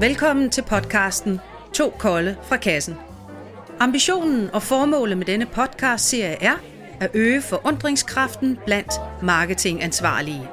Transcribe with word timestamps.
Velkommen 0.00 0.50
til 0.50 0.62
podcasten 0.62 1.40
To 1.74 1.94
Kolde 1.98 2.36
fra 2.42 2.56
Kassen. 2.56 2.96
Ambitionen 3.80 4.50
og 4.52 4.62
formålet 4.62 5.18
med 5.18 5.26
denne 5.26 5.46
podcast-serie 5.46 6.42
er 6.42 6.54
at 7.00 7.10
øge 7.14 7.42
forundringskraften 7.42 8.58
blandt 8.66 8.92
marketingansvarlige. 9.22 10.48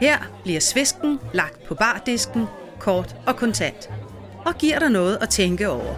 Her 0.00 0.18
bliver 0.42 0.60
svisken 0.60 1.18
lagt 1.34 1.64
på 1.68 1.74
bardisken, 1.74 2.44
kort 2.78 3.16
og 3.26 3.36
kontant, 3.36 3.90
og 4.44 4.54
giver 4.54 4.78
dig 4.78 4.90
noget 4.90 5.18
at 5.20 5.28
tænke 5.28 5.68
over. 5.68 5.94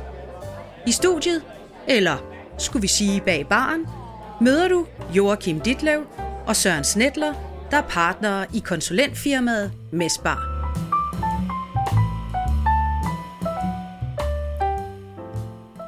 I 0.86 0.92
studiet, 0.92 1.42
eller 1.88 2.16
skulle 2.58 2.82
vi 2.82 2.88
sige 2.88 3.20
bag 3.20 3.46
baren, 3.48 3.86
møder 4.40 4.68
du 4.68 4.86
Joachim 5.14 5.60
Ditlev 5.60 6.06
og 6.46 6.56
Søren 6.56 6.84
Snedler, 6.84 7.34
der 7.70 7.76
er 7.76 7.88
partnere 7.88 8.46
i 8.54 8.58
konsulentfirmaet 8.58 9.72
Mesbar. 9.92 10.57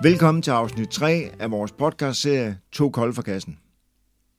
Velkommen 0.02 0.42
til 0.42 0.50
afsnit 0.50 0.88
3 0.88 1.30
af 1.38 1.50
vores 1.50 1.72
podcastserie 1.72 2.58
To 2.72 2.90
Kold 2.90 3.14
for 3.14 3.22
Kassen. 3.22 3.58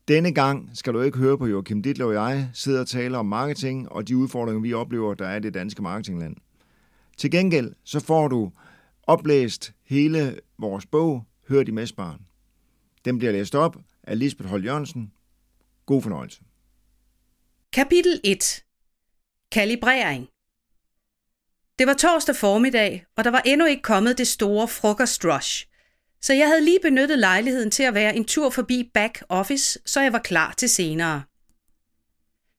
Denne 0.07 0.33
gang 0.33 0.69
skal 0.73 0.93
du 0.93 1.01
ikke 1.01 1.17
høre 1.17 1.37
på 1.37 1.47
Joachim 1.47 1.83
Ditlev 1.83 2.07
og 2.07 2.13
jeg 2.13 2.49
sidder 2.53 2.79
og 2.79 2.87
taler 2.87 3.17
om 3.17 3.25
marketing 3.25 3.91
og 3.91 4.07
de 4.07 4.17
udfordringer, 4.17 4.61
vi 4.61 4.73
oplever, 4.73 5.13
der 5.13 5.27
er 5.27 5.35
i 5.35 5.39
det 5.39 5.53
danske 5.53 5.81
marketingland. 5.81 6.35
Til 7.17 7.31
gengæld 7.31 7.73
så 7.83 7.99
får 7.99 8.27
du 8.27 8.51
oplæst 9.03 9.73
hele 9.85 10.39
vores 10.57 10.85
bog, 10.85 11.25
Hør 11.47 11.63
de 11.63 11.71
Mesbaren. 11.71 12.21
Den 13.05 13.17
bliver 13.17 13.31
læst 13.31 13.55
op 13.55 13.77
af 14.03 14.19
Lisbeth 14.19 14.49
Holt 14.49 14.65
Jørgensen. 14.65 15.11
God 15.85 16.01
fornøjelse. 16.01 16.41
Kapitel 17.73 18.21
1. 18.23 18.63
Kalibrering. 19.51 20.27
Det 21.79 21.87
var 21.87 21.93
torsdag 21.93 22.35
formiddag, 22.35 23.05
og 23.17 23.23
der 23.23 23.31
var 23.31 23.41
endnu 23.45 23.65
ikke 23.65 23.81
kommet 23.81 24.17
det 24.17 24.27
store 24.27 24.67
frokostrush. 24.67 25.67
Så 26.21 26.33
jeg 26.33 26.47
havde 26.47 26.65
lige 26.65 26.79
benyttet 26.81 27.19
lejligheden 27.19 27.71
til 27.71 27.83
at 27.83 27.93
være 27.93 28.15
en 28.15 28.25
tur 28.25 28.49
forbi 28.49 28.91
back 28.93 29.23
office, 29.29 29.79
så 29.85 30.01
jeg 30.01 30.13
var 30.13 30.19
klar 30.19 30.53
til 30.57 30.69
senere. 30.69 31.23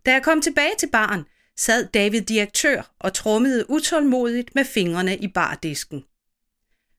Da 0.06 0.12
jeg 0.12 0.22
kom 0.22 0.40
tilbage 0.40 0.72
til 0.78 0.88
baren, 0.92 1.24
sad 1.56 1.88
David 1.94 2.20
direktør 2.20 2.94
og 2.98 3.14
trummede 3.14 3.70
utålmodigt 3.70 4.54
med 4.54 4.64
fingrene 4.64 5.16
i 5.16 5.28
bardisken. 5.28 6.04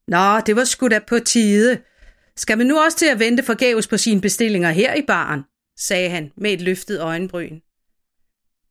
Nå, 0.08 0.40
det 0.40 0.56
var 0.56 0.64
sgu 0.64 0.88
da 0.88 1.00
på 1.00 1.20
tide. 1.20 1.82
Skal 2.36 2.58
man 2.58 2.68
nu 2.68 2.80
også 2.80 2.98
til 2.98 3.06
at 3.06 3.20
vente 3.20 3.44
forgæves 3.44 3.88
på 3.88 3.98
sine 3.98 4.22
bestillinger 4.22 4.72
her 4.72 4.94
i 4.94 5.02
baren? 5.02 5.44
sagde 5.78 6.10
han 6.10 6.32
med 6.38 6.54
et 6.54 6.62
løftet 6.62 7.02
øjenbryn. 7.02 7.60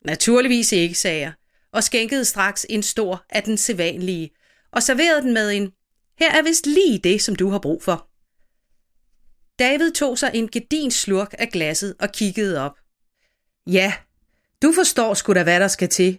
Naturligvis 0.04 0.72
ikke, 0.72 0.94
sagde 0.94 1.20
jeg 1.20 1.32
og 1.72 1.84
skænkede 1.84 2.24
straks 2.24 2.66
en 2.68 2.82
stor 2.82 3.24
af 3.30 3.42
den 3.42 3.56
sædvanlige, 3.56 4.30
og 4.72 4.82
serverede 4.82 5.22
den 5.22 5.34
med 5.34 5.50
en, 5.50 5.72
her 6.18 6.32
er 6.32 6.42
vist 6.42 6.66
lige 6.66 6.98
det, 6.98 7.22
som 7.22 7.36
du 7.36 7.48
har 7.48 7.58
brug 7.58 7.82
for. 7.82 8.08
David 9.58 9.92
tog 9.92 10.18
sig 10.18 10.30
en 10.34 10.48
gedin 10.48 10.90
slurk 10.90 11.34
af 11.38 11.48
glasset 11.48 11.94
og 12.00 12.12
kiggede 12.12 12.60
op. 12.60 12.72
Ja, 13.66 13.92
du 14.62 14.72
forstår 14.72 15.14
sgu 15.14 15.32
da, 15.32 15.42
hvad 15.42 15.60
der 15.60 15.68
skal 15.68 15.88
til. 15.88 16.18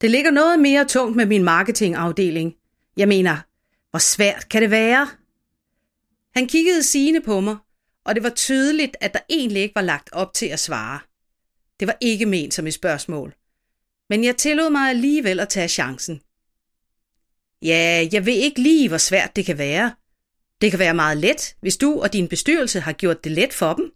Det 0.00 0.10
ligger 0.10 0.30
noget 0.30 0.58
mere 0.58 0.84
tungt 0.84 1.16
med 1.16 1.26
min 1.26 1.44
marketingafdeling. 1.44 2.54
Jeg 2.96 3.08
mener, 3.08 3.36
hvor 3.90 3.98
svært 3.98 4.48
kan 4.48 4.62
det 4.62 4.70
være? 4.70 5.08
Han 6.34 6.46
kiggede 6.46 6.82
sigende 6.82 7.20
på 7.20 7.40
mig, 7.40 7.56
og 8.04 8.14
det 8.14 8.22
var 8.22 8.30
tydeligt, 8.30 8.96
at 9.00 9.14
der 9.14 9.20
egentlig 9.30 9.62
ikke 9.62 9.74
var 9.74 9.82
lagt 9.82 10.08
op 10.12 10.34
til 10.34 10.46
at 10.46 10.60
svare. 10.60 11.00
Det 11.80 11.88
var 11.88 11.96
ikke 12.00 12.26
ment 12.26 12.54
som 12.54 12.66
et 12.66 12.74
spørgsmål 12.74 13.34
men 14.08 14.24
jeg 14.24 14.36
tillod 14.36 14.70
mig 14.70 14.90
alligevel 14.90 15.40
at 15.40 15.48
tage 15.48 15.68
chancen. 15.68 16.20
Ja, 17.62 18.08
jeg 18.12 18.26
ved 18.26 18.32
ikke 18.32 18.62
lige, 18.62 18.88
hvor 18.88 18.98
svært 18.98 19.36
det 19.36 19.46
kan 19.46 19.58
være. 19.58 19.94
Det 20.60 20.70
kan 20.70 20.78
være 20.78 20.94
meget 20.94 21.18
let, 21.18 21.56
hvis 21.60 21.76
du 21.76 22.00
og 22.02 22.12
din 22.12 22.28
bestyrelse 22.28 22.80
har 22.80 22.92
gjort 22.92 23.24
det 23.24 23.32
let 23.32 23.52
for 23.52 23.74
dem. 23.74 23.92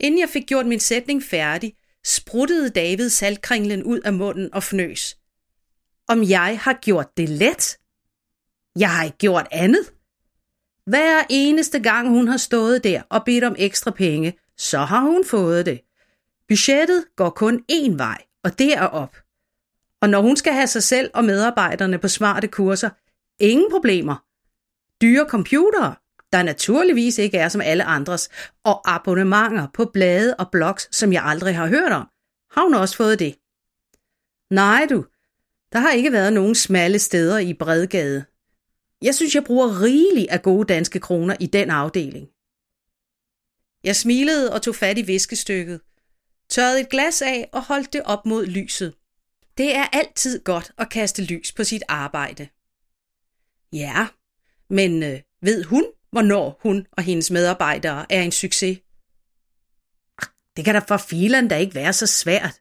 Inden 0.00 0.20
jeg 0.20 0.28
fik 0.28 0.46
gjort 0.46 0.66
min 0.66 0.80
sætning 0.80 1.22
færdig, 1.22 1.74
spruttede 2.04 2.70
David 2.70 3.10
saltkringlen 3.10 3.82
ud 3.82 4.00
af 4.00 4.12
munden 4.12 4.54
og 4.54 4.62
fnøs. 4.62 5.18
Om 6.08 6.22
jeg 6.22 6.58
har 6.62 6.78
gjort 6.82 7.16
det 7.16 7.28
let? 7.28 7.78
Jeg 8.78 8.96
har 8.96 9.04
ikke 9.04 9.18
gjort 9.18 9.48
andet. 9.50 9.92
Hver 10.86 11.22
eneste 11.30 11.80
gang 11.80 12.08
hun 12.08 12.28
har 12.28 12.36
stået 12.36 12.84
der 12.84 13.02
og 13.10 13.22
bedt 13.24 13.44
om 13.44 13.54
ekstra 13.58 13.90
penge, 13.90 14.38
så 14.56 14.78
har 14.78 15.00
hun 15.00 15.24
fået 15.24 15.66
det. 15.66 15.80
Budgettet 16.48 17.04
går 17.16 17.30
kun 17.30 17.64
én 17.72 17.96
vej, 17.96 18.22
og 18.44 18.58
derop. 18.58 19.16
Og 20.00 20.08
når 20.10 20.20
hun 20.20 20.36
skal 20.36 20.52
have 20.52 20.66
sig 20.66 20.82
selv 20.82 21.10
og 21.14 21.24
medarbejderne 21.24 21.98
på 21.98 22.08
smarte 22.08 22.48
kurser, 22.48 22.90
ingen 23.38 23.70
problemer. 23.70 24.24
Dyre 25.02 25.26
computere, 25.28 25.94
der 26.32 26.42
naturligvis 26.42 27.18
ikke 27.18 27.38
er 27.38 27.48
som 27.48 27.60
alle 27.60 27.84
andres, 27.84 28.28
og 28.64 28.94
abonnementer 28.94 29.66
på 29.74 29.84
blade 29.84 30.34
og 30.36 30.50
blogs, 30.52 30.96
som 30.96 31.12
jeg 31.12 31.22
aldrig 31.24 31.56
har 31.56 31.66
hørt 31.66 31.92
om, 31.92 32.08
har 32.50 32.64
hun 32.64 32.74
også 32.74 32.96
fået 32.96 33.18
det. 33.18 33.34
Nej 34.50 34.86
du, 34.90 35.04
der 35.72 35.78
har 35.78 35.90
ikke 35.90 36.12
været 36.12 36.32
nogen 36.32 36.54
smalle 36.54 36.98
steder 36.98 37.38
i 37.38 37.54
Bredgade. 37.54 38.24
Jeg 39.02 39.14
synes, 39.14 39.34
jeg 39.34 39.44
bruger 39.44 39.82
rigeligt 39.82 40.30
af 40.30 40.42
gode 40.42 40.66
danske 40.74 41.00
kroner 41.00 41.36
i 41.40 41.46
den 41.46 41.70
afdeling. 41.70 42.28
Jeg 43.84 43.96
smilede 43.96 44.52
og 44.52 44.62
tog 44.62 44.74
fat 44.74 44.98
i 44.98 45.02
viskestykket– 45.02 45.80
tørrede 46.54 46.80
et 46.80 46.88
glas 46.88 47.22
af 47.22 47.48
og 47.52 47.62
holdt 47.62 47.92
det 47.92 48.02
op 48.04 48.26
mod 48.26 48.46
lyset. 48.46 48.94
Det 49.58 49.74
er 49.74 49.84
altid 49.92 50.44
godt 50.44 50.72
at 50.78 50.90
kaste 50.90 51.24
lys 51.24 51.52
på 51.52 51.64
sit 51.64 51.82
arbejde. 51.88 52.48
Ja, 53.72 54.06
men 54.70 55.02
øh, 55.02 55.20
ved 55.42 55.64
hun, 55.64 55.84
hvornår 56.10 56.58
hun 56.62 56.86
og 56.92 57.02
hendes 57.02 57.30
medarbejdere 57.30 58.12
er 58.12 58.22
en 58.22 58.32
succes? 58.32 58.78
Det 60.56 60.64
kan 60.64 60.74
da 60.74 60.80
for 60.88 60.96
filen 60.96 61.48
da 61.48 61.56
ikke 61.56 61.74
være 61.74 61.92
så 61.92 62.06
svært. 62.06 62.60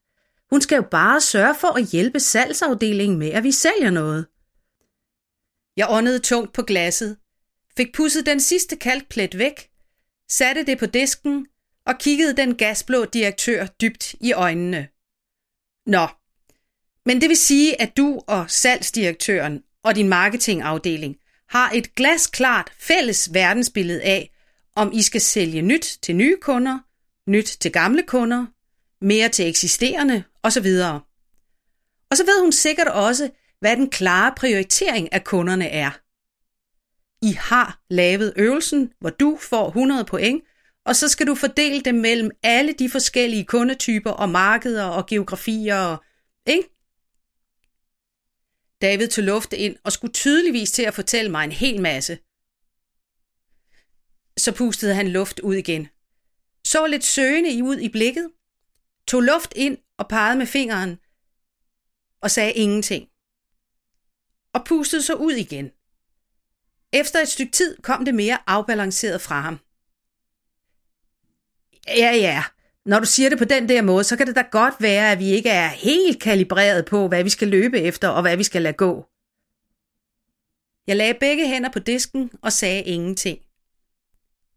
Hun 0.49 0.61
skal 0.61 0.75
jo 0.75 0.87
bare 0.91 1.21
sørge 1.21 1.55
for 1.55 1.67
at 1.77 1.85
hjælpe 1.85 2.19
salgsafdelingen 2.19 3.19
med, 3.19 3.29
at 3.29 3.43
vi 3.43 3.51
sælger 3.51 3.89
noget. 3.89 4.27
Jeg 5.77 5.87
åndede 5.89 6.19
tungt 6.19 6.53
på 6.53 6.61
glasset, 6.61 7.17
fik 7.77 7.93
pusset 7.93 8.25
den 8.25 8.39
sidste 8.39 8.75
kalkplet 8.75 9.37
væk, 9.37 9.69
satte 10.29 10.65
det 10.65 10.79
på 10.79 10.85
disken 10.85 11.47
og 11.85 11.97
kiggede 11.97 12.37
den 12.37 12.55
gasblå 12.55 13.05
direktør 13.05 13.65
dybt 13.65 14.15
i 14.19 14.33
øjnene. 14.33 14.87
Nå, 15.85 16.07
men 17.05 17.21
det 17.21 17.29
vil 17.29 17.37
sige, 17.37 17.81
at 17.81 17.97
du 17.97 18.21
og 18.27 18.51
salgsdirektøren 18.51 19.63
og 19.83 19.95
din 19.95 20.09
marketingafdeling 20.09 21.17
har 21.49 21.71
et 21.71 21.95
glasklart 21.95 22.71
fælles 22.79 23.33
verdensbillede 23.33 24.01
af, 24.01 24.31
om 24.75 24.91
I 24.93 25.01
skal 25.01 25.21
sælge 25.21 25.61
nyt 25.61 25.97
til 26.01 26.15
nye 26.15 26.37
kunder, 26.41 26.79
nyt 27.27 27.57
til 27.59 27.71
gamle 27.71 28.03
kunder, 28.03 28.45
mere 29.01 29.29
til 29.29 29.47
eksisterende 29.47 30.23
osv. 30.43 30.67
Og 32.09 32.17
så 32.17 32.25
ved 32.25 32.41
hun 32.41 32.51
sikkert 32.51 32.87
også, 32.87 33.29
hvad 33.59 33.77
den 33.77 33.89
klare 33.89 34.33
prioritering 34.37 35.13
af 35.13 35.23
kunderne 35.23 35.67
er. 35.67 35.91
I 37.21 37.31
har 37.31 37.79
lavet 37.89 38.33
øvelsen, 38.35 38.93
hvor 38.99 39.09
du 39.09 39.37
får 39.41 39.67
100 39.67 40.05
point, 40.05 40.43
og 40.85 40.95
så 40.95 41.07
skal 41.07 41.27
du 41.27 41.35
fordele 41.35 41.81
dem 41.81 41.95
mellem 41.95 42.31
alle 42.43 42.73
de 42.73 42.89
forskellige 42.89 43.45
kundetyper 43.45 44.11
og 44.11 44.29
markeder 44.29 44.83
og 44.83 45.07
geografier. 45.07 45.75
Og, 45.75 46.03
ikke? 46.45 46.69
David 48.81 49.07
tog 49.07 49.23
luft 49.23 49.53
ind 49.53 49.77
og 49.83 49.91
skulle 49.91 50.13
tydeligvis 50.13 50.71
til 50.71 50.83
at 50.83 50.93
fortælle 50.93 51.31
mig 51.31 51.43
en 51.43 51.51
hel 51.51 51.81
masse. 51.81 52.19
Så 54.37 54.51
pustede 54.57 54.95
han 54.95 55.07
luft 55.07 55.39
ud 55.39 55.55
igen. 55.55 55.87
Så 56.65 56.87
lidt 56.87 57.03
søgende 57.03 57.63
ud 57.63 57.77
i 57.77 57.89
blikket, 57.89 58.31
tog 59.07 59.21
luft 59.21 59.53
ind 59.55 59.77
og 59.97 60.07
pegede 60.07 60.37
med 60.37 60.45
fingeren 60.45 60.99
og 62.21 62.31
sagde 62.31 62.53
ingenting. 62.53 63.09
Og 64.53 64.65
pustede 64.65 65.01
så 65.01 65.13
ud 65.13 65.33
igen. 65.33 65.71
Efter 66.93 67.19
et 67.19 67.27
stykke 67.27 67.51
tid 67.51 67.77
kom 67.81 68.05
det 68.05 68.15
mere 68.15 68.37
afbalanceret 68.47 69.21
fra 69.21 69.41
ham. 69.41 69.59
Ja, 71.87 72.11
ja. 72.15 72.43
Når 72.85 72.99
du 72.99 73.05
siger 73.05 73.29
det 73.29 73.37
på 73.37 73.45
den 73.45 73.69
der 73.69 73.81
måde, 73.81 74.03
så 74.03 74.17
kan 74.17 74.27
det 74.27 74.35
da 74.35 74.41
godt 74.51 74.73
være, 74.79 75.11
at 75.11 75.19
vi 75.19 75.25
ikke 75.25 75.49
er 75.49 75.67
helt 75.67 76.21
kalibreret 76.21 76.85
på, 76.85 77.07
hvad 77.07 77.23
vi 77.23 77.29
skal 77.29 77.47
løbe 77.47 77.79
efter 77.79 78.07
og 78.07 78.21
hvad 78.21 78.37
vi 78.37 78.43
skal 78.43 78.61
lade 78.61 78.73
gå. 78.73 79.05
Jeg 80.87 80.95
lagde 80.95 81.13
begge 81.19 81.47
hænder 81.47 81.69
på 81.69 81.79
disken 81.79 82.31
og 82.41 82.53
sagde 82.53 82.83
ingenting. 82.83 83.39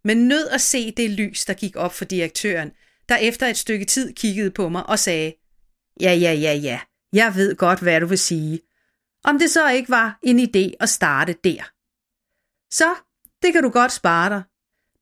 Men 0.05 0.29
nød 0.29 0.49
at 0.49 0.61
se 0.61 0.91
det 0.91 1.11
lys, 1.11 1.45
der 1.45 1.55
gik 1.55 1.77
op 1.77 1.95
for 1.95 2.05
direktøren, 2.05 2.73
der 3.09 3.17
efter 3.17 3.47
et 3.47 3.57
stykke 3.57 3.85
tid 3.85 4.13
kiggede 4.13 4.51
på 4.51 4.69
mig 4.69 4.87
og 4.87 4.99
sagde, 4.99 5.33
ja, 6.01 6.13
ja, 6.13 6.33
ja, 6.33 6.53
ja, 6.53 6.81
jeg 7.13 7.35
ved 7.35 7.57
godt, 7.57 7.81
hvad 7.81 8.01
du 8.01 8.07
vil 8.07 8.19
sige. 8.19 8.61
Om 9.25 9.39
det 9.39 9.51
så 9.51 9.71
ikke 9.71 9.91
var 9.91 10.19
en 10.23 10.41
idé 10.41 10.77
at 10.81 10.89
starte 10.89 11.37
der. 11.45 11.71
Så, 12.75 12.95
det 13.43 13.53
kan 13.53 13.63
du 13.63 13.71
godt 13.71 13.93
spare 13.93 14.31
dig, 14.31 14.43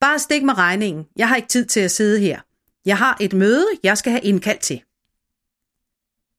Bare 0.04 0.18
stik 0.18 0.42
mig 0.42 0.58
regningen. 0.58 1.06
Jeg 1.16 1.28
har 1.28 1.36
ikke 1.36 1.48
tid 1.48 1.66
til 1.66 1.80
at 1.80 1.90
sidde 1.90 2.20
her. 2.20 2.40
Jeg 2.84 2.98
har 2.98 3.16
et 3.20 3.32
møde, 3.32 3.66
jeg 3.82 3.98
skal 3.98 4.12
have 4.12 4.24
indkaldt 4.24 4.60
til. 4.60 4.82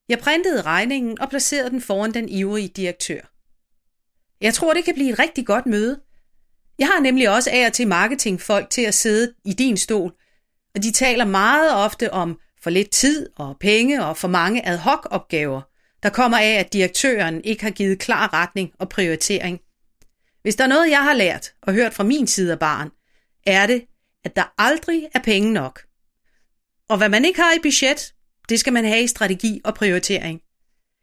Jeg 0.09 0.19
printede 0.19 0.61
regningen 0.61 1.21
og 1.21 1.29
placerede 1.29 1.69
den 1.69 1.81
foran 1.81 2.13
den 2.13 2.29
ivrige 2.29 2.67
direktør. 2.67 3.19
Jeg 4.41 4.53
tror, 4.53 4.73
det 4.73 4.85
kan 4.85 4.93
blive 4.93 5.11
et 5.11 5.19
rigtig 5.19 5.45
godt 5.45 5.65
møde. 5.65 5.99
Jeg 6.79 6.87
har 6.87 6.99
nemlig 6.99 7.29
også 7.29 7.49
af 7.53 7.67
og 7.67 7.73
til 7.73 7.87
marketingfolk 7.87 8.69
til 8.69 8.81
at 8.81 8.93
sidde 8.93 9.33
i 9.45 9.53
din 9.53 9.77
stol, 9.77 10.13
og 10.75 10.83
de 10.83 10.91
taler 10.91 11.25
meget 11.25 11.73
ofte 11.73 12.13
om 12.13 12.39
for 12.63 12.69
lidt 12.69 12.89
tid 12.89 13.29
og 13.35 13.57
penge 13.59 14.05
og 14.05 14.17
for 14.17 14.27
mange 14.27 14.67
ad 14.67 14.77
hoc 14.77 15.05
opgaver, 15.05 15.61
der 16.03 16.09
kommer 16.09 16.37
af, 16.37 16.53
at 16.59 16.73
direktøren 16.73 17.43
ikke 17.43 17.63
har 17.63 17.71
givet 17.71 17.99
klar 17.99 18.33
retning 18.33 18.71
og 18.79 18.89
prioritering. 18.89 19.59
Hvis 20.41 20.55
der 20.55 20.63
er 20.63 20.67
noget, 20.67 20.89
jeg 20.89 21.03
har 21.03 21.13
lært 21.13 21.53
og 21.61 21.73
hørt 21.73 21.93
fra 21.93 22.03
min 22.03 22.27
side 22.27 22.51
af 22.51 22.59
barn, 22.59 22.91
er 23.45 23.67
det, 23.67 23.85
at 24.23 24.35
der 24.35 24.53
aldrig 24.57 25.09
er 25.13 25.19
penge 25.19 25.53
nok. 25.53 25.85
Og 26.89 26.97
hvad 26.97 27.09
man 27.09 27.25
ikke 27.25 27.41
har 27.41 27.53
i 27.53 27.59
budget, 27.63 28.13
det 28.49 28.59
skal 28.59 28.73
man 28.73 28.85
have 28.85 29.03
i 29.03 29.07
strategi 29.07 29.61
og 29.63 29.75
prioritering. 29.75 30.41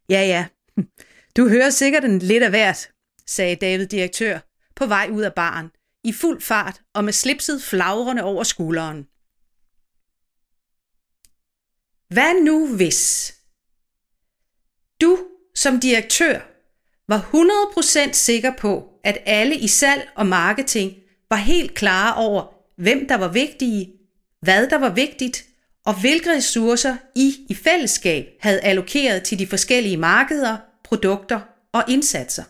Ja, 0.08 0.20
ja, 0.20 0.46
du 1.36 1.48
hører 1.48 1.70
sikkert 1.70 2.04
en 2.04 2.18
lidt 2.18 2.42
af 2.42 2.50
hvert, 2.50 2.90
sagde 3.26 3.56
David 3.56 3.86
direktør 3.86 4.38
på 4.76 4.86
vej 4.86 5.08
ud 5.12 5.22
af 5.22 5.34
baren, 5.34 5.70
i 6.04 6.12
fuld 6.12 6.40
fart 6.40 6.80
og 6.94 7.04
med 7.04 7.12
slipset 7.12 7.62
flagrende 7.62 8.22
over 8.22 8.44
skulderen. 8.44 9.06
Hvad 12.14 12.44
nu 12.44 12.76
hvis? 12.76 13.34
Du 15.00 15.18
som 15.54 15.80
direktør 15.80 16.40
var 17.08 17.30
100% 18.08 18.12
sikker 18.12 18.52
på, 18.58 18.88
at 19.04 19.18
alle 19.26 19.56
i 19.56 19.68
salg 19.68 20.08
og 20.16 20.26
marketing 20.26 21.01
var 21.32 21.38
helt 21.38 21.74
klare 21.74 22.14
over, 22.14 22.54
hvem 22.76 23.08
der 23.08 23.14
var 23.14 23.28
vigtige, 23.28 23.92
hvad 24.40 24.66
der 24.66 24.78
var 24.78 24.90
vigtigt, 24.90 25.44
og 25.84 26.00
hvilke 26.00 26.36
ressourcer 26.36 26.96
I 27.14 27.34
i 27.48 27.54
fællesskab 27.54 28.26
havde 28.40 28.60
allokeret 28.60 29.22
til 29.22 29.38
de 29.38 29.46
forskellige 29.46 29.96
markeder, 29.96 30.56
produkter 30.84 31.40
og 31.72 31.84
indsatser. 31.88 32.44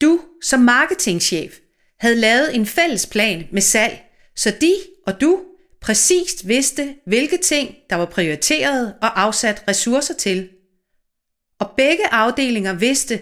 Du 0.00 0.20
som 0.42 0.60
marketingchef 0.60 1.58
havde 1.98 2.16
lavet 2.16 2.54
en 2.54 2.66
fælles 2.66 3.06
plan 3.06 3.48
med 3.52 3.62
salg, 3.62 3.98
så 4.36 4.50
de 4.60 4.74
og 5.06 5.20
du 5.20 5.40
præcist 5.80 6.48
vidste, 6.48 6.94
hvilke 7.06 7.36
ting, 7.36 7.74
der 7.90 7.96
var 7.96 8.06
prioriteret 8.06 8.94
og 9.02 9.20
afsat 9.22 9.64
ressourcer 9.68 10.14
til. 10.14 10.48
Og 11.58 11.70
begge 11.76 12.06
afdelinger 12.12 12.72
vidste, 12.72 13.20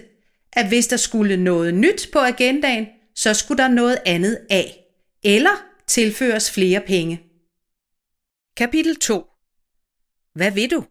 at 0.53 0.69
hvis 0.69 0.87
der 0.87 0.97
skulle 0.97 1.37
noget 1.37 1.75
nyt 1.75 2.09
på 2.13 2.19
agendaen, 2.19 2.87
så 3.15 3.35
skulle 3.35 3.63
der 3.63 3.69
noget 3.69 3.99
andet 4.07 4.47
af, 4.51 4.85
eller 5.23 5.73
tilføres 5.87 6.51
flere 6.51 6.81
penge. 6.81 7.23
Kapitel 8.57 8.97
2 8.97 9.25
Hvad 10.35 10.51
vil 10.51 10.71
du? 10.71 10.85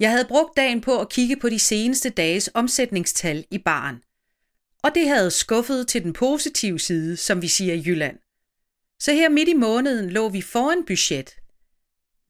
Jeg 0.00 0.10
havde 0.10 0.28
brugt 0.28 0.56
dagen 0.56 0.80
på 0.80 1.00
at 1.00 1.08
kigge 1.08 1.36
på 1.36 1.48
de 1.48 1.58
seneste 1.58 2.10
dages 2.10 2.50
omsætningstal 2.54 3.44
i 3.50 3.58
baren, 3.58 3.96
og 4.82 4.94
det 4.94 5.08
havde 5.08 5.30
skuffet 5.30 5.88
til 5.88 6.02
den 6.04 6.12
positive 6.12 6.78
side, 6.78 7.16
som 7.16 7.42
vi 7.42 7.48
siger 7.48 7.74
i 7.74 7.82
Jylland. 7.86 8.18
Så 9.00 9.12
her 9.12 9.28
midt 9.28 9.48
i 9.48 9.54
måneden 9.54 10.10
lå 10.10 10.28
vi 10.28 10.42
foran 10.42 10.84
budget. 10.86 11.30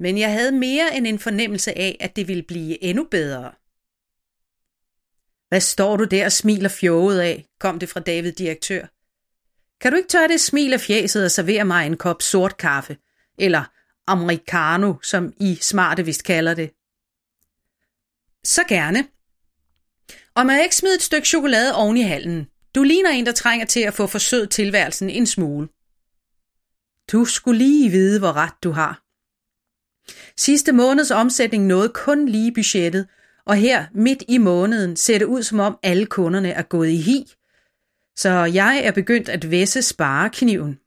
Men 0.01 0.19
jeg 0.19 0.33
havde 0.33 0.53
mere 0.53 0.97
end 0.97 1.07
en 1.07 1.19
fornemmelse 1.19 1.79
af, 1.79 1.97
at 2.01 2.17
det 2.17 2.29
ville 2.29 2.43
blive 2.43 2.83
endnu 2.83 3.05
bedre. 3.05 3.53
Hvad 5.49 5.61
står 5.61 5.97
du 5.97 6.05
der 6.05 6.25
og 6.25 6.33
smiler 6.33 6.69
fjoget 6.69 7.21
af, 7.21 7.47
kom 7.61 7.79
det 7.79 7.89
fra 7.89 8.01
David 8.01 8.33
direktør. 8.33 8.87
Kan 9.81 9.93
du 9.93 9.97
ikke 9.97 10.09
tørre 10.09 10.29
det 10.29 10.41
smil 10.41 10.73
af 10.73 10.81
fjæset 10.81 11.25
og 11.25 11.31
servere 11.31 11.65
mig 11.65 11.87
en 11.87 11.97
kop 11.97 12.23
sort 12.23 12.57
kaffe? 12.57 12.97
Eller 13.39 13.65
americano, 14.07 14.95
som 15.03 15.33
I 15.41 15.59
smarte 15.61 16.05
vist 16.05 16.25
kalder 16.25 16.55
det. 16.55 16.71
Så 18.45 18.63
gerne. 18.69 19.07
Og 20.35 20.47
må 20.47 20.53
jeg 20.53 20.63
ikke 20.63 20.77
smide 20.77 20.95
et 20.95 21.03
stykke 21.03 21.29
chokolade 21.29 21.75
oven 21.75 21.97
i 21.97 22.03
hallen? 22.03 22.47
Du 22.75 22.83
ligner 22.83 23.11
en, 23.11 23.27
der 23.27 23.33
trænger 23.33 23.67
til 23.67 23.81
at 23.81 23.95
få 23.95 24.07
forsødt 24.07 24.51
tilværelsen 24.51 25.11
en 25.11 25.27
smule. 25.27 25.69
Du 27.13 27.25
skulle 27.25 27.59
lige 27.59 27.91
vide, 27.91 28.19
hvor 28.19 28.33
ret 28.33 28.55
du 28.63 28.71
har. 28.71 29.03
Sidste 30.37 30.73
måneds 30.73 31.11
omsætning 31.11 31.67
nåede 31.67 31.89
kun 31.89 32.29
lige 32.29 32.55
budgettet, 32.55 33.09
og 33.49 33.57
her 33.57 33.87
midt 33.95 34.23
i 34.29 34.39
måneden 34.39 34.97
ser 34.97 35.19
det 35.19 35.25
ud 35.25 35.43
som 35.43 35.61
om 35.61 35.79
alle 35.83 36.07
kunderne 36.07 36.51
er 36.51 36.63
gået 36.63 36.89
i 36.89 36.97
hi. 36.97 37.33
Så 38.17 38.31
jeg 38.31 38.81
er 38.85 38.93
begyndt 38.93 39.29
at 39.29 39.51
væsse 39.51 39.83
sparekniven. 39.83 40.79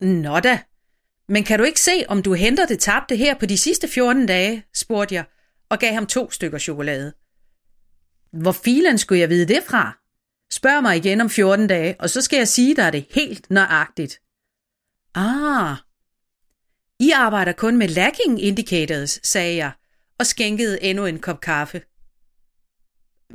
Nå 0.00 0.40
da, 0.40 0.60
men 1.28 1.44
kan 1.44 1.58
du 1.58 1.64
ikke 1.64 1.80
se, 1.80 2.04
om 2.08 2.22
du 2.22 2.34
henter 2.34 2.66
det 2.66 2.78
tabte 2.78 3.16
her 3.16 3.38
på 3.38 3.46
de 3.46 3.58
sidste 3.58 3.88
14 3.88 4.26
dage, 4.26 4.64
spurgte 4.74 5.14
jeg, 5.14 5.24
og 5.68 5.78
gav 5.78 5.92
ham 5.92 6.06
to 6.06 6.30
stykker 6.30 6.58
chokolade. 6.58 7.12
Hvor 8.32 8.52
filen 8.52 8.98
skulle 8.98 9.20
jeg 9.20 9.28
vide 9.28 9.54
det 9.54 9.62
fra? 9.68 9.98
Spørg 10.52 10.82
mig 10.82 10.96
igen 10.96 11.20
om 11.20 11.30
14 11.30 11.66
dage, 11.66 11.96
og 11.98 12.10
så 12.10 12.20
skal 12.20 12.36
jeg 12.36 12.48
sige 12.48 12.76
dig 12.76 12.92
det 12.92 13.06
helt 13.10 13.50
nøjagtigt. 13.50 14.20
Ah, 15.14 15.76
I 17.00 17.10
arbejder 17.10 17.52
kun 17.52 17.76
med 17.76 17.88
lagging 17.88 18.42
indicators, 18.42 19.20
sagde 19.22 19.56
jeg, 19.56 19.72
og 20.20 20.26
skænkede 20.26 20.82
endnu 20.82 21.06
en 21.06 21.18
kop 21.18 21.40
kaffe. 21.40 21.82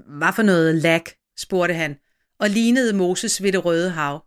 Hvad 0.08 0.34
for 0.36 0.44
noget 0.44 0.76
lag? 0.76 1.04
spurgte 1.38 1.74
han, 1.74 1.98
og 2.40 2.50
lignede 2.50 2.94
Moses 2.94 3.44
ved 3.44 3.52
det 3.52 3.66
røde 3.66 3.90
hav. 3.90 4.26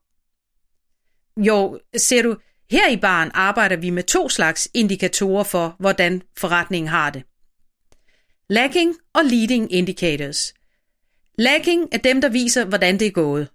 Jo, 1.37 1.81
ser 1.97 2.23
du, 2.23 2.37
her 2.71 2.89
i 2.89 2.97
baren 2.97 3.31
arbejder 3.35 3.77
vi 3.77 3.91
med 3.91 4.03
to 4.03 4.29
slags 4.29 4.69
indikatorer 4.75 5.45
for, 5.45 5.77
hvordan 5.79 6.23
forretningen 6.39 6.89
har 6.89 7.11
det. 7.11 7.23
Lagging 8.49 8.97
og 9.15 9.25
leading 9.25 9.73
indicators. 9.73 10.55
Lagging 11.39 11.89
er 11.93 11.99
dem, 11.99 12.21
der 12.21 12.29
viser, 12.29 12.65
hvordan 12.65 12.99
det 12.99 13.07
er 13.07 13.11
gået. 13.11 13.49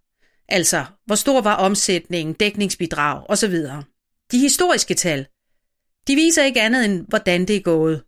Altså, 0.47 0.85
hvor 1.05 1.15
stor 1.15 1.41
var 1.41 1.55
omsætningen, 1.55 2.33
dækningsbidrag 2.33 3.25
osv. 3.29 3.55
De 4.31 4.39
historiske 4.39 4.93
tal, 4.93 5.27
de 6.07 6.15
viser 6.15 6.43
ikke 6.43 6.61
andet 6.61 6.85
end, 6.85 7.05
hvordan 7.07 7.45
det 7.45 7.55
er 7.55 7.61
gået. 7.61 8.03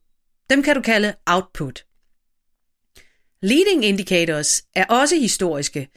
Dem 0.49 0.63
kan 0.63 0.75
du 0.75 0.81
kalde 0.81 1.15
output. 1.25 1.85
Leading 3.41 3.85
indicators 3.85 4.63
er 4.75 4.85
også 4.85 5.15
historiske, 5.15 5.89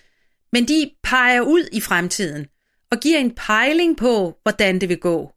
men 0.52 0.68
de 0.68 0.90
peger 1.02 1.40
ud 1.40 1.68
i 1.72 1.80
fremtiden 1.80 2.46
og 2.90 2.98
giver 3.00 3.18
en 3.18 3.34
pejling 3.34 3.96
på, 3.96 4.38
hvordan 4.42 4.80
det 4.80 4.88
vil 4.88 4.98
gå. 4.98 5.32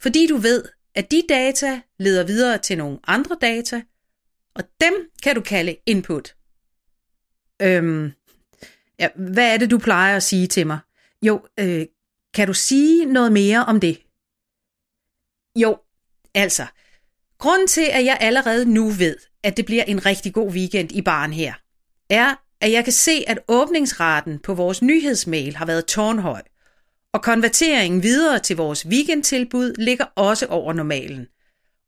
Fordi 0.00 0.26
du 0.26 0.36
ved, 0.36 0.64
at 0.94 1.10
de 1.10 1.22
data 1.28 1.80
leder 1.98 2.24
videre 2.24 2.58
til 2.58 2.78
nogle 2.78 2.98
andre 3.06 3.36
data, 3.40 3.82
og 4.54 4.64
dem 4.80 4.94
kan 5.22 5.34
du 5.34 5.40
kalde 5.40 5.76
input. 5.86 6.36
Øhm, 7.62 8.12
ja, 8.98 9.08
hvad 9.16 9.54
er 9.54 9.56
det, 9.56 9.70
du 9.70 9.78
plejer 9.78 10.16
at 10.16 10.22
sige 10.22 10.46
til 10.46 10.66
mig? 10.66 10.78
Jo, 11.22 11.46
øh, 11.60 11.86
kan 12.34 12.46
du 12.46 12.54
sige 12.54 13.04
noget 13.04 13.32
mere 13.32 13.64
om 13.64 13.80
det? 13.80 14.02
Jo, 15.56 15.78
altså, 16.34 16.66
grunden 17.38 17.68
til, 17.68 17.86
at 17.92 18.04
jeg 18.04 18.18
allerede 18.20 18.72
nu 18.72 18.88
ved, 18.88 19.16
at 19.42 19.56
det 19.56 19.66
bliver 19.66 19.84
en 19.84 20.06
rigtig 20.06 20.34
god 20.34 20.50
weekend 20.50 20.92
i 20.92 21.02
baren 21.02 21.32
her, 21.32 21.54
er, 22.10 22.34
at 22.60 22.72
jeg 22.72 22.84
kan 22.84 22.92
se, 22.92 23.24
at 23.26 23.38
åbningsraten 23.48 24.38
på 24.38 24.54
vores 24.54 24.82
nyhedsmail 24.82 25.56
har 25.56 25.66
været 25.66 25.86
tårnhøj, 25.86 26.42
og 27.12 27.22
konverteringen 27.22 28.02
videre 28.02 28.38
til 28.38 28.56
vores 28.56 28.86
weekendtilbud 28.86 29.74
ligger 29.78 30.04
også 30.04 30.46
over 30.46 30.72
normalen. 30.72 31.26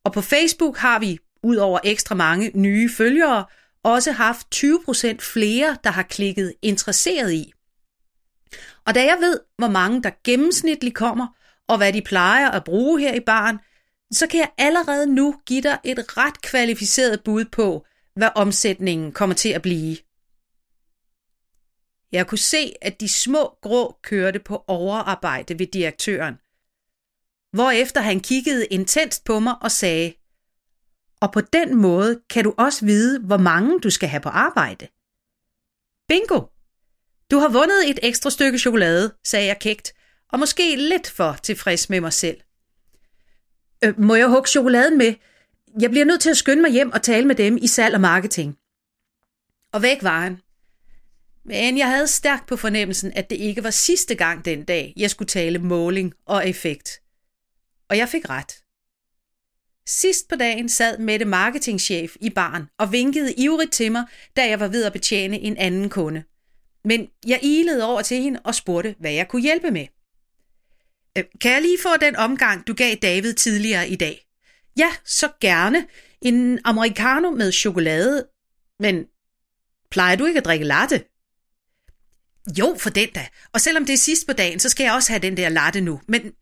Og 0.05 0.13
på 0.13 0.21
Facebook 0.21 0.77
har 0.77 0.99
vi, 0.99 1.19
ud 1.43 1.57
over 1.57 1.79
ekstra 1.85 2.15
mange 2.15 2.51
nye 2.55 2.91
følgere, 2.91 3.45
også 3.83 4.13
haft 4.13 4.47
20% 4.55 5.17
flere, 5.21 5.77
der 5.85 5.91
har 5.91 6.03
klikket 6.03 6.55
interesseret 6.63 7.33
i. 7.33 7.53
Og 8.87 8.95
da 8.95 9.05
jeg 9.05 9.17
ved, 9.21 9.41
hvor 9.59 9.69
mange 9.69 10.03
der 10.03 10.11
gennemsnitligt 10.25 10.95
kommer, 10.95 11.27
og 11.69 11.77
hvad 11.77 11.93
de 11.93 12.03
plejer 12.03 12.51
at 12.51 12.65
bruge 12.65 13.01
her 13.01 13.15
i 13.15 13.21
baren, 13.21 13.59
så 14.13 14.27
kan 14.27 14.41
jeg 14.41 14.51
allerede 14.59 15.07
nu 15.15 15.41
give 15.47 15.63
dig 15.63 15.79
et 15.85 16.17
ret 16.17 16.43
kvalificeret 16.43 17.25
bud 17.25 17.45
på, 17.45 17.87
hvad 18.15 18.31
omsætningen 18.35 19.13
kommer 19.13 19.35
til 19.37 19.49
at 19.49 19.63
blive. 19.63 19.97
Jeg 22.13 22.27
kunne 22.27 22.39
se, 22.39 22.75
at 22.83 23.01
de 23.01 23.09
små 23.09 23.59
grå 23.63 23.99
kørte 24.03 24.39
på 24.39 24.65
overarbejde 24.67 25.59
ved 25.59 25.67
direktøren. 25.67 26.35
Hvorefter 27.53 28.01
han 28.01 28.21
kiggede 28.21 28.67
intenst 28.67 29.25
på 29.25 29.41
mig 29.41 29.55
og 29.63 29.71
sagde, 29.71 30.13
og 31.21 31.33
på 31.33 31.41
den 31.41 31.77
måde 31.77 32.21
kan 32.31 32.45
du 32.45 32.55
også 32.59 32.85
vide, 32.85 33.21
hvor 33.21 33.37
mange 33.37 33.81
du 33.81 33.91
skal 33.91 34.09
have 34.09 34.21
på 34.21 34.29
arbejde. 34.29 34.89
Bingo! 36.09 36.41
Du 37.31 37.39
har 37.39 37.49
vundet 37.49 37.91
et 37.91 37.99
ekstra 38.03 38.31
stykke 38.31 38.59
chokolade, 38.59 39.15
sagde 39.25 39.47
jeg 39.47 39.59
kægt, 39.61 39.93
og 40.33 40.39
måske 40.39 40.77
lidt 40.77 41.11
for 41.11 41.37
tilfreds 41.43 41.91
med 41.91 42.01
mig 42.01 42.13
selv. 42.13 42.41
Øh, 43.85 44.01
må 44.01 44.15
jeg 44.15 44.29
hugge 44.29 44.49
chokoladen 44.49 44.99
med? 44.99 45.15
Jeg 45.81 45.91
bliver 45.91 46.05
nødt 46.05 46.21
til 46.21 46.31
at 46.31 46.37
skynde 46.37 46.63
mig 46.63 46.71
hjem 46.71 46.93
og 46.93 47.03
tale 47.03 47.27
med 47.27 47.35
dem 47.35 47.59
i 47.63 47.67
salg 47.67 47.95
og 47.95 48.01
marketing. 48.01 48.57
Og 49.73 49.83
væk 49.83 50.03
var 50.03 50.21
han. 50.21 50.41
Men 51.45 51.79
jeg 51.79 51.89
havde 51.91 52.07
stærkt 52.07 52.47
på 52.47 52.57
fornemmelsen, 52.57 53.13
at 53.17 53.31
det 53.31 53.37
ikke 53.37 53.65
var 53.65 53.71
sidste 53.71 54.15
gang 54.15 54.45
den 54.45 54.65
dag, 54.65 54.93
jeg 54.97 55.11
skulle 55.11 55.29
tale 55.29 55.59
måling 55.59 56.15
og 56.27 56.49
effekt. 56.49 57.01
Og 57.89 57.97
jeg 57.97 58.09
fik 58.09 58.31
ret. 58.31 58.63
Sidst 59.89 60.29
på 60.29 60.37
dagen 60.37 60.69
sad 60.69 60.99
Mette 60.99 61.25
marketingchef 61.25 62.17
i 62.21 62.31
baren 62.31 62.65
og 62.79 62.93
vinkede 62.93 63.35
ivrigt 63.35 63.73
til 63.73 63.93
mig, 63.93 64.05
da 64.37 64.49
jeg 64.49 64.61
var 64.61 64.69
ved 64.69 64.85
at 64.85 64.93
betjene 64.93 65.39
en 65.39 65.57
anden 65.57 65.91
kunde. 65.91 66.23
Men 66.85 67.09
jeg 67.27 67.41
ilede 67.43 67.85
over 67.85 68.03
til 68.03 68.23
hende 68.23 68.41
og 68.45 68.55
spurgte, 68.55 68.95
hvad 68.99 69.13
jeg 69.13 69.29
kunne 69.29 69.43
hjælpe 69.43 69.71
med. 69.71 69.87
Øh, 71.17 71.25
kan 71.41 71.53
jeg 71.53 71.63
lige 71.63 71.79
få 71.83 71.97
den 72.01 72.17
omgang, 72.17 72.67
du 72.67 72.75
gav 72.75 72.95
David 72.95 73.35
tidligere 73.35 73.89
i 73.89 73.97
dag? 73.97 74.27
Ja, 74.79 74.91
så 75.05 75.29
gerne. 75.41 75.87
En 76.23 76.59
americano 76.65 77.31
med 77.31 77.53
chokolade. 77.53 78.27
Men 78.81 79.05
plejer 79.91 80.17
du 80.17 80.27
ikke 80.27 80.39
at 80.39 80.45
drikke 80.45 80.65
latte? 80.65 81.05
Jo, 82.59 82.77
for 82.79 82.91
den 82.91 83.09
da. 83.15 83.29
Og 83.53 83.61
selvom 83.61 83.85
det 83.85 83.93
er 83.93 83.99
sidst 83.99 84.27
på 84.27 84.33
dagen, 84.33 84.59
så 84.59 84.69
skal 84.69 84.85
jeg 84.85 84.93
også 84.93 85.13
have 85.13 85.23
den 85.23 85.37
der 85.37 85.49
latte 85.49 85.81
nu. 85.81 86.01
Men, 86.09 86.33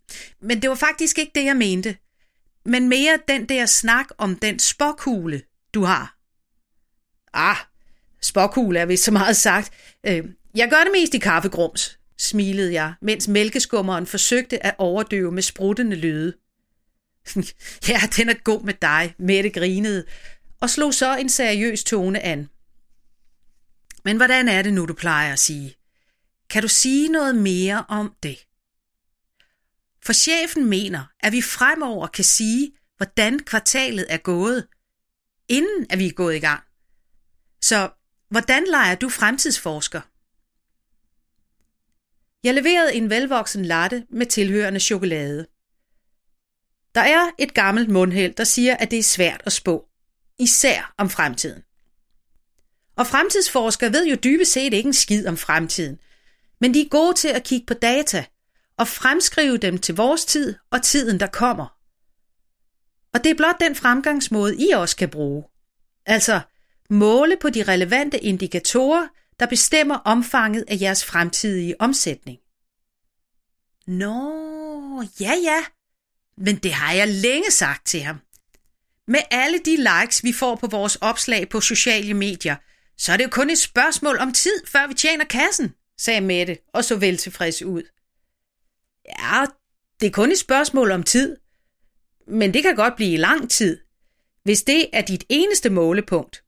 men 0.42 0.62
det 0.62 0.70
var 0.70 0.76
faktisk 0.76 1.18
ikke 1.18 1.32
det, 1.34 1.44
jeg 1.44 1.56
mente. 1.56 1.96
Men 2.64 2.88
mere 2.88 3.18
den 3.28 3.48
der 3.48 3.66
snak 3.66 4.06
om 4.18 4.36
den 4.36 4.58
spokhule, 4.58 5.42
du 5.74 5.84
har. 5.84 6.16
Ah, 7.32 7.56
spokhule 8.22 8.78
er 8.78 8.86
vist 8.86 9.04
så 9.04 9.10
meget 9.10 9.36
sagt. 9.36 9.70
Øh, 10.06 10.24
jeg 10.54 10.70
gør 10.70 10.84
det 10.84 10.92
mest 10.92 11.14
i 11.14 11.18
kaffegrums, 11.18 11.98
smilede 12.18 12.72
jeg, 12.72 12.94
mens 13.02 13.28
mælkeskummeren 13.28 14.06
forsøgte 14.06 14.66
at 14.66 14.74
overdøve 14.78 15.32
med 15.32 15.42
spruttende 15.42 15.96
lyde. 15.96 16.34
ja, 17.88 18.00
den 18.16 18.28
er 18.28 18.42
god 18.44 18.62
med 18.62 18.74
dig, 18.82 19.14
Mette 19.18 19.50
grinede, 19.50 20.04
og 20.60 20.70
slog 20.70 20.94
så 20.94 21.16
en 21.16 21.28
seriøs 21.28 21.84
tone 21.84 22.20
an. 22.20 22.48
Men 24.04 24.16
hvordan 24.16 24.48
er 24.48 24.62
det 24.62 24.72
nu, 24.72 24.86
du 24.86 24.94
plejer 24.94 25.32
at 25.32 25.38
sige? 25.38 25.74
Kan 26.50 26.62
du 26.62 26.68
sige 26.68 27.08
noget 27.08 27.34
mere 27.36 27.84
om 27.88 28.14
det? 28.22 28.46
For 30.04 30.12
chefen 30.12 30.64
mener, 30.64 31.04
at 31.20 31.32
vi 31.32 31.42
fremover 31.42 32.06
kan 32.06 32.24
sige, 32.24 32.72
hvordan 32.96 33.38
kvartalet 33.38 34.06
er 34.08 34.16
gået, 34.16 34.66
inden 35.48 35.86
at 35.90 35.98
vi 35.98 36.06
er 36.06 36.12
gået 36.12 36.36
i 36.36 36.38
gang. 36.38 36.62
Så 37.62 37.90
hvordan 38.30 38.64
leger 38.70 38.94
du 38.94 39.08
fremtidsforsker? 39.08 40.00
Jeg 42.44 42.54
leverede 42.54 42.94
en 42.94 43.10
velvoksen 43.10 43.64
latte 43.64 44.06
med 44.10 44.26
tilhørende 44.26 44.80
chokolade. 44.80 45.46
Der 46.94 47.00
er 47.00 47.30
et 47.38 47.54
gammelt 47.54 47.88
mundheld, 47.88 48.34
der 48.34 48.44
siger, 48.44 48.76
at 48.76 48.90
det 48.90 48.98
er 48.98 49.02
svært 49.02 49.42
at 49.46 49.52
spå, 49.52 49.88
især 50.38 50.94
om 50.98 51.10
fremtiden. 51.10 51.62
Og 52.96 53.06
fremtidsforskere 53.06 53.92
ved 53.92 54.06
jo 54.06 54.16
dybest 54.24 54.52
set 54.52 54.74
ikke 54.74 54.86
en 54.86 54.92
skid 54.92 55.26
om 55.26 55.36
fremtiden, 55.36 55.98
men 56.60 56.74
de 56.74 56.80
er 56.80 56.88
gode 56.88 57.14
til 57.14 57.28
at 57.28 57.44
kigge 57.44 57.66
på 57.66 57.74
data 57.74 58.24
og 58.78 58.88
fremskrive 58.88 59.56
dem 59.56 59.78
til 59.78 59.94
vores 59.94 60.24
tid 60.24 60.54
og 60.70 60.82
tiden, 60.82 61.20
der 61.20 61.26
kommer. 61.26 61.66
Og 63.14 63.24
det 63.24 63.30
er 63.30 63.34
blot 63.34 63.60
den 63.60 63.74
fremgangsmåde, 63.74 64.56
I 64.56 64.70
også 64.70 64.96
kan 64.96 65.10
bruge. 65.10 65.44
Altså 66.06 66.40
måle 66.90 67.36
på 67.40 67.50
de 67.50 67.62
relevante 67.62 68.18
indikatorer, 68.18 69.08
der 69.40 69.46
bestemmer 69.46 69.94
omfanget 69.94 70.64
af 70.68 70.78
jeres 70.80 71.04
fremtidige 71.04 71.80
omsætning. 71.80 72.38
Nå, 73.86 75.04
ja 75.20 75.32
ja, 75.42 75.64
men 76.36 76.56
det 76.56 76.72
har 76.72 76.92
jeg 76.92 77.08
længe 77.08 77.50
sagt 77.50 77.86
til 77.86 78.02
ham. 78.02 78.20
Med 79.08 79.20
alle 79.30 79.58
de 79.58 79.76
likes, 79.76 80.24
vi 80.24 80.32
får 80.32 80.54
på 80.54 80.66
vores 80.66 80.96
opslag 80.96 81.48
på 81.48 81.60
sociale 81.60 82.14
medier, 82.14 82.56
så 82.98 83.12
er 83.12 83.16
det 83.16 83.24
jo 83.24 83.30
kun 83.30 83.50
et 83.50 83.58
spørgsmål 83.58 84.18
om 84.18 84.32
tid, 84.32 84.66
før 84.66 84.86
vi 84.86 84.94
tjener 84.94 85.24
kassen, 85.24 85.74
sagde 85.98 86.20
Mette 86.20 86.58
og 86.72 86.84
så 86.84 86.96
vel 86.96 87.16
tilfreds 87.16 87.62
ud. 87.62 87.82
Ja, 89.18 89.44
det 90.00 90.06
er 90.06 90.10
kun 90.10 90.32
et 90.32 90.38
spørgsmål 90.38 90.90
om 90.90 91.02
tid, 91.02 91.36
men 92.28 92.54
det 92.54 92.62
kan 92.62 92.76
godt 92.76 92.96
blive 92.96 93.16
lang 93.16 93.50
tid, 93.50 93.80
hvis 94.42 94.62
det 94.62 94.88
er 94.92 95.02
dit 95.02 95.24
eneste 95.28 95.70
målepunkt. 95.70 96.43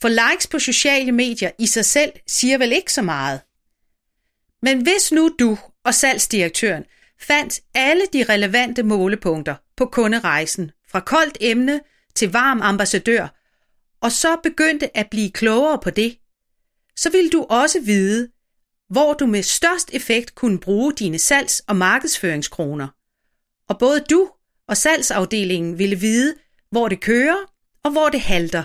For 0.00 0.08
likes 0.08 0.46
på 0.46 0.58
sociale 0.58 1.12
medier 1.12 1.50
i 1.58 1.66
sig 1.66 1.84
selv 1.84 2.12
siger 2.26 2.58
vel 2.58 2.72
ikke 2.72 2.92
så 2.92 3.02
meget. 3.02 3.40
Men 4.62 4.82
hvis 4.82 5.12
nu 5.12 5.30
du 5.38 5.58
og 5.84 5.94
salgsdirektøren 5.94 6.84
fandt 7.20 7.60
alle 7.74 8.02
de 8.12 8.24
relevante 8.24 8.82
målepunkter 8.82 9.54
på 9.76 9.86
kunderejsen 9.86 10.70
fra 10.90 11.00
koldt 11.00 11.38
emne 11.40 11.80
til 12.14 12.32
varm 12.32 12.62
ambassadør, 12.62 13.28
og 14.00 14.12
så 14.12 14.36
begyndte 14.42 14.96
at 14.96 15.10
blive 15.10 15.30
klogere 15.30 15.78
på 15.82 15.90
det, 15.90 16.18
så 16.96 17.10
vil 17.10 17.32
du 17.32 17.46
også 17.50 17.80
vide, 17.80 18.28
hvor 18.90 19.12
du 19.12 19.26
med 19.26 19.42
størst 19.42 19.90
effekt 19.92 20.34
kunne 20.34 20.58
bruge 20.58 20.92
dine 20.92 21.18
salgs- 21.18 21.64
og 21.66 21.76
markedsføringskroner. 21.76 22.88
Og 23.68 23.78
både 23.78 24.00
du 24.00 24.30
og 24.68 24.76
salgsafdelingen 24.76 25.78
ville 25.78 25.96
vide, 25.96 26.34
hvor 26.70 26.88
det 26.88 27.00
kører 27.00 27.36
og 27.84 27.90
hvor 27.90 28.08
det 28.08 28.20
halter, 28.20 28.64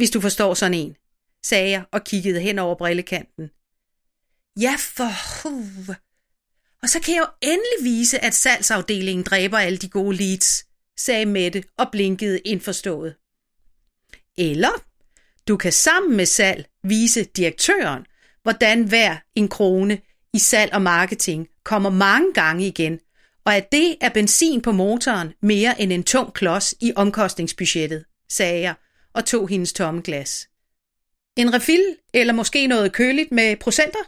hvis 0.00 0.10
du 0.10 0.20
forstår 0.20 0.54
sådan 0.54 0.74
en, 0.74 0.96
sagde 1.44 1.70
jeg 1.70 1.84
og 1.92 2.04
kiggede 2.04 2.40
hen 2.40 2.58
over 2.58 2.74
brillekanten. 2.74 3.50
Ja, 4.60 4.74
for 4.78 5.10
huv. 5.42 5.94
Og 6.82 6.88
så 6.88 7.00
kan 7.00 7.14
jeg 7.14 7.20
jo 7.20 7.48
endelig 7.50 7.78
vise, 7.82 8.24
at 8.24 8.34
salgsafdelingen 8.34 9.24
dræber 9.24 9.58
alle 9.58 9.78
de 9.78 9.88
gode 9.88 10.16
leads, 10.16 10.64
sagde 10.96 11.26
Mette 11.26 11.64
og 11.78 11.86
blinkede 11.92 12.38
indforstået. 12.38 13.14
Eller 14.38 14.84
du 15.48 15.56
kan 15.56 15.72
sammen 15.72 16.16
med 16.16 16.26
salg 16.26 16.66
vise 16.82 17.24
direktøren, 17.24 18.06
hvordan 18.42 18.84
hver 18.84 19.16
en 19.34 19.48
krone 19.48 20.00
i 20.34 20.38
salg 20.38 20.72
og 20.74 20.82
marketing 20.82 21.48
kommer 21.64 21.90
mange 21.90 22.34
gange 22.34 22.66
igen, 22.66 23.00
og 23.44 23.56
at 23.56 23.72
det 23.72 23.96
er 24.00 24.08
benzin 24.08 24.62
på 24.62 24.72
motoren 24.72 25.32
mere 25.42 25.80
end 25.80 25.92
en 25.92 26.04
tung 26.04 26.34
klods 26.34 26.74
i 26.80 26.92
omkostningsbudgettet, 26.96 28.04
sagde 28.28 28.60
jeg 28.60 28.74
og 29.12 29.24
tog 29.24 29.48
hendes 29.48 29.72
tomme 29.72 30.02
glas. 30.02 30.48
En 31.36 31.54
refill 31.54 31.96
eller 32.14 32.32
måske 32.32 32.66
noget 32.66 32.92
køligt 32.92 33.32
med 33.32 33.56
procenter? 33.56 33.98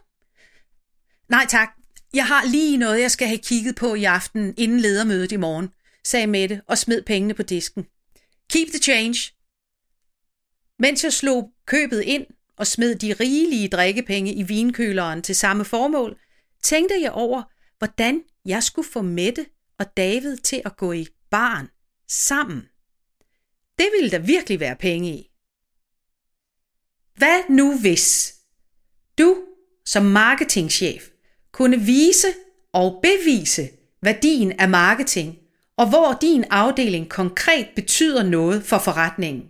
Nej 1.28 1.46
tak, 1.48 1.68
jeg 2.14 2.26
har 2.26 2.44
lige 2.44 2.76
noget, 2.76 3.00
jeg 3.00 3.10
skal 3.10 3.28
have 3.28 3.38
kigget 3.38 3.76
på 3.76 3.94
i 3.94 4.04
aften 4.04 4.54
inden 4.56 4.80
ledermødet 4.80 5.32
i 5.32 5.36
morgen, 5.36 5.68
sagde 6.04 6.26
Mette 6.26 6.62
og 6.66 6.78
smed 6.78 7.02
pengene 7.02 7.34
på 7.34 7.42
disken. 7.42 7.86
Keep 8.50 8.68
the 8.68 8.78
change. 8.78 9.32
Mens 10.78 11.04
jeg 11.04 11.12
slog 11.12 11.52
købet 11.66 12.00
ind 12.00 12.26
og 12.56 12.66
smed 12.66 12.94
de 12.94 13.12
rigelige 13.12 13.68
drikkepenge 13.68 14.34
i 14.34 14.42
vinkøleren 14.42 15.22
til 15.22 15.36
samme 15.36 15.64
formål, 15.64 16.18
tænkte 16.62 17.00
jeg 17.00 17.12
over, 17.12 17.42
hvordan 17.78 18.22
jeg 18.44 18.62
skulle 18.62 18.88
få 18.88 19.02
Mette 19.02 19.46
og 19.78 19.96
David 19.96 20.36
til 20.36 20.62
at 20.64 20.76
gå 20.76 20.92
i 20.92 21.06
barn 21.30 21.68
sammen. 22.08 22.68
Det 23.82 23.90
ville 23.96 24.10
der 24.10 24.18
virkelig 24.18 24.60
være 24.60 24.76
penge 24.76 25.10
i. 25.10 25.30
Hvad 27.16 27.50
nu 27.50 27.78
hvis 27.78 28.34
du 29.18 29.36
som 29.86 30.04
marketingchef 30.04 31.08
kunne 31.52 31.80
vise 31.80 32.28
og 32.72 33.02
bevise 33.02 33.68
værdien 34.02 34.52
af 34.52 34.68
marketing, 34.68 35.38
og 35.76 35.88
hvor 35.88 36.18
din 36.20 36.44
afdeling 36.50 37.08
konkret 37.08 37.68
betyder 37.76 38.22
noget 38.22 38.62
for 38.62 38.78
forretningen. 38.78 39.48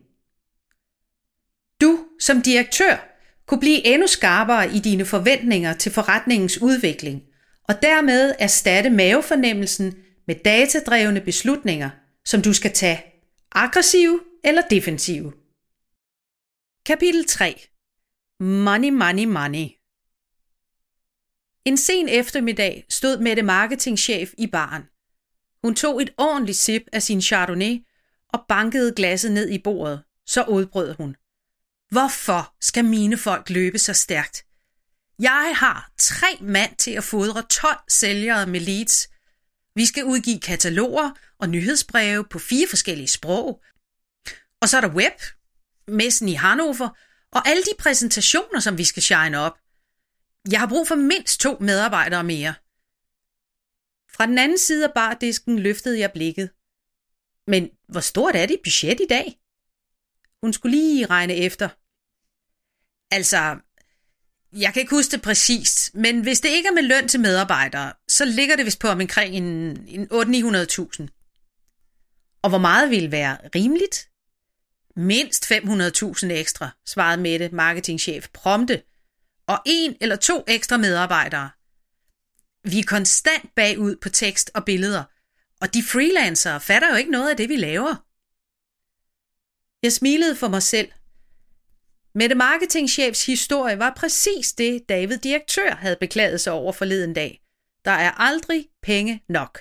Du 1.81 1.99
som 2.21 2.43
direktør 2.43 3.19
kunne 3.47 3.61
blive 3.61 3.87
endnu 3.87 4.07
skarpere 4.07 4.75
i 4.75 4.79
dine 4.79 5.05
forventninger 5.05 5.73
til 5.73 5.93
forretningens 5.93 6.63
udvikling, 6.63 7.23
og 7.69 7.83
dermed 7.83 8.35
erstatte 8.39 8.91
mavefornemmelsen 8.91 9.95
med 10.27 10.35
datadrevne 10.35 11.21
beslutninger, 11.21 11.91
som 12.25 12.43
du 12.43 12.53
skal 12.53 12.73
tage, 12.73 13.12
aggressive 13.55 14.21
eller 14.45 14.63
defensive. 14.71 15.33
Kapitel 16.87 17.25
3 17.25 17.69
Money, 18.41 18.91
money, 18.91 19.25
money 19.25 19.69
en 21.65 21.77
sen 21.77 22.09
eftermiddag 22.09 22.85
stod 22.89 23.19
Mette 23.19 23.43
marketingchef 23.43 24.33
i 24.39 24.47
baren. 24.47 24.83
Hun 25.65 25.75
tog 25.75 26.03
et 26.03 26.11
ordentligt 26.19 26.59
sip 26.59 26.83
af 26.93 27.03
sin 27.03 27.23
chardonnay 27.23 27.79
og 28.29 28.45
bankede 28.49 28.95
glasset 28.95 29.33
ned 29.33 29.49
i 29.51 29.59
bordet. 29.59 30.03
Så 30.27 30.45
udbrød 30.45 30.95
hun. 30.95 31.17
Hvorfor 31.91 32.55
skal 32.61 32.85
mine 32.85 33.17
folk 33.17 33.51
løbe 33.51 33.79
så 33.79 33.93
stærkt? 33.93 34.45
Jeg 35.19 35.53
har 35.57 35.91
tre 35.99 36.39
mand 36.41 36.77
til 36.77 36.91
at 36.91 37.05
fodre 37.05 37.43
12 37.43 37.79
sælgere 37.89 38.47
med 38.47 38.61
leads. 38.61 39.09
Vi 39.75 39.87
skal 39.87 40.05
udgive 40.05 40.41
kataloger 40.41 41.11
og 41.39 41.49
nyhedsbreve 41.49 42.25
på 42.25 42.39
fire 42.39 42.67
forskellige 42.69 43.09
sprog. 43.09 43.63
Og 44.61 44.69
så 44.69 44.77
er 44.77 44.81
der 44.81 44.95
web, 44.95 45.21
messen 45.89 46.29
i 46.29 46.33
Hannover 46.33 46.99
og 47.31 47.49
alle 47.49 47.63
de 47.63 47.75
præsentationer, 47.79 48.61
som 48.61 48.79
vi 48.79 48.85
skal 48.85 49.03
shine 49.03 49.39
op. 49.39 49.59
Jeg 50.51 50.61
har 50.61 50.69
brug 50.69 50.89
for 50.89 50.95
mindst 50.95 51.41
to 51.41 51.57
medarbejdere 51.61 52.25
mere. 52.25 52.55
Fra 54.15 54.27
den 54.27 54.39
anden 54.39 54.59
side 54.59 54.85
af 54.85 54.95
bardisken 54.95 55.59
løftede 55.59 55.99
jeg 55.99 56.13
blikket. 56.13 56.51
Men 57.47 57.71
hvor 57.89 58.01
stort 58.01 58.37
er 58.37 58.47
dit 58.47 58.61
budget 58.65 59.01
i 59.01 59.07
dag? 59.09 59.41
Hun 60.43 60.53
skulle 60.53 60.77
lige 60.77 61.07
regne 61.07 61.35
efter. 61.35 61.69
Altså, 63.11 63.57
jeg 64.53 64.73
kan 64.73 64.81
ikke 64.81 64.97
huske 64.97 65.11
det 65.11 65.23
præcist, 65.23 65.95
men 65.95 66.21
hvis 66.21 66.41
det 66.41 66.49
ikke 66.49 66.69
er 66.69 66.73
med 66.73 66.83
løn 66.83 67.09
til 67.09 67.21
medarbejdere, 67.21 67.93
så 68.09 68.25
ligger 68.25 68.57
det 68.57 68.67
vist 68.67 68.79
på 68.79 68.89
omkring 68.89 69.35
en, 69.35 69.45
en 69.89 70.09
800-900.000. 70.13 71.07
Og 72.43 72.49
hvor 72.49 72.59
meget 72.59 72.91
ville 72.91 73.13
være 73.13 73.39
rimeligt? 73.55 74.09
Mindst 74.97 75.53
500.000 75.53 76.33
ekstra, 76.33 76.71
svarede 76.87 77.23
Mette, 77.23 77.49
marketingchef, 77.49 78.29
prompte. 78.33 78.83
Og 79.47 79.59
en 79.67 79.97
eller 80.01 80.17
to 80.17 80.45
ekstra 80.49 80.77
medarbejdere. 80.77 81.51
Vi 82.65 82.79
er 82.79 82.85
konstant 82.87 83.55
bagud 83.57 83.97
på 83.97 84.09
tekst 84.09 84.51
og 84.55 84.65
billeder, 84.65 85.05
og 85.61 85.75
de 85.75 85.83
freelancere 85.83 86.61
fatter 86.61 86.91
jo 86.91 86.97
ikke 86.97 87.11
noget 87.11 87.31
af 87.31 87.37
det, 87.37 87.49
vi 87.49 87.57
laver. 87.57 87.95
Jeg 89.83 89.93
smilede 89.93 90.37
for 90.37 90.49
mig 90.49 90.63
selv. 90.63 90.89
Mette 92.15 92.35
marketingchefs 92.35 93.27
historie 93.27 93.79
var 93.79 93.93
præcis 93.97 94.53
det, 94.53 94.89
David 94.89 95.19
direktør 95.19 95.75
havde 95.75 95.97
beklaget 96.01 96.41
sig 96.41 96.53
over 96.53 96.73
forleden 96.73 97.15
dag. 97.15 97.43
Der 97.85 97.91
er 97.91 98.11
aldrig 98.11 98.69
penge 98.83 99.23
nok. 99.29 99.61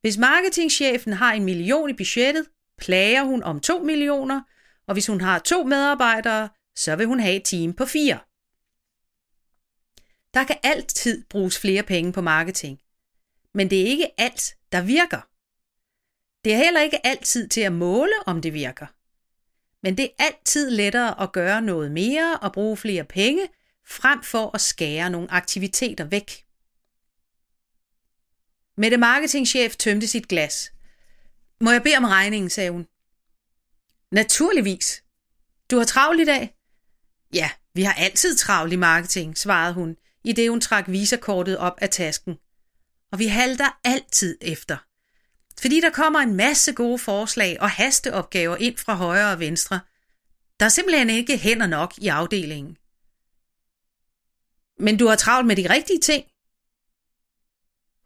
Hvis 0.00 0.18
marketingchefen 0.18 1.12
har 1.12 1.32
en 1.32 1.44
million 1.44 1.90
i 1.90 1.92
budgettet, 1.92 2.46
plager 2.78 3.24
hun 3.24 3.42
om 3.42 3.60
2 3.60 3.78
millioner, 3.78 4.40
og 4.86 4.92
hvis 4.92 5.06
hun 5.06 5.20
har 5.20 5.38
to 5.38 5.64
medarbejdere, 5.64 6.48
så 6.76 6.96
vil 6.96 7.06
hun 7.06 7.20
have 7.20 7.36
et 7.36 7.44
team 7.44 7.72
på 7.72 7.84
fire. 7.84 8.18
Der 10.34 10.44
kan 10.44 10.56
altid 10.62 11.24
bruges 11.30 11.58
flere 11.58 11.82
penge 11.82 12.12
på 12.12 12.20
marketing, 12.20 12.80
men 13.54 13.70
det 13.70 13.80
er 13.80 13.86
ikke 13.86 14.20
alt, 14.20 14.56
der 14.72 14.82
virker. 14.82 15.28
Det 16.44 16.52
er 16.52 16.56
heller 16.56 16.80
ikke 16.80 17.06
altid 17.06 17.48
til 17.48 17.60
at 17.60 17.72
måle, 17.72 18.12
om 18.26 18.42
det 18.42 18.52
virker. 18.52 18.86
Men 19.84 19.96
det 19.96 20.04
er 20.04 20.24
altid 20.24 20.70
lettere 20.70 21.22
at 21.22 21.32
gøre 21.32 21.62
noget 21.62 21.92
mere 21.92 22.38
og 22.42 22.52
bruge 22.52 22.76
flere 22.76 23.04
penge, 23.04 23.48
frem 23.86 24.22
for 24.22 24.50
at 24.54 24.60
skære 24.60 25.10
nogle 25.10 25.30
aktiviteter 25.30 26.04
væk. 26.04 26.44
Mette 28.76 28.96
marketingchef 28.96 29.76
tømte 29.76 30.08
sit 30.08 30.28
glas. 30.28 30.72
Må 31.60 31.70
jeg 31.70 31.82
bede 31.82 31.96
om 31.96 32.04
regningen, 32.04 32.50
sagde 32.50 32.70
hun. 32.70 32.86
Naturligvis. 34.10 35.02
Du 35.70 35.76
har 35.76 35.84
travlt 35.84 36.20
i 36.20 36.24
dag? 36.24 36.54
Ja, 37.34 37.50
vi 37.74 37.82
har 37.82 37.92
altid 37.92 38.36
travlt 38.36 38.72
i 38.72 38.76
marketing, 38.76 39.38
svarede 39.38 39.74
hun, 39.74 39.96
i 40.24 40.32
det 40.32 40.50
hun 40.50 40.60
trak 40.60 40.84
visakortet 40.88 41.58
op 41.58 41.78
af 41.78 41.90
tasken. 41.90 42.34
Og 43.12 43.18
vi 43.18 43.26
halter 43.26 43.80
altid 43.84 44.38
efter. 44.40 44.76
Fordi 45.60 45.80
der 45.80 45.90
kommer 45.90 46.20
en 46.20 46.34
masse 46.34 46.72
gode 46.72 46.98
forslag 46.98 47.60
og 47.60 47.70
hasteopgaver 47.70 48.56
ind 48.56 48.76
fra 48.76 48.94
højre 48.94 49.32
og 49.32 49.40
venstre. 49.40 49.80
Der 50.60 50.66
er 50.66 50.70
simpelthen 50.70 51.10
ikke 51.10 51.38
hænder 51.38 51.66
nok 51.66 51.94
i 51.98 52.08
afdelingen. 52.08 52.76
Men 54.78 54.96
du 54.96 55.06
har 55.06 55.16
travlt 55.16 55.46
med 55.46 55.56
de 55.56 55.70
rigtige 55.70 56.00
ting. 56.00 56.24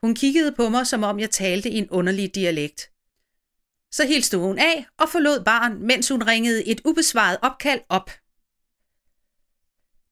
Hun 0.00 0.14
kiggede 0.14 0.52
på 0.52 0.69
mig, 0.69 0.87
som 0.87 1.02
om 1.02 1.21
jeg 1.21 1.31
talte 1.31 1.71
i 1.71 1.78
en 1.78 1.90
underlig 1.90 2.35
dialekt. 2.35 2.90
Så 3.90 4.07
hilste 4.07 4.38
hun 4.38 4.59
af 4.59 4.87
og 4.99 5.09
forlod 5.09 5.45
barn, 5.45 5.87
mens 5.87 6.09
hun 6.09 6.23
ringede 6.23 6.67
et 6.67 6.81
ubesvaret 6.85 7.38
opkald 7.43 7.81
op. 7.88 8.11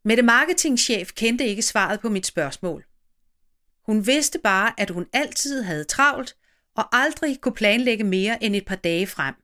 Mette 0.04 0.22
marketingchef 0.22 1.12
kendte 1.12 1.46
ikke 1.46 1.62
svaret 1.62 2.00
på 2.00 2.08
mit 2.08 2.26
spørgsmål. 2.26 2.84
Hun 3.86 4.06
vidste 4.06 4.38
bare, 4.38 4.80
at 4.80 4.90
hun 4.90 5.06
altid 5.12 5.62
havde 5.62 5.84
travlt 5.84 6.36
og 6.76 6.96
aldrig 6.96 7.40
kunne 7.40 7.54
planlægge 7.54 8.04
mere 8.04 8.44
end 8.44 8.56
et 8.56 8.66
par 8.66 8.76
dage 8.76 9.06
frem. 9.06 9.34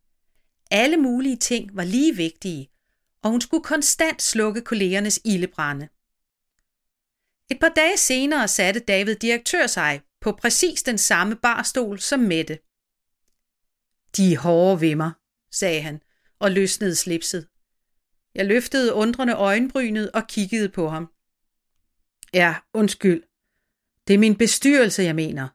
Alle 0.71 0.97
mulige 0.97 1.37
ting 1.37 1.77
var 1.77 1.85
lige 1.85 2.17
vigtige, 2.17 2.71
og 3.23 3.31
hun 3.31 3.41
skulle 3.41 3.65
konstant 3.65 4.23
slukke 4.23 4.61
kollegernes 4.61 5.21
ildebrænde. 5.25 5.89
Et 7.51 7.61
par 7.61 7.69
dage 7.77 7.97
senere 7.97 8.49
satte 8.49 8.81
David 8.81 9.17
direktør 9.17 9.67
sig 9.67 10.03
på 10.21 10.33
præcis 10.33 10.83
den 10.83 10.99
samme 10.99 11.37
barstol 11.37 12.01
som 12.01 12.21
Mette. 12.21 12.59
De 14.17 14.33
er 14.33 14.39
hårde 14.39 14.81
ved 14.81 14.95
mig, 14.95 15.13
sagde 15.51 15.83
han 15.83 16.03
og 16.39 16.51
løsnede 16.51 16.97
slipset. 16.97 17.49
Jeg 18.35 18.47
løftede 18.47 18.95
undrende 18.95 19.35
øjenbrynet 19.35 20.11
og 20.11 20.27
kiggede 20.29 20.69
på 20.69 20.89
ham. 20.89 21.13
Ja, 22.35 22.55
undskyld. 22.75 23.23
Det 24.07 24.15
er 24.15 24.19
min 24.19 24.39
bestyrelse, 24.39 25.03
jeg 25.03 25.15
mener. 25.15 25.49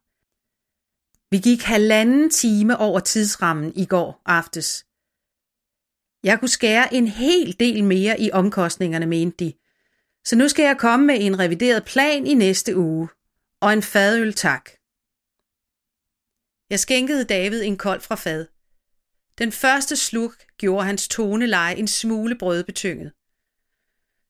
Vi 1.32 1.38
gik 1.38 1.62
halvanden 1.62 2.30
time 2.30 2.78
over 2.78 3.00
tidsrammen 3.00 3.74
i 3.76 3.86
går 3.86 4.22
aftes. 4.26 4.86
Jeg 6.24 6.40
kunne 6.40 6.50
skære 6.50 6.94
en 6.94 7.08
hel 7.08 7.56
del 7.60 7.84
mere 7.84 8.22
i 8.22 8.32
omkostningerne, 8.32 9.06
mente 9.06 9.46
de. 9.46 9.54
Så 10.26 10.36
nu 10.36 10.48
skal 10.48 10.64
jeg 10.64 10.78
komme 10.78 11.06
med 11.06 11.18
en 11.20 11.40
revideret 11.40 11.86
plan 11.86 12.28
i 12.28 12.34
næste 12.34 12.78
uge. 12.78 13.10
Og 13.62 13.74
en 13.74 13.84
fadøl 13.84 14.34
tak. 14.34 14.70
Jeg 16.70 16.80
skænkede 16.80 17.24
David 17.24 17.64
en 17.64 17.78
kold 17.78 18.02
fra 18.02 18.16
fad. 18.16 18.46
Den 19.38 19.52
første 19.52 19.96
sluk 19.96 20.36
gjorde 20.58 20.86
hans 20.86 21.08
toneleje 21.08 21.76
en 21.76 21.88
smule 21.88 22.36
brødbetynget. 22.36 23.12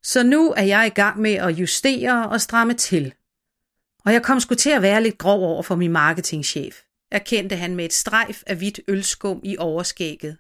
Så 0.04 0.24
nu 0.24 0.54
er 0.58 0.64
jeg 0.64 0.88
i 0.88 0.96
gang 0.96 1.20
med 1.20 1.34
at 1.34 1.50
justere 1.50 2.30
og 2.30 2.42
stramme 2.42 2.74
til. 2.74 3.14
Og 4.06 4.14
jeg 4.14 4.24
kom 4.24 4.40
sgu 4.40 4.56
til 4.56 4.70
at 4.70 4.82
være 4.82 5.04
lidt 5.04 5.18
grov 5.18 5.42
over 5.42 5.64
for 5.64 5.76
min 5.76 5.92
marketingchef, 5.92 6.82
erkendte 7.12 7.56
han 7.56 7.76
med 7.76 7.86
et 7.86 7.94
strejf 7.94 8.44
af 8.48 8.56
hvidt 8.56 8.80
ølskum 8.88 9.42
i 9.44 9.58
overskægget. 9.58 10.38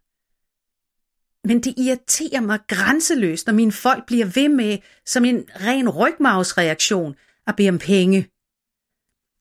Men 1.43 1.63
det 1.63 1.73
irriterer 1.77 2.41
mig 2.41 2.59
grænseløst, 2.67 3.47
når 3.47 3.53
mine 3.53 3.71
folk 3.71 4.05
bliver 4.05 4.25
ved 4.25 4.49
med, 4.49 4.77
som 5.05 5.25
en 5.25 5.49
ren 5.55 5.89
rygmavsreaktion, 5.89 7.15
at 7.47 7.55
bede 7.55 7.69
om 7.69 7.79
penge. 7.79 8.29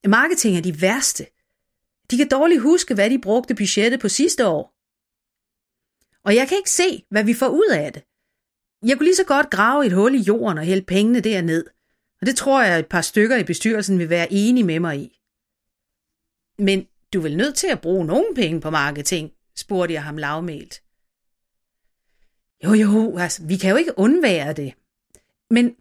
Marketing 0.06 0.56
er 0.56 0.62
de 0.62 0.80
værste. 0.80 1.26
De 2.10 2.16
kan 2.16 2.28
dårligt 2.28 2.62
huske, 2.62 2.94
hvad 2.94 3.10
de 3.10 3.18
brugte 3.18 3.54
budgettet 3.54 4.00
på 4.00 4.08
sidste 4.08 4.46
år. 4.46 4.74
Og 6.24 6.34
jeg 6.34 6.48
kan 6.48 6.56
ikke 6.56 6.70
se, 6.70 7.04
hvad 7.10 7.24
vi 7.24 7.34
får 7.34 7.48
ud 7.48 7.70
af 7.70 7.92
det. 7.92 8.02
Jeg 8.82 8.96
kunne 8.96 9.06
lige 9.06 9.16
så 9.16 9.24
godt 9.24 9.50
grave 9.50 9.86
et 9.86 9.92
hul 9.92 10.14
i 10.14 10.18
jorden 10.18 10.58
og 10.58 10.64
hælde 10.64 10.84
pengene 10.84 11.20
derned. 11.20 11.64
Og 12.20 12.26
det 12.26 12.36
tror 12.36 12.62
jeg, 12.62 12.74
at 12.74 12.80
et 12.80 12.86
par 12.86 13.00
stykker 13.00 13.36
i 13.36 13.44
bestyrelsen 13.44 13.98
vil 13.98 14.10
være 14.10 14.32
enige 14.32 14.64
med 14.64 14.80
mig 14.80 14.98
i. 14.98 15.20
Men 16.58 16.86
du 17.16 17.20
er 17.20 17.22
vel 17.22 17.36
nødt 17.36 17.56
til 17.56 17.66
at 17.66 17.80
bruge 17.80 18.06
nogle 18.06 18.34
penge 18.34 18.60
på 18.60 18.70
marketing, 18.70 19.32
spurgte 19.56 19.94
jeg 19.94 20.04
ham 20.04 20.16
lavmælt. 20.16 20.82
Jo, 22.64 22.72
jo, 22.72 23.18
altså, 23.18 23.42
vi 23.46 23.56
kan 23.56 23.70
jo 23.70 23.76
ikke 23.76 23.98
undvære 23.98 24.52
det. 24.52 24.74
Men 25.50 25.76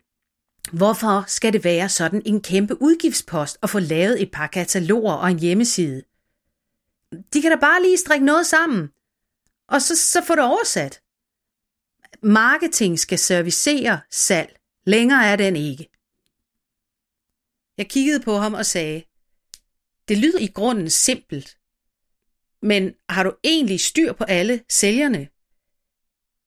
hvorfor 0.73 1.23
skal 1.27 1.53
det 1.53 1.63
være 1.63 1.89
sådan 1.89 2.21
en 2.25 2.41
kæmpe 2.41 2.81
udgiftspost 2.81 3.57
at 3.63 3.69
få 3.69 3.79
lavet 3.79 4.21
et 4.21 4.31
par 4.31 4.47
kataloger 4.47 5.13
og 5.13 5.31
en 5.31 5.39
hjemmeside? 5.39 6.03
De 7.33 7.41
kan 7.41 7.51
da 7.51 7.57
bare 7.57 7.81
lige 7.81 7.97
strikke 7.97 8.25
noget 8.25 8.45
sammen, 8.45 8.89
og 9.67 9.81
så, 9.81 9.95
så 9.95 10.23
få 10.27 10.35
det 10.35 10.43
oversat. 10.43 11.01
Marketing 12.23 12.99
skal 12.99 13.19
servicere 13.19 14.01
salg. 14.11 14.59
Længere 14.85 15.25
er 15.25 15.35
den 15.35 15.55
ikke. 15.55 15.89
Jeg 17.77 17.89
kiggede 17.89 18.23
på 18.23 18.37
ham 18.37 18.53
og 18.53 18.65
sagde, 18.65 19.03
det 20.07 20.17
lyder 20.17 20.39
i 20.39 20.47
grunden 20.47 20.89
simpelt, 20.89 21.57
men 22.61 22.93
har 23.09 23.23
du 23.23 23.35
egentlig 23.43 23.79
styr 23.79 24.13
på 24.13 24.23
alle 24.23 24.63
sælgerne? 24.69 25.27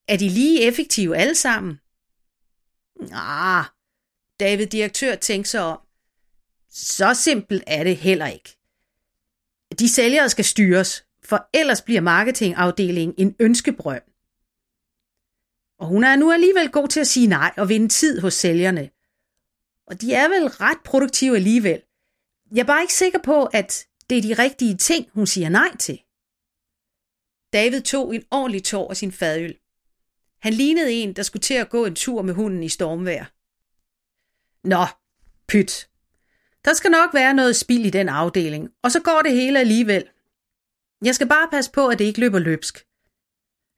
Er 0.08 0.16
de 0.16 0.28
lige 0.28 0.62
effektive 0.62 1.16
alle 1.16 1.34
sammen? 1.34 1.80
Ah, 3.12 3.64
David 4.40 4.66
direktør 4.66 5.14
tænkte 5.14 5.50
sig 5.50 5.60
om. 5.60 5.78
Så 6.70 7.14
simpelt 7.14 7.64
er 7.66 7.84
det 7.84 7.96
heller 7.96 8.26
ikke. 8.26 8.58
De 9.78 9.88
sælgere 9.88 10.28
skal 10.28 10.44
styres, 10.44 11.04
for 11.24 11.48
ellers 11.54 11.82
bliver 11.82 12.00
marketingafdelingen 12.00 13.14
en 13.18 13.36
ønskebrønd. 13.40 14.02
Og 15.78 15.86
hun 15.86 16.04
er 16.04 16.16
nu 16.16 16.32
alligevel 16.32 16.70
god 16.70 16.88
til 16.88 17.00
at 17.00 17.06
sige 17.06 17.26
nej 17.26 17.52
og 17.56 17.68
vinde 17.68 17.88
tid 17.88 18.20
hos 18.20 18.34
sælgerne. 18.34 18.90
Og 19.86 20.00
de 20.00 20.14
er 20.14 20.28
vel 20.28 20.48
ret 20.48 20.78
produktive 20.84 21.36
alligevel. 21.36 21.82
Jeg 22.52 22.60
er 22.60 22.66
bare 22.66 22.82
ikke 22.82 22.94
sikker 22.94 23.18
på, 23.18 23.44
at 23.44 23.86
det 24.10 24.18
er 24.18 24.22
de 24.22 24.42
rigtige 24.42 24.76
ting, 24.76 25.10
hun 25.12 25.26
siger 25.26 25.48
nej 25.48 25.76
til. 25.76 26.02
David 27.52 27.82
tog 27.82 28.14
en 28.14 28.24
ordentlig 28.30 28.64
tår 28.64 28.90
af 28.90 28.96
sin 28.96 29.12
fadøl. 29.12 29.58
Han 30.38 30.52
lignede 30.52 30.92
en, 30.92 31.12
der 31.12 31.22
skulle 31.22 31.40
til 31.40 31.54
at 31.54 31.70
gå 31.70 31.84
en 31.84 31.94
tur 31.94 32.22
med 32.22 32.34
hunden 32.34 32.62
i 32.62 32.68
stormvejr. 32.68 33.24
Nå, 34.64 34.86
pyt. 35.48 35.88
Der 36.64 36.74
skal 36.74 36.90
nok 36.90 37.14
være 37.14 37.34
noget 37.34 37.56
spild 37.56 37.86
i 37.86 37.90
den 37.90 38.08
afdeling, 38.08 38.70
og 38.82 38.92
så 38.92 39.00
går 39.00 39.20
det 39.22 39.32
hele 39.32 39.60
alligevel. 39.60 40.08
Jeg 41.04 41.14
skal 41.14 41.28
bare 41.28 41.48
passe 41.50 41.70
på, 41.70 41.88
at 41.88 41.98
det 41.98 42.04
ikke 42.04 42.20
løber 42.20 42.38
løbsk. 42.38 42.86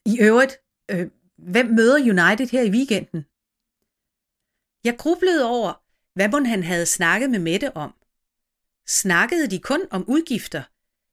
I 0.06 0.18
øvrigt, 0.20 0.58
øh, 0.90 1.10
hvem 1.38 1.66
møder 1.66 1.98
United 2.00 2.46
her 2.46 2.62
i 2.62 2.70
weekenden? 2.70 3.24
Jeg 4.84 4.98
grublede 4.98 5.44
over, 5.44 5.82
hvad 6.14 6.28
mon 6.28 6.46
han 6.46 6.62
havde 6.62 6.86
snakket 6.86 7.30
med 7.30 7.38
Mette 7.38 7.76
om. 7.76 7.94
Snakkede 8.90 9.50
de 9.50 9.58
kun 9.58 9.80
om 9.90 10.04
udgifter, 10.08 10.62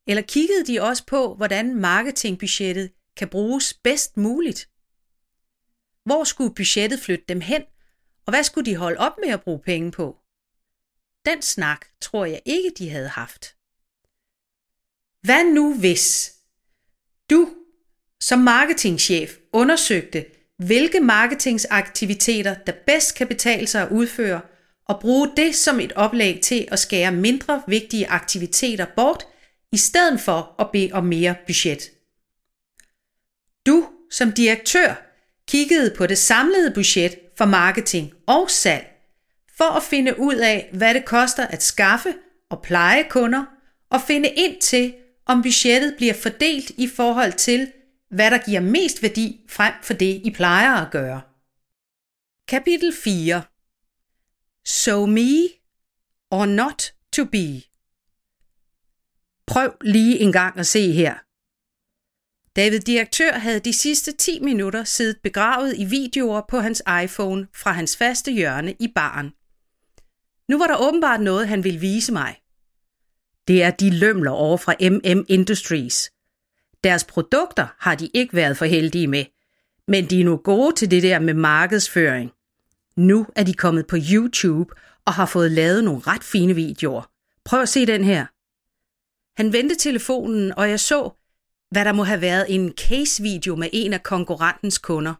eller 0.07 0.21
kiggede 0.21 0.65
de 0.65 0.81
også 0.81 1.05
på, 1.05 1.35
hvordan 1.35 1.75
marketingbudgettet 1.75 2.91
kan 3.15 3.29
bruges 3.29 3.73
bedst 3.73 4.17
muligt? 4.17 4.69
Hvor 6.03 6.23
skulle 6.23 6.55
budgettet 6.55 6.99
flytte 6.99 7.25
dem 7.29 7.41
hen, 7.41 7.61
og 8.25 8.31
hvad 8.31 8.43
skulle 8.43 8.65
de 8.71 8.75
holde 8.75 8.99
op 8.99 9.11
med 9.23 9.33
at 9.33 9.41
bruge 9.41 9.59
penge 9.59 9.91
på? 9.91 10.17
Den 11.25 11.41
snak 11.41 11.85
tror 12.01 12.25
jeg 12.25 12.41
ikke, 12.45 12.71
de 12.77 12.89
havde 12.89 13.07
haft. 13.07 13.55
Hvad 15.21 15.53
nu 15.53 15.79
hvis? 15.79 16.33
Du 17.29 17.53
som 18.19 18.39
marketingchef 18.39 19.37
undersøgte, 19.53 20.25
hvilke 20.57 20.99
marketingsaktiviteter, 20.99 22.53
der 22.53 22.73
bedst 22.87 23.15
kan 23.15 23.27
betale 23.27 23.67
sig 23.67 23.81
at 23.81 23.91
udføre, 23.91 24.41
og 24.87 24.99
bruge 24.99 25.29
det 25.37 25.55
som 25.55 25.79
et 25.79 25.93
oplæg 25.93 26.41
til 26.41 26.67
at 26.71 26.79
skære 26.79 27.11
mindre 27.11 27.63
vigtige 27.67 28.07
aktiviteter 28.07 28.85
bort, 28.95 29.27
i 29.71 29.77
stedet 29.77 30.19
for 30.19 30.55
at 30.59 30.71
bede 30.71 30.89
om 30.93 31.05
mere 31.05 31.35
budget. 31.47 31.91
Du 33.65 33.89
som 34.11 34.31
direktør 34.31 34.95
kiggede 35.47 35.93
på 35.97 36.07
det 36.07 36.17
samlede 36.17 36.71
budget 36.71 37.19
for 37.37 37.45
marketing 37.45 38.13
og 38.27 38.49
salg, 38.49 38.87
for 39.57 39.75
at 39.75 39.83
finde 39.83 40.19
ud 40.19 40.35
af, 40.35 40.69
hvad 40.73 40.93
det 40.93 41.05
koster 41.05 41.47
at 41.47 41.63
skaffe 41.63 42.13
og 42.49 42.61
pleje 42.61 43.03
kunder, 43.09 43.45
og 43.89 44.01
finde 44.01 44.29
ind 44.29 44.61
til, 44.61 44.93
om 45.25 45.41
budgettet 45.41 45.93
bliver 45.97 46.13
fordelt 46.13 46.69
i 46.69 46.87
forhold 46.87 47.33
til, 47.33 47.71
hvad 48.11 48.31
der 48.31 48.37
giver 48.37 48.61
mest 48.61 49.03
værdi 49.03 49.39
frem 49.49 49.73
for 49.83 49.93
det, 49.93 50.21
I 50.23 50.31
plejer 50.31 50.75
at 50.75 50.91
gøre. 50.91 51.21
Kapitel 52.47 52.93
4 53.03 53.41
So 54.69 55.05
me 55.05 55.47
or 56.31 56.45
not 56.45 56.93
to 57.11 57.25
be 57.25 57.61
Prøv 59.45 59.71
lige 59.81 60.19
en 60.19 60.31
gang 60.31 60.59
at 60.59 60.67
se 60.67 60.91
her. 60.91 61.15
David 62.55 62.79
Direktør 62.79 63.31
havde 63.31 63.59
de 63.59 63.73
sidste 63.73 64.11
10 64.11 64.39
minutter 64.39 64.83
siddet 64.83 65.17
begravet 65.23 65.77
i 65.77 65.85
videoer 65.85 66.41
på 66.49 66.59
hans 66.59 66.83
iPhone 67.03 67.47
fra 67.55 67.71
hans 67.71 67.97
faste 67.97 68.31
hjørne 68.31 68.75
i 68.79 68.87
baren. 68.95 69.29
Nu 70.49 70.57
var 70.57 70.67
der 70.67 70.87
åbenbart 70.87 71.21
noget, 71.21 71.47
han 71.47 71.63
ville 71.63 71.79
vise 71.79 72.13
mig. 72.13 72.35
Det 73.47 73.63
er 73.63 73.71
de 73.71 73.89
lømler 73.99 74.31
over 74.31 74.57
fra 74.57 74.75
MM 74.81 75.25
Industries. 75.27 76.11
Deres 76.83 77.03
produkter 77.03 77.67
har 77.79 77.95
de 77.95 78.09
ikke 78.13 78.35
været 78.35 78.57
for 78.57 78.65
heldige 78.65 79.07
med, 79.07 79.25
men 79.87 80.09
de 80.09 80.21
er 80.21 80.25
nu 80.25 80.37
gode 80.37 80.75
til 80.75 80.91
det 80.91 81.03
der 81.03 81.19
med 81.19 81.33
markedsføring. 81.33 82.31
Nu 82.97 83.27
er 83.35 83.43
de 83.43 83.53
kommet 83.53 83.87
på 83.87 83.97
YouTube 84.13 84.73
og 85.05 85.13
har 85.13 85.25
fået 85.25 85.51
lavet 85.51 85.83
nogle 85.83 86.01
ret 86.07 86.23
fine 86.23 86.55
videoer. 86.55 87.09
Prøv 87.45 87.61
at 87.61 87.69
se 87.69 87.85
den 87.85 88.03
her. 88.03 88.25
Han 89.41 89.53
vendte 89.53 89.75
telefonen, 89.75 90.53
og 90.57 90.69
jeg 90.69 90.79
så, 90.79 91.09
hvad 91.71 91.85
der 91.85 91.91
må 91.91 92.03
have 92.03 92.21
været 92.21 92.45
en 92.49 92.73
case-video 92.77 93.55
med 93.55 93.69
en 93.73 93.93
af 93.93 94.03
konkurrentens 94.03 94.77
kunder. 94.77 95.13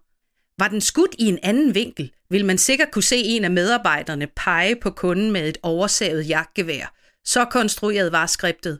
Var 0.60 0.68
den 0.68 0.82
skudt 0.82 1.16
i 1.20 1.26
en 1.26 1.40
anden 1.44 1.76
vinkel, 1.76 2.12
vil 2.30 2.46
man 2.46 2.58
sikkert 2.58 2.92
kunne 2.92 3.04
se 3.04 3.16
en 3.16 3.44
af 3.44 3.52
medarbejderne 3.52 4.28
pege 4.36 4.76
på 4.76 4.92
kunden 4.92 5.32
med 5.32 5.50
et 5.50 5.58
oversavet 5.64 6.30
jagtgevær. 6.30 6.94
Så 7.26 7.46
konstrueret 7.46 8.12
var 8.12 8.26
skriptet. 8.26 8.80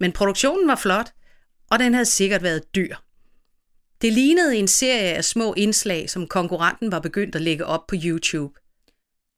Men 0.00 0.12
produktionen 0.12 0.68
var 0.68 0.76
flot, 0.76 1.12
og 1.70 1.78
den 1.78 1.94
havde 1.94 2.06
sikkert 2.06 2.42
været 2.42 2.74
dyr. 2.74 2.96
Det 4.02 4.12
lignede 4.12 4.56
en 4.56 4.68
serie 4.68 5.12
af 5.12 5.24
små 5.24 5.54
indslag, 5.54 6.10
som 6.10 6.26
konkurrenten 6.26 6.92
var 6.92 7.00
begyndt 7.00 7.34
at 7.34 7.42
lægge 7.42 7.66
op 7.66 7.86
på 7.86 7.94
YouTube. 8.04 8.60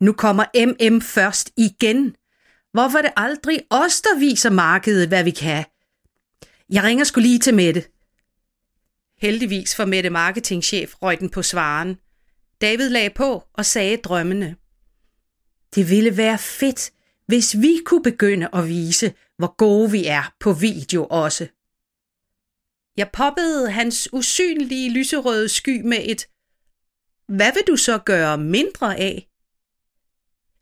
Nu 0.01 0.12
kommer 0.12 0.66
MM 0.66 1.01
først 1.01 1.51
igen. 1.57 2.16
Hvorfor 2.72 2.98
er 2.98 3.03
det 3.03 3.12
aldrig 3.16 3.61
os, 3.70 4.01
der 4.01 4.18
viser 4.18 4.51
markedet, 4.51 5.09
hvad 5.09 5.25
vi 5.25 5.31
kan? 5.31 5.64
Jeg 6.70 6.83
ringer 6.83 7.05
skulle 7.05 7.29
lige 7.29 7.38
til 7.38 7.55
Mette. 7.55 7.85
Heldigvis 9.18 9.77
for 9.77 9.85
Mette 9.85 10.11
marketingchef 10.11 10.94
røg 11.03 11.20
den 11.20 11.31
på 11.31 11.42
svaren. 11.42 11.96
David 12.61 12.88
lagde 12.88 13.11
på 13.11 13.44
og 13.55 13.66
sagde 13.66 13.96
drømmende. 13.96 14.55
Det 15.75 15.90
ville 15.90 16.16
være 16.16 16.38
fedt, 16.38 16.92
hvis 17.27 17.57
vi 17.61 17.81
kunne 17.85 18.03
begynde 18.03 18.48
at 18.53 18.68
vise, 18.68 19.12
hvor 19.38 19.57
gode 19.57 19.90
vi 19.90 20.07
er 20.07 20.35
på 20.40 20.53
video 20.53 21.07
også. 21.11 21.48
Jeg 22.97 23.11
poppede 23.13 23.71
hans 23.71 24.09
usynlige 24.13 24.91
lyserøde 24.91 25.49
sky 25.49 25.81
med 25.85 25.99
et 26.03 26.27
Hvad 27.29 27.53
vil 27.53 27.63
du 27.67 27.77
så 27.77 27.99
gøre 27.99 28.39
mindre 28.39 28.99
af? 28.99 29.29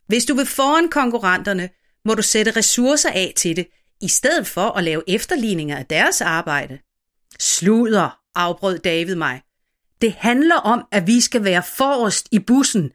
Hvis 0.07 0.25
du 0.25 0.35
vil 0.35 0.47
foran 0.47 0.88
konkurrenterne, 0.88 1.71
må 2.05 2.14
du 2.14 2.23
sætte 2.23 2.51
ressourcer 2.51 3.11
af 3.11 3.33
til 3.37 3.57
det, 3.57 3.66
i 4.01 4.09
stedet 4.09 4.47
for 4.47 4.71
at 4.71 4.85
lave 4.85 5.03
efterligninger 5.09 5.79
af 5.79 5.87
deres 5.87 6.21
arbejde. 6.21 6.79
Sluder, 7.38 8.21
afbrød 8.35 8.79
David 8.79 9.14
mig. 9.14 9.43
Det 10.01 10.12
handler 10.12 10.57
om, 10.57 10.85
at 10.93 11.07
vi 11.07 11.21
skal 11.21 11.45
være 11.45 11.62
forrest 11.77 12.29
i 12.33 12.38
bussen. 12.38 12.93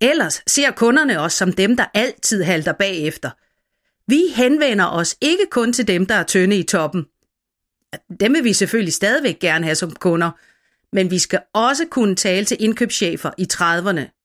Ellers 0.00 0.42
ser 0.46 0.70
kunderne 0.70 1.20
os 1.20 1.32
som 1.32 1.52
dem, 1.52 1.76
der 1.76 1.86
altid 1.94 2.42
halter 2.42 2.72
bagefter. 2.72 3.30
Vi 4.06 4.22
henvender 4.34 4.86
os 4.86 5.16
ikke 5.20 5.46
kun 5.50 5.72
til 5.72 5.88
dem, 5.88 6.06
der 6.06 6.14
er 6.14 6.24
tynde 6.24 6.56
i 6.56 6.62
toppen. 6.62 7.06
Dem 8.20 8.34
vil 8.34 8.44
vi 8.44 8.52
selvfølgelig 8.52 8.92
stadigvæk 8.92 9.38
gerne 9.38 9.64
have 9.64 9.74
som 9.74 9.90
kunder, 9.90 10.30
men 10.92 11.10
vi 11.10 11.18
skal 11.18 11.42
også 11.52 11.86
kunne 11.90 12.16
tale 12.16 12.44
til 12.44 12.56
indkøbschefer 12.60 13.30
i 13.38 13.46
30'erne. 13.52 14.18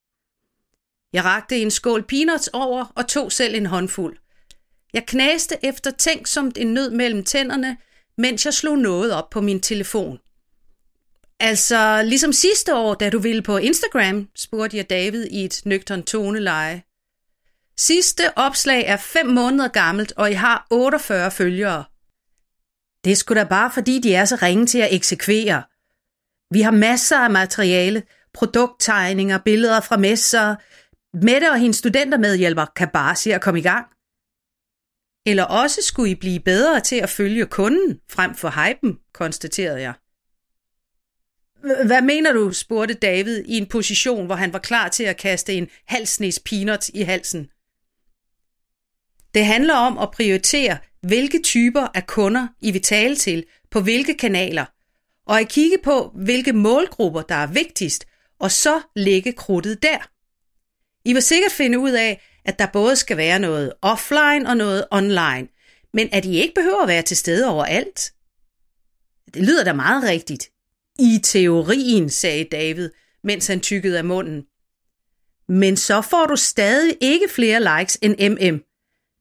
Jeg 1.13 1.23
rakte 1.25 1.58
en 1.58 1.71
skål 1.71 2.03
peanuts 2.03 2.47
over 2.53 2.86
og 2.95 3.08
tog 3.08 3.32
selv 3.32 3.56
en 3.56 3.65
håndfuld. 3.65 4.17
Jeg 4.93 5.06
knaste 5.06 5.56
efter 5.63 5.91
tænk 5.91 6.27
som 6.27 6.51
en 6.56 6.73
nød 6.73 6.91
mellem 6.91 7.23
tænderne, 7.23 7.77
mens 8.17 8.45
jeg 8.45 8.53
slog 8.53 8.77
noget 8.77 9.13
op 9.13 9.30
på 9.30 9.41
min 9.41 9.60
telefon. 9.60 10.19
Altså, 11.39 12.03
ligesom 12.03 12.34
sidste 12.34 12.75
år, 12.75 12.93
da 12.93 13.10
du 13.10 13.19
ville 13.19 13.41
på 13.41 13.58
Instagram, 13.58 14.30
spurgte 14.36 14.77
jeg 14.77 14.89
David 14.89 15.27
i 15.32 15.45
et 15.45 15.62
nøgtern 15.65 16.03
toneleje. 16.03 16.84
Sidste 17.77 18.38
opslag 18.38 18.84
er 18.86 18.97
fem 18.97 19.25
måneder 19.25 19.67
gammelt, 19.67 20.13
og 20.15 20.32
I 20.32 20.34
har 20.34 20.67
48 20.71 21.32
følgere. 21.32 21.84
Det 23.08 23.12
er 23.12 23.15
sgu 23.15 23.34
da 23.34 23.43
bare 23.43 23.72
fordi, 23.72 24.00
de 24.00 24.15
er 24.15 24.26
så 24.26 24.36
ringe 24.41 24.65
til 24.65 24.80
at 24.80 24.93
eksekvere. 24.93 25.63
Vi 26.52 26.62
har 26.62 26.72
masser 26.72 27.17
af 27.17 27.32
materiale, 27.32 28.04
produkttegninger, 28.34 29.38
billeder 29.38 29.82
fra 29.82 29.98
messer. 29.98 30.56
Mette 31.13 31.52
og 31.52 31.60
hendes 31.60 31.78
studentermedhjælper 31.78 32.65
kan 32.76 32.89
bare 32.93 33.15
se 33.15 33.34
at 33.34 33.41
komme 33.41 33.60
i 33.60 33.63
gang. 33.63 33.86
Eller 35.26 35.43
også 35.43 35.82
skulle 35.82 36.12
I 36.12 36.15
blive 36.15 36.39
bedre 36.39 36.80
til 36.80 36.96
at 36.96 37.10
følge 37.10 37.46
kunden 37.46 38.00
frem 38.10 38.36
for 38.36 38.50
hypen, 38.50 39.00
konstaterede 39.13 39.82
jeg. 39.82 39.93
Hvad 41.86 42.02
mener 42.02 42.34
du, 42.34 42.52
spurgte 42.52 42.93
David 42.93 43.43
i 43.46 43.58
en 43.58 43.65
position, 43.65 44.26
hvor 44.26 44.36
han 44.36 44.54
var 44.54 44.60
klar 44.60 44.88
til 44.88 45.04
at 45.04 45.17
kaste 45.17 45.54
en 45.54 45.70
halsnes 45.86 46.39
peanuts 46.39 46.91
i 46.93 47.02
halsen. 47.02 47.50
Det 49.34 49.46
handler 49.46 49.76
om 49.76 49.98
at 49.98 50.12
prioritere, 50.12 50.78
hvilke 51.08 51.41
typer 51.43 51.88
af 51.93 52.08
kunder 52.08 52.48
I 52.62 52.72
vil 52.72 52.82
tale 52.82 53.15
til, 53.15 53.46
på 53.72 53.82
hvilke 53.82 54.17
kanaler, 54.17 54.65
og 55.26 55.39
at 55.39 55.50
kigge 55.50 55.78
på, 55.84 56.12
hvilke 56.15 56.54
målgrupper, 56.54 57.22
der 57.22 57.36
er 57.36 57.48
vigtigst, 57.48 58.06
og 58.39 58.52
så 58.52 58.82
lægge 58.96 59.34
krudtet 59.34 59.84
der. 59.84 60.10
I 61.06 61.13
vil 61.13 61.22
sikkert 61.22 61.52
finde 61.52 61.80
ud 61.80 61.91
af, 61.91 62.22
at 62.46 62.60
der 62.60 62.65
både 62.74 62.96
skal 62.96 63.17
være 63.17 63.39
noget 63.39 63.74
offline 63.82 64.50
og 64.50 64.58
noget 64.58 64.86
online, 64.91 65.48
men 65.93 66.10
at 66.12 66.26
I 66.26 66.41
ikke 66.41 66.54
behøver 66.56 66.82
at 66.82 66.88
være 66.88 67.02
til 67.02 67.17
stede 67.17 67.50
overalt. 67.50 68.13
Det 69.34 69.43
lyder 69.43 69.63
da 69.63 69.74
meget 69.74 70.04
rigtigt. 70.04 70.50
I 71.00 71.20
teorien, 71.24 72.10
sagde 72.10 72.43
David, 72.43 72.89
mens 73.24 73.48
han 73.48 73.60
tykkede 73.60 73.98
af 73.98 74.06
munden. 74.06 74.43
Men 75.50 75.78
så 75.78 76.02
får 76.02 76.26
du 76.26 76.36
stadig 76.36 76.98
ikke 77.02 77.30
flere 77.30 77.80
likes 77.80 77.98
end 78.02 78.30
MM. 78.32 78.66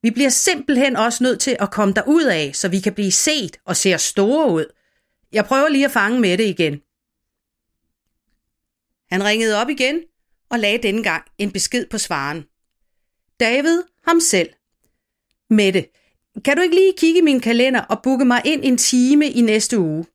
Vi 0.02 0.10
bliver 0.10 0.28
simpelthen 0.28 0.96
også 0.96 1.24
nødt 1.24 1.40
til 1.40 1.56
at 1.60 1.70
komme 1.70 1.94
ud 2.06 2.24
af, 2.24 2.50
så 2.54 2.68
vi 2.68 2.80
kan 2.80 2.92
blive 2.92 3.12
set 3.12 3.56
og 3.64 3.76
se 3.76 3.98
store 3.98 4.50
ud. 4.50 4.66
Jeg 5.32 5.44
prøver 5.44 5.68
lige 5.68 5.84
at 5.84 5.90
fange 5.90 6.20
med 6.20 6.38
det 6.38 6.44
igen. 6.44 6.80
Han 9.10 9.24
ringede 9.24 9.60
op 9.60 9.68
igen 9.68 10.00
og 10.50 10.58
lagde 10.58 10.78
denne 10.78 11.02
gang 11.02 11.24
en 11.38 11.52
besked 11.52 11.86
på 11.86 11.98
svaren. 11.98 12.44
David 13.40 13.82
ham 14.06 14.20
selv. 14.20 14.48
Mette, 15.50 15.86
kan 16.44 16.56
du 16.56 16.62
ikke 16.62 16.74
lige 16.74 16.92
kigge 16.98 17.18
i 17.18 17.22
min 17.22 17.40
kalender 17.40 17.80
og 17.80 18.02
booke 18.02 18.24
mig 18.24 18.42
ind 18.44 18.60
en 18.64 18.78
time 18.78 19.26
i 19.26 19.40
næste 19.40 19.78
uge? 19.78 20.06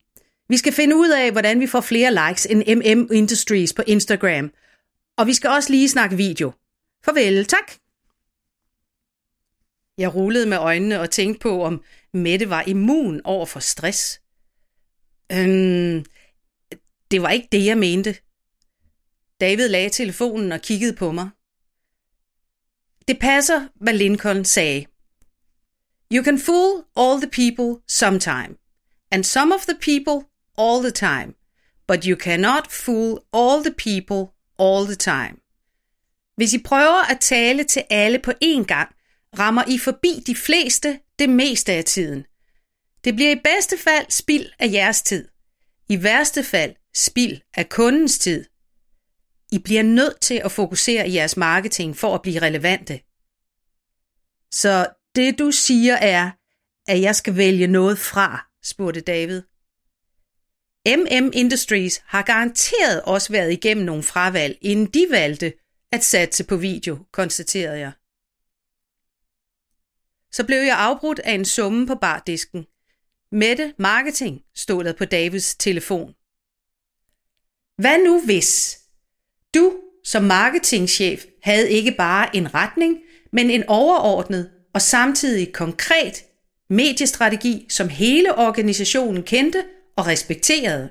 Vi 0.48 0.56
skal 0.56 0.72
finde 0.72 0.96
ud 0.96 1.08
af, 1.08 1.32
hvordan 1.32 1.60
vi 1.60 1.66
får 1.66 1.80
flere 1.80 2.28
likes 2.28 2.46
end 2.46 2.76
MM 2.76 3.12
Industries 3.12 3.72
på 3.72 3.82
Instagram. 3.86 4.52
Og 5.16 5.26
vi 5.26 5.34
skal 5.34 5.50
også 5.50 5.70
lige 5.70 5.88
snakke 5.88 6.16
video. 6.16 6.52
Farvel, 7.04 7.44
tak. 7.44 7.81
Jeg 9.98 10.14
rullede 10.14 10.46
med 10.46 10.58
øjnene 10.58 11.00
og 11.00 11.10
tænkte 11.10 11.40
på, 11.40 11.64
om 11.64 11.84
Mette 12.12 12.50
var 12.50 12.62
immun 12.66 13.20
over 13.24 13.46
for 13.46 13.60
stress. 13.60 14.20
Øhm, 15.32 16.04
det 17.10 17.22
var 17.22 17.30
ikke 17.30 17.48
det, 17.52 17.64
jeg 17.64 17.78
mente. 17.78 18.16
David 19.40 19.68
lagde 19.68 19.90
telefonen 19.90 20.52
og 20.52 20.60
kiggede 20.60 20.96
på 20.96 21.12
mig. 21.12 21.30
Det 23.08 23.18
passer, 23.20 23.68
hvad 23.74 23.94
Lincoln 23.94 24.44
sagde. 24.44 24.86
You 26.12 26.24
can 26.24 26.38
fool 26.38 26.84
all 26.96 27.20
the 27.20 27.30
people 27.30 27.82
sometime, 27.88 28.56
and 29.10 29.24
some 29.24 29.54
of 29.54 29.66
the 29.66 29.78
people 29.80 30.28
all 30.58 30.82
the 30.82 30.90
time, 30.90 31.34
but 31.86 32.04
you 32.04 32.16
cannot 32.16 32.72
fool 32.72 33.18
all 33.32 33.64
the 33.64 33.74
people 33.78 34.32
all 34.58 34.86
the 34.86 34.94
time. 34.94 35.36
Hvis 36.36 36.52
I 36.52 36.62
prøver 36.62 37.10
at 37.10 37.20
tale 37.20 37.64
til 37.64 37.84
alle 37.90 38.18
på 38.18 38.32
én 38.44 38.64
gang, 38.64 38.94
rammer 39.38 39.64
I 39.68 39.78
forbi 39.78 40.22
de 40.26 40.34
fleste 40.34 41.00
det 41.18 41.28
meste 41.30 41.72
af 41.72 41.84
tiden. 41.84 42.26
Det 43.04 43.14
bliver 43.14 43.30
i 43.30 43.40
bedste 43.44 43.78
fald 43.78 44.06
spild 44.08 44.46
af 44.58 44.72
jeres 44.72 45.02
tid. 45.02 45.28
i 45.88 46.02
værste 46.02 46.44
fald 46.44 46.74
spild 46.94 47.40
af 47.54 47.68
kundens 47.68 48.18
tid. 48.18 48.44
I 49.52 49.58
bliver 49.58 49.82
nødt 49.82 50.20
til 50.20 50.40
at 50.44 50.52
fokusere 50.52 51.08
i 51.08 51.14
jeres 51.14 51.36
marketing 51.36 51.96
for 51.96 52.14
at 52.14 52.22
blive 52.22 52.38
relevante. 52.38 53.00
Så 54.50 54.86
det 55.14 55.38
du 55.38 55.50
siger 55.50 55.94
er, 55.94 56.30
at 56.86 57.00
jeg 57.00 57.16
skal 57.16 57.36
vælge 57.36 57.66
noget 57.66 57.98
fra, 57.98 58.46
spurgte 58.64 59.00
David. 59.00 59.42
MM 60.86 61.30
Industries 61.32 62.02
har 62.06 62.22
garanteret 62.22 63.02
også 63.02 63.32
været 63.32 63.52
igennem 63.52 63.84
nogle 63.84 64.02
fravalg, 64.02 64.58
inden 64.60 64.86
de 64.86 65.06
valgte 65.10 65.52
at 65.92 66.04
satse 66.04 66.44
på 66.44 66.56
video, 66.56 66.98
konstaterede 67.12 67.78
jeg. 67.78 67.92
Så 70.32 70.44
blev 70.44 70.58
jeg 70.58 70.76
afbrudt 70.78 71.18
af 71.18 71.32
en 71.32 71.44
summe 71.44 71.86
på 71.86 71.94
bardisken. 71.94 72.66
Mette 73.32 73.74
Marketing 73.78 74.40
stod 74.54 74.84
der 74.84 74.92
på 74.92 75.04
Davids 75.04 75.54
telefon. 75.54 76.14
Hvad 77.76 78.04
nu 78.04 78.24
hvis 78.24 78.78
du 79.54 79.72
som 80.04 80.24
marketingchef 80.24 81.24
havde 81.42 81.70
ikke 81.70 81.92
bare 81.92 82.36
en 82.36 82.54
retning, 82.54 82.98
men 83.32 83.50
en 83.50 83.64
overordnet 83.68 84.50
og 84.74 84.82
samtidig 84.82 85.52
konkret 85.52 86.24
mediestrategi, 86.70 87.66
som 87.70 87.88
hele 87.88 88.38
organisationen 88.38 89.22
kendte 89.22 89.64
og 89.96 90.06
respekterede. 90.06 90.88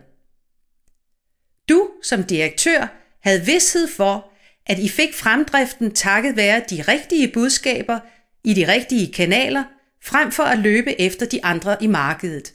Du 1.69 1.89
som 2.03 2.23
direktør 2.23 2.87
havde 3.23 3.45
vidshed 3.45 3.87
for, 3.87 4.31
at 4.65 4.79
I 4.79 4.89
fik 4.89 5.13
fremdriften 5.13 5.95
takket 5.95 6.35
være 6.35 6.63
de 6.69 6.81
rigtige 6.81 7.31
budskaber 7.33 7.99
i 8.43 8.53
de 8.53 8.67
rigtige 8.67 9.13
kanaler, 9.13 9.63
frem 10.03 10.31
for 10.31 10.43
at 10.43 10.59
løbe 10.59 11.01
efter 11.01 11.25
de 11.25 11.45
andre 11.45 11.83
i 11.83 11.87
markedet. 11.87 12.53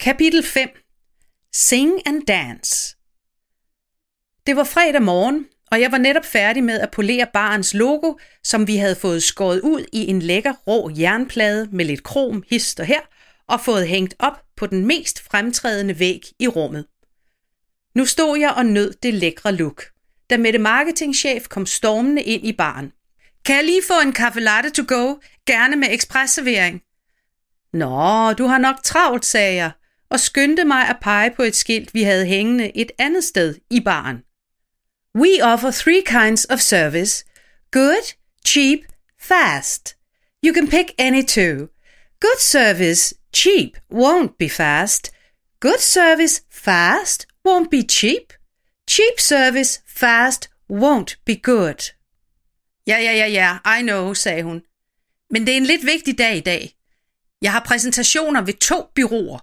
Kapitel 0.00 0.42
5 0.42 0.68
Sing 1.52 1.92
and 2.06 2.22
Dance 2.26 2.96
Det 4.46 4.56
var 4.56 4.64
fredag 4.64 5.02
morgen, 5.02 5.46
og 5.70 5.80
jeg 5.80 5.92
var 5.92 5.98
netop 5.98 6.24
færdig 6.24 6.64
med 6.64 6.80
at 6.80 6.90
polere 6.90 7.26
barens 7.32 7.74
logo, 7.74 8.14
som 8.44 8.66
vi 8.66 8.76
havde 8.76 8.96
fået 8.96 9.22
skåret 9.22 9.60
ud 9.60 9.84
i 9.92 10.06
en 10.06 10.22
lækker 10.22 10.52
rå 10.66 10.90
jernplade 10.98 11.68
med 11.72 11.84
lidt 11.84 12.02
krom, 12.02 12.44
hist 12.50 12.80
og 12.80 12.86
her, 12.86 13.00
og 13.48 13.60
fået 13.60 13.88
hængt 13.88 14.14
op 14.18 14.44
på 14.56 14.66
den 14.66 14.86
mest 14.86 15.22
fremtrædende 15.22 15.98
væg 15.98 16.22
i 16.38 16.48
rummet. 16.48 16.86
Nu 17.94 18.04
stod 18.04 18.38
jeg 18.38 18.50
og 18.50 18.66
nød 18.66 18.92
det 19.02 19.14
lækre 19.14 19.52
look, 19.52 19.84
da 20.30 20.36
Mette 20.36 20.58
Marketingchef 20.58 21.48
kom 21.48 21.66
stormende 21.66 22.22
ind 22.22 22.46
i 22.46 22.52
baren. 22.52 22.92
Kan 23.48 23.56
jeg 23.56 23.64
lige 23.64 23.82
få 23.88 24.00
en 24.00 24.12
kaffe 24.12 24.40
latte 24.40 24.70
to 24.70 24.84
go, 24.88 25.14
gerne 25.46 25.76
med 25.76 25.88
ekspresservering? 25.90 26.82
Nå, 27.72 28.32
du 28.32 28.46
har 28.46 28.58
nok 28.58 28.76
travlt, 28.84 29.24
sagde 29.24 29.54
jeg, 29.54 29.70
og 30.10 30.20
skyndte 30.20 30.64
mig 30.64 30.88
at 30.88 30.96
pege 31.02 31.30
på 31.36 31.42
et 31.42 31.56
skilt, 31.56 31.94
vi 31.94 32.02
havde 32.02 32.26
hængende 32.26 32.76
et 32.76 32.90
andet 32.98 33.24
sted 33.24 33.54
i 33.70 33.80
baren. 33.80 34.16
We 35.14 35.42
offer 35.42 35.70
three 35.70 36.02
kinds 36.06 36.44
of 36.44 36.60
service. 36.60 37.24
Good, 37.70 38.14
cheap, 38.46 38.78
fast. 39.20 39.96
You 40.46 40.54
can 40.54 40.68
pick 40.68 40.86
any 40.98 41.22
two. 41.22 41.68
Good 42.20 42.40
service, 42.40 43.14
cheap, 43.32 43.76
won't 43.92 44.36
be 44.38 44.48
fast. 44.50 45.10
Good 45.60 45.80
service, 45.80 46.42
fast, 46.52 47.26
won't 47.48 47.70
be 47.70 47.82
cheap. 47.82 48.32
Cheap 48.88 49.18
service, 49.18 49.82
fast, 49.86 50.48
won't 50.68 51.16
be 51.24 51.36
good. 51.36 51.97
Ja, 52.88 52.98
ja, 52.98 53.12
ja, 53.12 53.26
ja, 53.26 53.78
I 53.78 53.82
know, 53.82 54.14
sagde 54.14 54.42
hun. 54.42 54.62
Men 55.30 55.46
det 55.46 55.52
er 55.52 55.56
en 55.56 55.66
lidt 55.66 55.86
vigtig 55.86 56.18
dag 56.18 56.36
i 56.36 56.40
dag. 56.40 56.74
Jeg 57.42 57.52
har 57.52 57.60
præsentationer 57.60 58.40
ved 58.40 58.54
to 58.54 58.90
byråer. 58.94 59.38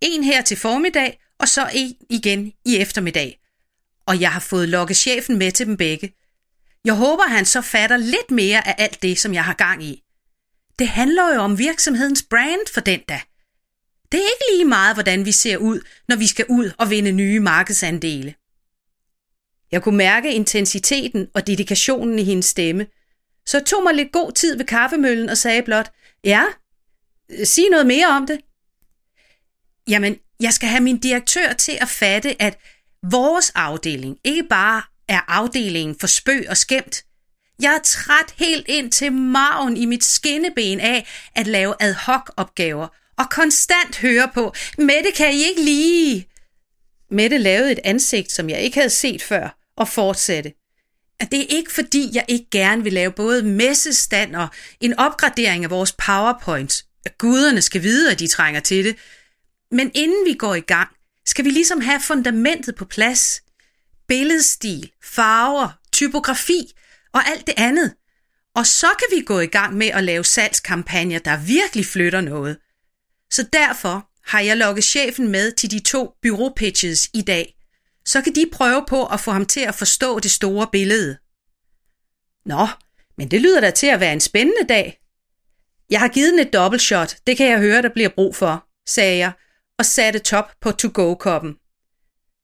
En 0.00 0.24
her 0.24 0.42
til 0.42 0.56
formiddag, 0.56 1.20
og 1.38 1.48
så 1.48 1.70
en 1.74 1.96
igen 2.10 2.52
i 2.64 2.76
eftermiddag 2.76 3.40
og 4.10 4.20
jeg 4.20 4.32
har 4.32 4.40
fået 4.40 4.68
lokket 4.68 4.96
chefen 4.96 5.38
med 5.38 5.52
til 5.52 5.66
dem 5.66 5.76
begge. 5.76 6.12
Jeg 6.84 6.94
håber, 6.94 7.22
han 7.22 7.44
så 7.44 7.60
fatter 7.60 7.96
lidt 7.96 8.30
mere 8.30 8.68
af 8.68 8.74
alt 8.78 9.02
det, 9.02 9.18
som 9.18 9.34
jeg 9.34 9.44
har 9.44 9.54
gang 9.54 9.84
i. 9.84 10.02
Det 10.78 10.88
handler 10.88 11.34
jo 11.34 11.40
om 11.40 11.58
virksomhedens 11.58 12.22
brand 12.30 12.72
for 12.74 12.80
den 12.80 13.00
da. 13.08 13.20
Det 14.12 14.18
er 14.20 14.24
ikke 14.24 14.44
lige 14.56 14.64
meget, 14.64 14.96
hvordan 14.96 15.24
vi 15.24 15.32
ser 15.32 15.56
ud, 15.56 15.80
når 16.08 16.16
vi 16.16 16.26
skal 16.26 16.44
ud 16.48 16.72
og 16.78 16.90
vinde 16.90 17.12
nye 17.12 17.40
markedsandele. 17.40 18.34
Jeg 19.72 19.82
kunne 19.82 19.96
mærke 19.96 20.34
intensiteten 20.34 21.28
og 21.34 21.46
dedikationen 21.46 22.18
i 22.18 22.24
hendes 22.24 22.46
stemme, 22.46 22.86
så 23.46 23.58
jeg 23.58 23.66
tog 23.66 23.82
mig 23.82 23.94
lidt 23.94 24.12
god 24.12 24.32
tid 24.32 24.56
ved 24.56 24.64
kaffemøllen 24.64 25.28
og 25.28 25.38
sagde 25.38 25.62
blot, 25.62 25.92
ja, 26.24 26.44
sig 27.44 27.64
noget 27.70 27.86
mere 27.86 28.06
om 28.06 28.26
det. 28.26 28.40
Jamen, 29.88 30.16
jeg 30.40 30.52
skal 30.52 30.68
have 30.68 30.82
min 30.82 30.98
direktør 30.98 31.52
til 31.52 31.78
at 31.80 31.88
fatte, 31.88 32.42
at 32.42 32.58
vores 33.10 33.50
afdeling 33.54 34.16
ikke 34.24 34.42
bare 34.50 34.82
er 35.08 35.20
afdelingen 35.28 35.96
for 36.00 36.06
spøg 36.06 36.46
og 36.48 36.56
skæmt. 36.56 37.04
Jeg 37.62 37.74
er 37.74 37.82
træt 37.84 38.34
helt 38.36 38.68
ind 38.68 38.92
til 38.92 39.12
maven 39.12 39.76
i 39.76 39.86
mit 39.86 40.04
skinneben 40.04 40.80
af 40.80 41.08
at 41.34 41.46
lave 41.46 41.74
ad 41.80 41.94
hoc 41.94 42.30
opgaver 42.36 42.88
og 43.18 43.30
konstant 43.30 43.98
høre 43.98 44.30
på, 44.34 44.54
Mette 44.78 45.12
kan 45.16 45.34
I 45.34 45.42
ikke 45.42 45.64
lige? 45.64 46.28
Mette 47.10 47.38
lavede 47.38 47.72
et 47.72 47.80
ansigt, 47.84 48.32
som 48.32 48.50
jeg 48.50 48.60
ikke 48.60 48.76
havde 48.76 48.90
set 48.90 49.22
før, 49.22 49.59
og 49.80 49.88
fortsatte. 49.88 50.52
At 51.20 51.30
det 51.30 51.40
er 51.40 51.56
ikke 51.56 51.72
fordi, 51.72 52.10
jeg 52.12 52.24
ikke 52.28 52.46
gerne 52.50 52.82
vil 52.82 52.92
lave 52.92 53.12
både 53.12 53.42
messestand 53.42 54.36
og 54.36 54.48
en 54.80 54.98
opgradering 54.98 55.64
af 55.64 55.70
vores 55.70 55.92
powerpoints. 55.92 56.86
At 57.04 57.18
guderne 57.18 57.62
skal 57.62 57.82
vide, 57.82 58.10
at 58.10 58.18
de 58.18 58.26
trænger 58.26 58.60
til 58.60 58.84
det. 58.84 58.96
Men 59.70 59.90
inden 59.94 60.26
vi 60.26 60.34
går 60.34 60.54
i 60.54 60.60
gang, 60.60 60.88
skal 61.26 61.44
vi 61.44 61.50
ligesom 61.50 61.80
have 61.80 62.00
fundamentet 62.00 62.74
på 62.74 62.84
plads. 62.84 63.42
Billedstil, 64.08 64.90
farver, 65.04 65.78
typografi 65.92 66.72
og 67.12 67.28
alt 67.28 67.46
det 67.46 67.54
andet. 67.56 67.94
Og 68.54 68.66
så 68.66 68.86
kan 68.98 69.18
vi 69.18 69.24
gå 69.24 69.40
i 69.40 69.46
gang 69.46 69.76
med 69.76 69.86
at 69.86 70.04
lave 70.04 70.24
salgskampagner, 70.24 71.18
der 71.18 71.36
virkelig 71.36 71.86
flytter 71.86 72.20
noget. 72.20 72.58
Så 73.30 73.46
derfor 73.52 74.08
har 74.24 74.40
jeg 74.40 74.56
lukket 74.56 74.84
chefen 74.84 75.28
med 75.28 75.52
til 75.52 75.70
de 75.70 75.78
to 75.78 76.10
byråpitches 76.22 77.10
i 77.14 77.22
dag. 77.22 77.59
Så 78.04 78.22
kan 78.22 78.34
de 78.34 78.50
prøve 78.52 78.84
på 78.88 79.06
at 79.06 79.20
få 79.20 79.30
ham 79.30 79.46
til 79.46 79.60
at 79.60 79.74
forstå 79.74 80.18
det 80.18 80.30
store 80.30 80.66
billede. 80.72 81.18
Nå, 82.44 82.68
men 83.18 83.30
det 83.30 83.40
lyder 83.40 83.60
da 83.60 83.70
til 83.70 83.86
at 83.86 84.00
være 84.00 84.12
en 84.12 84.20
spændende 84.20 84.66
dag. 84.68 85.00
Jeg 85.90 86.00
har 86.00 86.08
givet 86.08 86.32
den 86.32 86.38
et 86.38 86.52
dobbeltshot, 86.52 87.16
det 87.26 87.36
kan 87.36 87.50
jeg 87.50 87.58
høre, 87.58 87.82
der 87.82 87.88
bliver 87.88 88.08
brug 88.08 88.36
for, 88.36 88.68
sagde 88.86 89.18
jeg, 89.18 89.32
og 89.78 89.86
satte 89.86 90.18
top 90.18 90.52
på 90.60 90.72
to-go-koppen. 90.72 91.56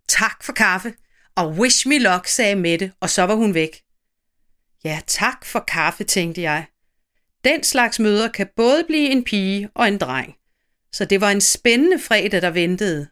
Tak 0.08 0.44
for 0.44 0.52
kaffe, 0.52 0.94
og 1.36 1.50
wish 1.50 1.88
me 1.88 1.98
luck, 1.98 2.26
sagde 2.26 2.54
Mette, 2.54 2.92
og 3.00 3.10
så 3.10 3.22
var 3.22 3.34
hun 3.34 3.54
væk. 3.54 3.82
Ja, 4.84 5.00
tak 5.06 5.44
for 5.44 5.64
kaffe, 5.68 6.04
tænkte 6.04 6.42
jeg. 6.42 6.66
Den 7.44 7.62
slags 7.62 7.98
møder 7.98 8.28
kan 8.28 8.48
både 8.56 8.84
blive 8.86 9.10
en 9.10 9.24
pige 9.24 9.70
og 9.74 9.88
en 9.88 9.98
dreng. 9.98 10.34
Så 10.92 11.04
det 11.04 11.20
var 11.20 11.30
en 11.30 11.40
spændende 11.40 11.98
fredag, 11.98 12.42
der 12.42 12.50
ventede. 12.50 13.08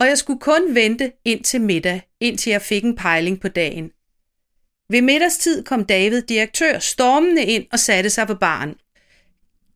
Og 0.00 0.06
jeg 0.06 0.18
skulle 0.18 0.40
kun 0.40 0.74
vente 0.74 1.12
ind 1.24 1.44
til 1.44 1.60
middag, 1.60 2.02
indtil 2.20 2.50
jeg 2.50 2.62
fik 2.62 2.84
en 2.84 2.96
pejling 2.96 3.40
på 3.40 3.48
dagen. 3.48 3.90
Ved 4.90 5.02
middagstid 5.02 5.62
kom 5.62 5.84
David, 5.84 6.22
direktør, 6.22 6.78
stormende 6.78 7.44
ind 7.44 7.66
og 7.72 7.78
satte 7.78 8.10
sig 8.10 8.26
på 8.26 8.34
baren. 8.34 8.74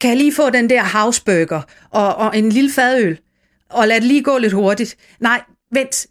Kan 0.01 0.11
jeg 0.11 0.19
lige 0.19 0.35
få 0.35 0.51
den 0.51 0.71
der 0.71 0.85
houseburger 0.85 1.63
og, 1.91 2.15
og 2.17 2.39
en 2.39 2.49
lille 2.49 2.73
fadøl? 2.73 3.21
Og 3.69 3.89
lad 3.89 3.97
det 3.97 4.05
lige 4.05 4.23
gå 4.23 4.39
lidt 4.39 4.53
hurtigt. 4.53 4.97
Nej, 5.21 5.43
vent. 5.73 6.07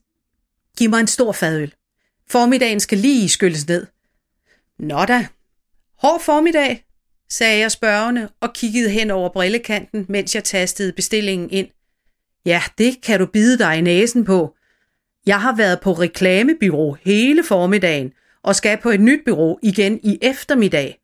Giv 0.77 0.89
mig 0.89 0.99
en 0.99 1.07
stor 1.07 1.31
fadøl. 1.31 1.73
Formiddagen 2.29 2.79
skal 2.79 2.97
lige 2.97 3.29
skylles 3.29 3.67
ned. 3.67 3.87
Nå 4.79 5.05
da. 5.05 5.27
Hård 5.97 6.21
formiddag, 6.21 6.85
sagde 7.29 7.59
jeg 7.59 7.71
spørgende 7.71 8.29
og 8.39 8.53
kiggede 8.53 8.89
hen 8.89 9.11
over 9.11 9.29
brillekanten, 9.29 10.05
mens 10.09 10.35
jeg 10.35 10.43
tastede 10.43 10.93
bestillingen 10.93 11.49
ind. 11.49 11.67
Ja, 12.45 12.61
det 12.77 13.01
kan 13.01 13.19
du 13.19 13.25
bide 13.25 13.57
dig 13.57 13.77
i 13.77 13.81
næsen 13.81 14.25
på. 14.25 14.55
Jeg 15.25 15.41
har 15.41 15.55
været 15.55 15.79
på 15.79 15.93
reklamebyrå 15.93 16.97
hele 17.01 17.43
formiddagen 17.43 18.11
og 18.43 18.55
skal 18.55 18.77
på 18.77 18.89
et 18.89 18.99
nyt 18.99 19.21
bureau 19.25 19.59
igen 19.63 19.99
i 20.03 20.17
eftermiddag. 20.21 20.99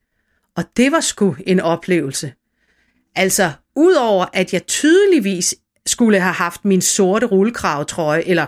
Og 0.56 0.64
det 0.76 0.92
var 0.92 1.00
sgu 1.00 1.36
en 1.46 1.60
oplevelse. 1.60 2.32
Altså, 3.14 3.52
udover 3.76 4.26
at 4.32 4.52
jeg 4.52 4.66
tydeligvis 4.66 5.54
skulle 5.86 6.20
have 6.20 6.32
haft 6.32 6.64
min 6.64 6.80
sorte 6.80 7.26
rullekravtrøje 7.26 8.22
eller 8.22 8.46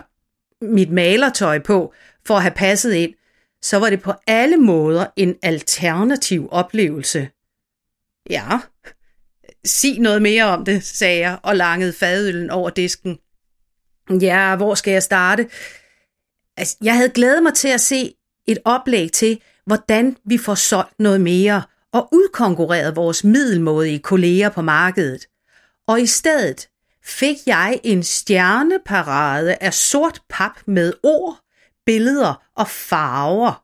mit 0.65 0.91
malertøj 0.91 1.59
på 1.59 1.93
for 2.25 2.35
at 2.35 2.41
have 2.41 2.53
passet 2.55 2.93
ind, 2.93 3.13
så 3.61 3.79
var 3.79 3.89
det 3.89 4.01
på 4.01 4.13
alle 4.27 4.57
måder 4.57 5.05
en 5.15 5.35
alternativ 5.43 6.47
oplevelse. 6.51 7.29
Ja, 8.29 8.59
sig 9.65 9.99
noget 9.99 10.21
mere 10.21 10.43
om 10.43 10.65
det, 10.65 10.83
sagde 10.83 11.19
jeg 11.19 11.39
og 11.43 11.55
langede 11.55 11.93
fadøllen 11.93 12.49
over 12.49 12.69
disken. 12.69 13.17
Ja, 14.21 14.55
hvor 14.55 14.75
skal 14.75 14.91
jeg 14.91 15.03
starte? 15.03 15.47
Altså, 16.57 16.77
jeg 16.83 16.95
havde 16.95 17.09
glædet 17.09 17.43
mig 17.43 17.53
til 17.53 17.67
at 17.67 17.81
se 17.81 18.13
et 18.47 18.57
oplæg 18.65 19.11
til, 19.11 19.41
hvordan 19.65 20.17
vi 20.25 20.37
får 20.37 20.55
solgt 20.55 20.99
noget 20.99 21.21
mere 21.21 21.63
og 21.93 22.09
udkonkurreret 22.11 22.95
vores 22.95 23.23
middelmådige 23.23 23.99
kolleger 23.99 24.49
på 24.49 24.61
markedet. 24.61 25.25
Og 25.87 26.01
i 26.01 26.05
stedet 26.05 26.67
fik 27.03 27.35
jeg 27.45 27.79
en 27.83 28.03
stjerneparade 28.03 29.55
af 29.55 29.73
sort 29.73 30.21
pap 30.29 30.51
med 30.65 30.93
ord, 31.03 31.39
billeder 31.85 32.43
og 32.55 32.67
farver. 32.67 33.63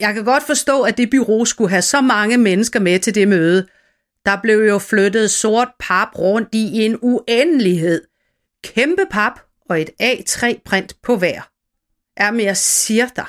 Jeg 0.00 0.14
kan 0.14 0.24
godt 0.24 0.42
forstå, 0.42 0.82
at 0.82 0.96
det 0.96 1.10
bureau 1.10 1.44
skulle 1.44 1.70
have 1.70 1.82
så 1.82 2.00
mange 2.00 2.38
mennesker 2.38 2.80
med 2.80 2.98
til 2.98 3.14
det 3.14 3.28
møde. 3.28 3.66
Der 4.26 4.40
blev 4.42 4.58
jo 4.58 4.78
flyttet 4.78 5.30
sort 5.30 5.68
pap 5.78 6.18
rundt 6.18 6.48
i 6.52 6.84
en 6.84 6.98
uendelighed. 7.02 8.02
Kæmpe 8.64 9.06
pap 9.10 9.40
og 9.68 9.80
et 9.80 9.90
A3-print 10.02 11.02
på 11.02 11.16
hver. 11.16 11.50
Jamen, 12.20 12.40
jeg 12.40 12.56
siger 12.56 13.08
dig. 13.16 13.26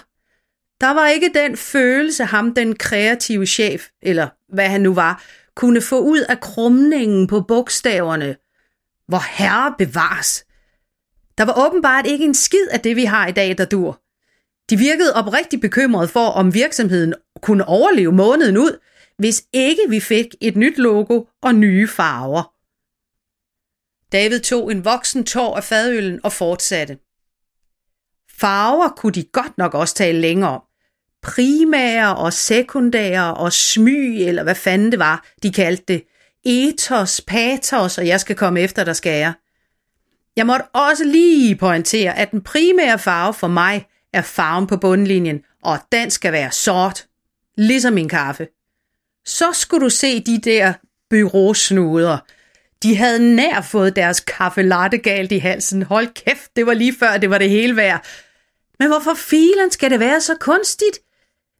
Der 0.81 0.93
var 0.93 1.07
ikke 1.07 1.31
den 1.33 1.57
følelse, 1.57 2.23
ham 2.23 2.53
den 2.53 2.75
kreative 2.75 3.45
chef, 3.45 3.88
eller 4.01 4.29
hvad 4.53 4.69
han 4.69 4.81
nu 4.81 4.93
var, 4.93 5.23
kunne 5.55 5.81
få 5.81 5.99
ud 5.99 6.19
af 6.19 6.39
krumningen 6.39 7.27
på 7.27 7.41
bogstaverne. 7.41 8.36
Hvor 9.07 9.23
herre 9.38 9.75
bevares. 9.77 10.45
Der 11.38 11.45
var 11.45 11.67
åbenbart 11.67 12.07
ikke 12.07 12.25
en 12.25 12.33
skid 12.33 12.67
af 12.71 12.79
det, 12.79 12.95
vi 12.95 13.05
har 13.05 13.27
i 13.27 13.31
dag, 13.31 13.57
der 13.57 13.65
dur. 13.65 14.01
De 14.69 14.77
virkede 14.77 15.13
oprigtigt 15.13 15.62
bekymrede 15.62 16.07
for, 16.07 16.27
om 16.27 16.53
virksomheden 16.53 17.13
kunne 17.41 17.65
overleve 17.65 18.12
måneden 18.12 18.57
ud, 18.57 18.79
hvis 19.17 19.43
ikke 19.53 19.82
vi 19.89 19.99
fik 19.99 20.25
et 20.41 20.56
nyt 20.56 20.77
logo 20.77 21.23
og 21.41 21.56
nye 21.56 21.88
farver. 21.88 22.53
David 24.12 24.39
tog 24.39 24.71
en 24.71 24.86
voksen 24.86 25.23
tår 25.23 25.58
af 25.58 25.63
fadøllen 25.63 26.19
og 26.23 26.34
fortsatte. 26.34 26.97
Farver 28.39 28.89
kunne 28.89 29.13
de 29.13 29.23
godt 29.23 29.58
nok 29.58 29.73
også 29.73 29.95
tale 29.95 30.21
længere 30.21 30.49
om. 30.49 30.62
Primære 31.21 32.15
og 32.15 32.34
sekundære 32.34 33.34
og 33.34 33.53
smy, 33.53 34.27
eller 34.27 34.43
hvad 34.43 34.56
fanden 34.56 34.91
det 34.91 34.99
var, 34.99 35.27
de 35.43 35.51
kaldte 35.51 35.84
det. 35.93 36.03
Ethos, 36.43 37.21
patos, 37.21 37.97
og 37.97 38.08
jeg 38.08 38.19
skal 38.19 38.36
komme 38.36 38.60
efter, 38.60 38.84
der 38.84 38.93
skal 38.93 39.19
jeg. 39.19 39.34
Jeg 40.36 40.45
måtte 40.45 40.65
også 40.65 41.03
lige 41.03 41.56
pointere, 41.56 42.17
at 42.17 42.32
den 42.32 42.41
primære 42.41 42.99
farve 42.99 43.34
for 43.34 43.47
mig 43.47 43.88
er 44.13 44.21
farven 44.21 44.67
på 44.67 44.77
bundlinjen, 44.77 45.41
og 45.63 45.80
den 45.91 46.12
skal 46.12 46.32
være 46.32 46.51
sort, 46.51 47.08
ligesom 47.58 47.93
min 47.93 48.10
kaffe. 48.10 48.47
Så 49.27 49.53
skulle 49.53 49.83
du 49.85 49.89
se 49.89 50.19
de 50.19 50.41
der 50.41 50.73
byråsnuder. 51.09 52.17
De 52.83 52.95
havde 52.95 53.35
nær 53.35 53.61
fået 53.61 53.95
deres 53.95 54.19
kaffe 54.19 54.61
latte 54.61 54.97
galt 54.97 55.31
i 55.31 55.37
halsen. 55.37 55.83
Hold 55.83 56.07
kæft, 56.13 56.55
det 56.55 56.65
var 56.65 56.73
lige 56.73 56.95
før, 56.99 57.17
det 57.17 57.29
var 57.29 57.37
det 57.37 57.49
hele 57.49 57.75
værd. 57.75 58.05
Men 58.79 58.87
hvorfor 58.87 59.13
filen 59.13 59.71
skal 59.71 59.91
det 59.91 59.99
være 59.99 60.21
så 60.21 60.35
kunstigt? 60.39 60.99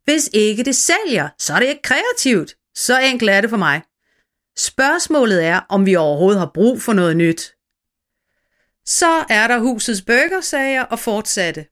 Hvis 0.04 0.30
ikke 0.34 0.64
det 0.64 0.76
sælger, 0.76 1.30
så 1.40 1.54
er 1.54 1.60
det 1.60 1.68
ikke 1.68 1.82
kreativt. 1.82 2.56
Så 2.76 3.00
enkelt 3.00 3.30
er 3.30 3.42
det 3.42 3.50
for 3.50 3.58
mig. 3.58 3.82
Spørgsmålet 4.58 5.46
er, 5.46 5.60
om 5.70 5.86
vi 5.86 5.96
overhovedet 5.96 6.40
har 6.40 6.52
brug 6.54 6.82
for 6.82 6.94
noget 6.94 7.18
nyt. 7.18 7.54
Så 8.86 9.26
er 9.30 9.48
der 9.48 9.60
husets 9.60 10.02
burger, 10.02 10.42
sagde 10.42 10.74
jeg 10.74 10.88
og 10.90 11.00
fortsatte. 11.00 11.66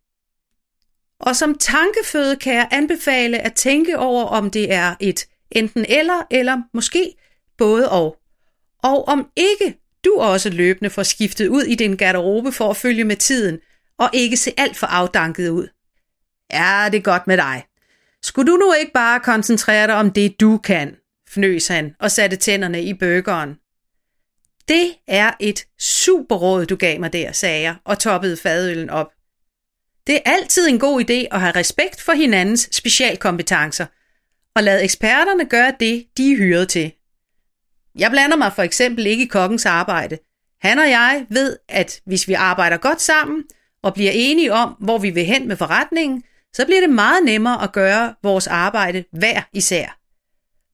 Og 1.19 1.35
som 1.35 1.57
tankeføde 1.57 2.35
kan 2.35 2.53
jeg 2.53 2.67
anbefale 2.71 3.39
at 3.39 3.53
tænke 3.53 3.97
over, 3.97 4.25
om 4.25 4.51
det 4.51 4.73
er 4.73 4.95
et 4.99 5.27
enten 5.51 5.85
eller, 5.89 6.27
eller 6.31 6.61
måske 6.73 7.13
både 7.57 7.91
og. 7.91 8.17
Og 8.83 9.07
om 9.07 9.29
ikke 9.35 9.77
du 10.05 10.17
også 10.19 10.49
løbende 10.49 10.89
får 10.89 11.03
skiftet 11.03 11.47
ud 11.47 11.63
i 11.63 11.75
din 11.75 11.95
garderobe 11.95 12.51
for 12.51 12.69
at 12.69 12.77
følge 12.77 13.03
med 13.03 13.15
tiden, 13.15 13.59
og 13.97 14.09
ikke 14.13 14.37
se 14.37 14.53
alt 14.57 14.77
for 14.77 14.87
afdanket 14.87 15.49
ud. 15.49 15.67
Ja, 16.51 16.89
det 16.91 16.97
er 16.97 17.01
godt 17.01 17.27
med 17.27 17.37
dig. 17.37 17.65
Skulle 18.23 18.51
du 18.51 18.57
nu 18.57 18.73
ikke 18.73 18.91
bare 18.93 19.19
koncentrere 19.19 19.87
dig 19.87 19.95
om 19.95 20.11
det, 20.11 20.39
du 20.39 20.57
kan, 20.57 20.95
fnøs 21.29 21.67
han 21.67 21.95
og 21.99 22.11
satte 22.11 22.35
tænderne 22.35 22.83
i 22.83 22.93
burgeren. 22.93 23.55
Det 24.67 24.95
er 25.07 25.31
et 25.39 25.65
super 25.79 26.35
råd, 26.35 26.65
du 26.65 26.75
gav 26.75 26.99
mig 26.99 27.13
der, 27.13 27.31
sagde 27.31 27.61
jeg 27.61 27.75
og 27.83 27.99
toppede 27.99 28.37
fadøllen 28.37 28.89
op. 28.89 29.11
Det 30.07 30.15
er 30.15 30.31
altid 30.31 30.67
en 30.67 30.79
god 30.79 31.01
idé 31.01 31.27
at 31.31 31.39
have 31.41 31.55
respekt 31.55 32.01
for 32.01 32.13
hinandens 32.13 32.69
specialkompetencer, 32.71 33.85
og 34.55 34.63
lade 34.63 34.83
eksperterne 34.83 35.45
gøre 35.45 35.73
det, 35.79 36.05
de 36.17 36.31
er 36.31 36.37
hyret 36.37 36.69
til. 36.69 36.91
Jeg 37.95 38.11
blander 38.11 38.37
mig 38.37 38.53
for 38.53 38.63
eksempel 38.63 39.05
ikke 39.05 39.23
i 39.23 39.27
kokkens 39.27 39.65
arbejde. 39.65 40.17
Han 40.61 40.79
og 40.79 40.89
jeg 40.89 41.25
ved, 41.29 41.57
at 41.69 42.01
hvis 42.05 42.27
vi 42.27 42.33
arbejder 42.33 42.77
godt 42.77 43.01
sammen 43.01 43.43
og 43.83 43.93
bliver 43.93 44.11
enige 44.13 44.53
om, 44.53 44.75
hvor 44.79 44.97
vi 44.97 45.09
vil 45.09 45.25
hen 45.25 45.47
med 45.47 45.55
forretningen, 45.55 46.23
så 46.53 46.65
bliver 46.65 46.81
det 46.81 46.89
meget 46.89 47.25
nemmere 47.25 47.63
at 47.63 47.71
gøre 47.71 48.15
vores 48.23 48.47
arbejde 48.47 49.03
hver 49.11 49.41
især. 49.53 49.99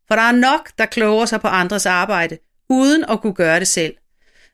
For 0.08 0.16
der 0.16 0.22
er 0.22 0.32
nok, 0.32 0.72
der 0.78 0.86
kloger 0.86 1.26
sig 1.26 1.42
på 1.42 1.48
andres 1.48 1.86
arbejde, 1.86 2.38
uden 2.70 3.06
at 3.10 3.22
kunne 3.22 3.34
gøre 3.34 3.60
det 3.60 3.68
selv. 3.68 3.96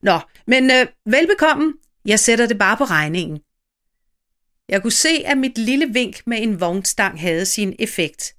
Nå, 0.02 0.20
men 0.48 0.72
øh, 0.72 0.88
velbekomme. 1.06 1.74
Jeg 2.06 2.20
sætter 2.20 2.46
det 2.46 2.58
bare 2.58 2.78
på 2.78 2.84
regningen. 2.84 3.40
Jeg 4.70 4.82
kunne 4.82 4.92
se, 4.92 5.24
at 5.26 5.38
mit 5.38 5.58
lille 5.58 5.94
vink 5.94 6.22
med 6.26 6.42
en 6.42 6.60
vognstang 6.60 7.22
havde 7.22 7.46
sin 7.46 7.76
effekt, 7.80 8.36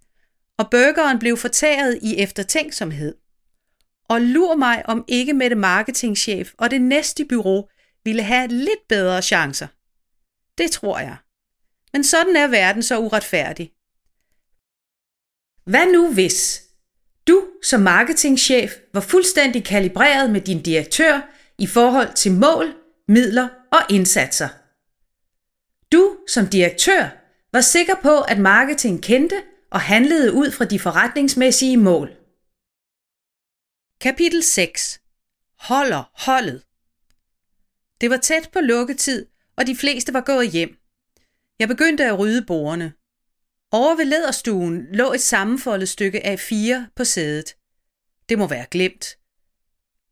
og 0.58 0.70
burgeren 0.70 1.18
blev 1.18 1.36
fortæret 1.36 1.98
i 2.02 2.16
eftertænksomhed. 2.16 3.14
Og 4.08 4.20
lur 4.20 4.56
mig, 4.56 4.88
om 4.88 5.04
ikke 5.08 5.32
med 5.32 5.50
det 5.50 5.58
marketingchef 5.58 6.52
og 6.58 6.70
det 6.70 6.82
næste 6.82 7.24
bureau 7.24 7.68
ville 8.04 8.22
have 8.22 8.48
lidt 8.48 8.88
bedre 8.88 9.22
chancer. 9.22 9.66
Det 10.58 10.70
tror 10.70 10.98
jeg. 10.98 11.16
Men 11.92 12.04
sådan 12.04 12.36
er 12.36 12.46
verden 12.46 12.82
så 12.82 12.98
uretfærdig. 12.98 13.72
Hvad 15.64 15.92
nu 15.92 16.12
hvis 16.12 16.62
du 17.26 17.48
som 17.62 17.80
marketingchef 17.80 18.72
var 18.94 19.00
fuldstændig 19.00 19.64
kalibreret 19.64 20.30
med 20.30 20.40
din 20.40 20.62
direktør 20.62 21.20
i 21.58 21.66
forhold 21.66 22.14
til 22.14 22.32
mål, 22.32 22.74
midler 23.08 23.48
og 23.72 23.78
indsatser? 23.90 24.48
Du 25.92 26.16
som 26.28 26.46
direktør 26.46 27.08
var 27.52 27.60
sikker 27.60 27.94
på, 28.02 28.20
at 28.20 28.38
marketing 28.38 29.02
kendte 29.02 29.42
og 29.70 29.80
handlede 29.80 30.32
ud 30.32 30.50
fra 30.50 30.64
de 30.64 30.78
forretningsmæssige 30.78 31.76
mål. 31.76 32.08
Kapitel 34.00 34.42
6. 34.42 35.00
Holder 35.58 36.10
holdet. 36.26 36.64
Det 38.00 38.10
var 38.10 38.16
tæt 38.16 38.50
på 38.52 38.60
lukketid, 38.60 39.26
og 39.56 39.66
de 39.66 39.76
fleste 39.76 40.12
var 40.12 40.20
gået 40.20 40.50
hjem. 40.50 40.78
Jeg 41.58 41.68
begyndte 41.68 42.04
at 42.04 42.18
rydde 42.18 42.44
bordene. 42.46 42.92
Over 43.70 43.96
ved 43.96 44.04
læderstuen 44.04 44.86
lå 44.92 45.12
et 45.12 45.20
sammenfoldet 45.20 45.88
stykke 45.88 46.26
af 46.26 46.40
fire 46.40 46.88
på 46.96 47.04
sædet. 47.04 47.56
Det 48.28 48.38
må 48.38 48.46
være 48.46 48.66
glemt. 48.70 49.18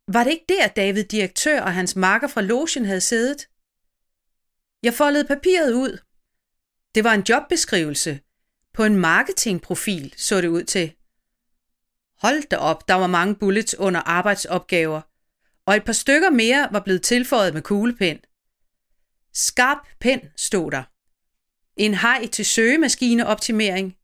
Var 0.07 0.23
det 0.23 0.31
ikke 0.31 0.45
der, 0.49 0.67
David 0.67 1.03
direktør 1.03 1.61
og 1.61 1.73
hans 1.73 1.95
marker 1.95 2.27
fra 2.27 2.41
logen 2.41 2.85
havde 2.85 3.01
siddet? 3.01 3.49
Jeg 4.83 4.93
foldede 4.93 5.27
papiret 5.27 5.73
ud. 5.73 5.99
Det 6.95 7.03
var 7.03 7.13
en 7.13 7.25
jobbeskrivelse. 7.29 8.19
På 8.77 8.83
en 8.83 8.97
marketingprofil 8.97 10.13
så 10.17 10.41
det 10.41 10.47
ud 10.47 10.63
til. 10.63 10.93
Hold 12.21 12.49
da 12.49 12.55
op, 12.55 12.87
der 12.87 12.93
var 12.93 13.07
mange 13.07 13.35
bullets 13.35 13.75
under 13.75 13.99
arbejdsopgaver, 13.99 15.01
og 15.65 15.75
et 15.75 15.83
par 15.83 15.93
stykker 15.93 16.29
mere 16.29 16.67
var 16.71 16.79
blevet 16.79 17.01
tilføjet 17.01 17.53
med 17.53 17.61
kuglepen. 17.61 18.17
Skarp 19.33 19.77
pen 19.99 20.19
stod 20.35 20.71
der. 20.71 20.83
En 21.77 21.93
hej 21.93 22.27
til 22.27 22.45
søgemaskineoptimering, 22.45 23.95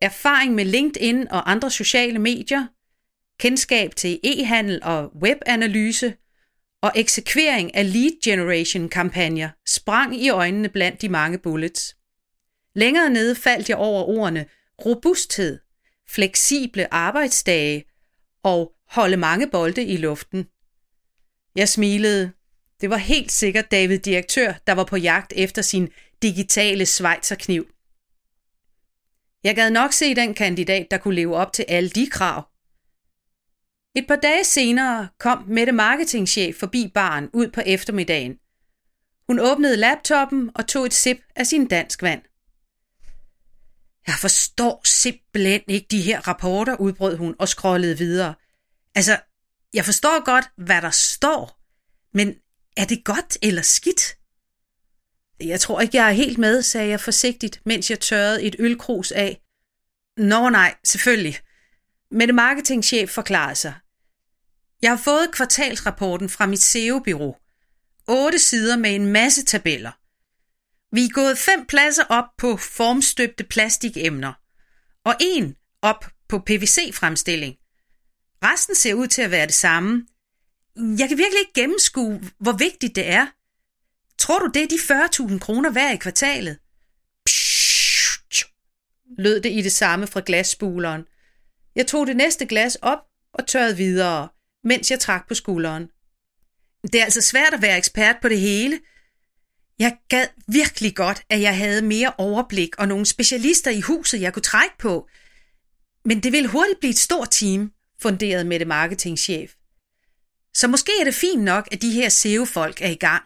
erfaring 0.00 0.54
med 0.54 0.64
LinkedIn 0.64 1.28
og 1.28 1.50
andre 1.50 1.70
sociale 1.70 2.18
medier, 2.18 2.66
kendskab 3.38 3.96
til 3.96 4.20
e-handel 4.24 4.80
og 4.82 5.16
webanalyse 5.22 6.14
og 6.82 6.92
eksekvering 6.94 7.74
af 7.74 7.92
lead 7.92 8.22
generation 8.24 8.88
kampagner 8.88 9.48
sprang 9.66 10.22
i 10.22 10.28
øjnene 10.28 10.68
blandt 10.68 11.02
de 11.02 11.08
mange 11.08 11.38
bullets. 11.38 11.96
Længere 12.74 13.10
nede 13.10 13.34
faldt 13.34 13.68
jeg 13.68 13.76
over 13.76 14.02
ordene 14.02 14.46
robusthed, 14.84 15.58
fleksible 16.08 16.94
arbejdsdage 16.94 17.84
og 18.42 18.72
holde 18.88 19.16
mange 19.16 19.50
bolde 19.50 19.84
i 19.84 19.96
luften. 19.96 20.46
Jeg 21.56 21.68
smilede. 21.68 22.32
Det 22.80 22.90
var 22.90 22.96
helt 22.96 23.32
sikkert 23.32 23.70
David 23.70 23.98
Direktør, 23.98 24.52
der 24.66 24.72
var 24.72 24.84
på 24.84 24.96
jagt 24.96 25.32
efter 25.36 25.62
sin 25.62 25.88
digitale 26.22 26.86
svejserkniv. 26.86 27.66
Jeg 29.44 29.54
gad 29.54 29.70
nok 29.70 29.92
se 29.92 30.14
den 30.14 30.34
kandidat, 30.34 30.86
der 30.90 30.98
kunne 30.98 31.14
leve 31.14 31.36
op 31.36 31.52
til 31.52 31.64
alle 31.68 31.90
de 31.90 32.06
krav. 32.10 32.48
Et 33.96 34.06
par 34.08 34.16
dage 34.16 34.44
senere 34.44 35.08
kom 35.18 35.44
Mette 35.48 35.72
marketingchef 35.72 36.56
forbi 36.56 36.90
baren 36.94 37.30
ud 37.32 37.48
på 37.48 37.60
eftermiddagen. 37.66 38.38
Hun 39.26 39.38
åbnede 39.38 39.76
laptoppen 39.76 40.50
og 40.54 40.66
tog 40.66 40.86
et 40.86 40.94
sip 40.94 41.18
af 41.36 41.46
sin 41.46 41.66
dansk 41.66 42.02
vand. 42.02 42.22
Jeg 44.06 44.14
forstår 44.20 44.80
simpelthen 44.84 45.62
ikke 45.68 45.86
de 45.90 46.02
her 46.02 46.28
rapporter, 46.28 46.76
udbrød 46.76 47.16
hun 47.16 47.34
og 47.38 47.48
scrollede 47.48 47.98
videre. 47.98 48.34
Altså, 48.94 49.20
jeg 49.74 49.84
forstår 49.84 50.24
godt, 50.24 50.44
hvad 50.56 50.82
der 50.82 50.90
står, 50.90 51.60
men 52.14 52.34
er 52.76 52.84
det 52.84 53.04
godt 53.04 53.38
eller 53.42 53.62
skidt? 53.62 54.16
Jeg 55.40 55.60
tror 55.60 55.80
ikke, 55.80 55.96
jeg 55.96 56.08
er 56.08 56.12
helt 56.12 56.38
med, 56.38 56.62
sagde 56.62 56.88
jeg 56.88 57.00
forsigtigt, 57.00 57.60
mens 57.66 57.90
jeg 57.90 58.00
tørrede 58.00 58.42
et 58.42 58.56
ølkrus 58.58 59.12
af. 59.12 59.40
Nå 60.16 60.48
nej, 60.48 60.74
selvfølgelig. 60.84 61.38
Men 62.10 62.28
det 62.28 62.34
marketingchef 62.34 63.10
forklarede 63.10 63.54
sig. 63.54 63.74
Jeg 64.82 64.90
har 64.90 64.98
fået 65.04 65.32
kvartalsrapporten 65.32 66.28
fra 66.28 66.46
mit 66.46 66.62
SEO-bureau, 66.62 67.36
otte 68.08 68.38
sider 68.38 68.76
med 68.76 68.94
en 68.94 69.06
masse 69.06 69.44
tabeller. 69.44 69.92
Vi 70.92 71.04
er 71.04 71.08
gået 71.08 71.38
fem 71.38 71.66
pladser 71.66 72.04
op 72.04 72.24
på 72.38 72.56
formstøbte 72.56 73.44
plastikemner, 73.44 74.32
og 75.04 75.14
en 75.20 75.56
op 75.82 76.04
på 76.28 76.38
PVC-fremstilling. 76.38 77.56
Resten 78.44 78.74
ser 78.74 78.94
ud 78.94 79.06
til 79.06 79.22
at 79.22 79.30
være 79.30 79.46
det 79.46 79.54
samme. 79.54 80.06
Jeg 80.76 81.08
kan 81.08 81.18
virkelig 81.18 81.40
ikke 81.40 81.60
gennemskue, 81.60 82.22
hvor 82.38 82.52
vigtigt 82.52 82.96
det 82.96 83.08
er. 83.08 83.26
Tror 84.18 84.38
du, 84.38 84.50
det 84.54 84.62
er 84.62 84.66
de 84.66 85.32
40.000 85.32 85.38
kroner 85.38 85.70
hver 85.70 85.92
i 85.92 85.96
kvartalet? 85.96 86.58
Pssst, 87.26 88.44
lød 89.18 89.40
det 89.40 89.52
i 89.52 89.62
det 89.62 89.72
samme 89.72 90.06
fra 90.06 90.22
glasspuleren. 90.26 91.04
Jeg 91.74 91.86
tog 91.86 92.06
det 92.06 92.16
næste 92.16 92.46
glas 92.46 92.76
op 92.76 92.98
og 93.34 93.46
tørrede 93.46 93.76
videre, 93.76 94.28
mens 94.64 94.90
jeg 94.90 95.00
trak 95.00 95.28
på 95.28 95.34
skulderen. 95.34 95.86
Det 96.92 97.00
er 97.00 97.04
altså 97.04 97.20
svært 97.20 97.54
at 97.54 97.62
være 97.62 97.78
ekspert 97.78 98.16
på 98.22 98.28
det 98.28 98.40
hele. 98.40 98.80
Jeg 99.78 99.96
gad 100.08 100.26
virkelig 100.48 100.96
godt, 100.96 101.22
at 101.28 101.40
jeg 101.40 101.58
havde 101.58 101.82
mere 101.82 102.12
overblik 102.18 102.76
og 102.78 102.88
nogle 102.88 103.06
specialister 103.06 103.70
i 103.70 103.80
huset, 103.80 104.20
jeg 104.20 104.32
kunne 104.32 104.42
trække 104.42 104.78
på. 104.78 105.08
Men 106.04 106.22
det 106.22 106.32
ville 106.32 106.48
hurtigt 106.48 106.80
blive 106.80 106.90
et 106.90 106.98
stort 106.98 107.30
team, 107.30 107.72
funderede 108.02 108.44
med 108.44 108.58
det 108.58 108.66
marketingchef. 108.66 109.54
Så 110.54 110.68
måske 110.68 110.92
er 111.00 111.04
det 111.04 111.14
fint 111.14 111.42
nok, 111.42 111.68
at 111.72 111.82
de 111.82 111.90
her 111.90 112.08
SEO-folk 112.08 112.82
er 112.82 112.88
i 112.88 112.94
gang. 112.94 113.22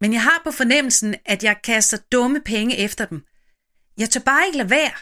Men 0.00 0.12
jeg 0.12 0.22
har 0.22 0.40
på 0.44 0.50
fornemmelsen, 0.50 1.14
at 1.24 1.44
jeg 1.44 1.56
kaster 1.64 1.98
dumme 2.12 2.40
penge 2.40 2.76
efter 2.76 3.06
dem. 3.06 3.24
Jeg 3.98 4.10
tør 4.10 4.20
bare 4.20 4.46
ikke 4.46 4.58
lade 4.58 4.70
være. 4.70 4.92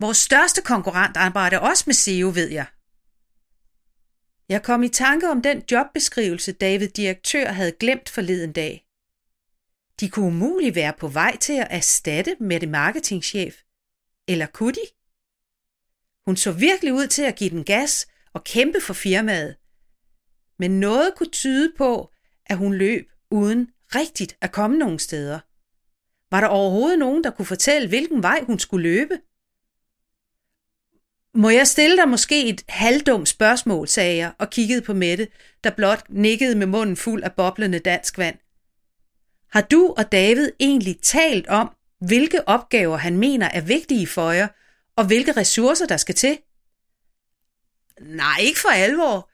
Vores 0.00 0.16
største 0.16 0.62
konkurrent 0.62 1.16
arbejder 1.16 1.58
også 1.58 1.84
med 1.86 1.94
SEO, 1.94 2.28
ved 2.34 2.48
jeg. 2.48 2.66
Jeg 4.48 4.62
kom 4.62 4.82
i 4.82 4.88
tanke 4.88 5.30
om 5.30 5.42
den 5.42 5.62
jobbeskrivelse, 5.70 6.52
David 6.52 6.88
direktør 6.88 7.52
havde 7.52 7.72
glemt 7.80 8.08
forleden 8.08 8.52
dag. 8.52 8.89
De 10.00 10.10
kunne 10.10 10.26
umuligt 10.26 10.74
være 10.74 10.92
på 10.92 11.08
vej 11.08 11.36
til 11.36 11.52
at 11.52 11.66
erstatte 11.70 12.36
Mette 12.40 12.66
marketingchef. 12.66 13.62
Eller 14.28 14.46
kunne 14.46 14.72
de? 14.72 14.80
Hun 16.26 16.36
så 16.36 16.52
virkelig 16.52 16.92
ud 16.92 17.06
til 17.06 17.22
at 17.22 17.36
give 17.36 17.50
den 17.50 17.64
gas 17.64 18.06
og 18.32 18.44
kæmpe 18.44 18.80
for 18.80 18.94
firmaet. 18.94 19.56
Men 20.58 20.80
noget 20.80 21.14
kunne 21.16 21.30
tyde 21.30 21.72
på, 21.78 22.12
at 22.46 22.56
hun 22.56 22.74
løb 22.74 23.10
uden 23.30 23.70
rigtigt 23.94 24.36
at 24.40 24.52
komme 24.52 24.78
nogen 24.78 24.98
steder. 24.98 25.40
Var 26.30 26.40
der 26.40 26.48
overhovedet 26.48 26.98
nogen, 26.98 27.24
der 27.24 27.30
kunne 27.30 27.46
fortælle, 27.46 27.88
hvilken 27.88 28.22
vej 28.22 28.44
hun 28.46 28.58
skulle 28.58 28.82
løbe? 28.82 29.20
Må 31.34 31.50
jeg 31.50 31.66
stille 31.66 31.96
dig 31.96 32.08
måske 32.08 32.48
et 32.48 32.64
halvdumt 32.68 33.28
spørgsmål, 33.28 33.88
sagde 33.88 34.16
jeg 34.16 34.32
og 34.38 34.50
kiggede 34.50 34.82
på 34.82 34.94
Mette, 34.94 35.28
der 35.64 35.70
blot 35.70 36.04
nikkede 36.08 36.54
med 36.54 36.66
munden 36.66 36.96
fuld 36.96 37.22
af 37.22 37.32
boblende 37.32 37.78
dansk 37.78 38.18
vand. 38.18 38.38
Har 39.52 39.60
du 39.60 39.94
og 39.98 40.12
David 40.12 40.50
egentlig 40.60 40.98
talt 41.02 41.46
om, 41.46 41.70
hvilke 42.00 42.48
opgaver 42.48 42.96
han 42.96 43.16
mener 43.16 43.46
er 43.46 43.60
vigtige 43.60 44.06
for 44.06 44.30
jer, 44.30 44.48
og 44.96 45.06
hvilke 45.06 45.32
ressourcer 45.32 45.86
der 45.86 45.96
skal 45.96 46.14
til? 46.14 46.38
Nej, 48.00 48.36
ikke 48.40 48.60
for 48.60 48.68
alvor. 48.68 49.30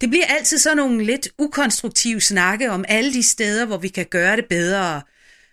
Det 0.00 0.10
bliver 0.10 0.26
altid 0.26 0.58
sådan 0.58 0.76
nogle 0.76 1.04
lidt 1.04 1.28
ukonstruktive 1.38 2.20
snakke 2.20 2.70
om 2.70 2.84
alle 2.88 3.12
de 3.12 3.22
steder, 3.22 3.66
hvor 3.66 3.76
vi 3.76 3.88
kan 3.88 4.06
gøre 4.06 4.36
det 4.36 4.46
bedre. 4.48 5.02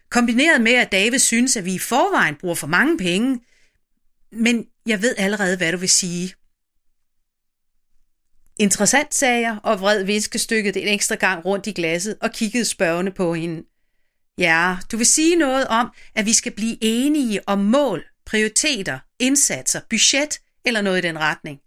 Kombineret 0.09 0.61
med, 0.61 0.71
at 0.73 0.91
David 0.91 1.19
synes, 1.19 1.57
at 1.57 1.65
vi 1.65 1.73
i 1.73 1.79
forvejen 1.79 2.35
bruger 2.35 2.55
for 2.55 2.67
mange 2.67 2.97
penge. 2.97 3.39
Men 4.31 4.67
jeg 4.85 5.01
ved 5.01 5.15
allerede, 5.17 5.57
hvad 5.57 5.71
du 5.71 5.77
vil 5.77 5.89
sige. 5.89 6.33
Interessant, 8.59 9.13
sagde 9.13 9.41
jeg, 9.41 9.57
og 9.63 9.79
vred 9.79 10.03
viskestykket 10.03 10.77
en 10.77 10.87
ekstra 10.87 11.15
gang 11.15 11.45
rundt 11.45 11.67
i 11.67 11.71
glasset 11.71 12.17
og 12.21 12.31
kiggede 12.31 12.65
spørgende 12.65 13.11
på 13.11 13.33
hende. 13.33 13.63
Ja, 14.39 14.77
du 14.91 14.97
vil 14.97 15.05
sige 15.05 15.35
noget 15.35 15.67
om, 15.67 15.91
at 16.15 16.25
vi 16.25 16.33
skal 16.33 16.51
blive 16.51 16.77
enige 16.81 17.49
om 17.49 17.59
mål, 17.59 18.05
prioriteter, 18.25 18.99
indsatser, 19.19 19.81
budget 19.89 20.39
eller 20.65 20.81
noget 20.81 20.97
i 20.97 21.07
den 21.07 21.19
retning. 21.19 21.59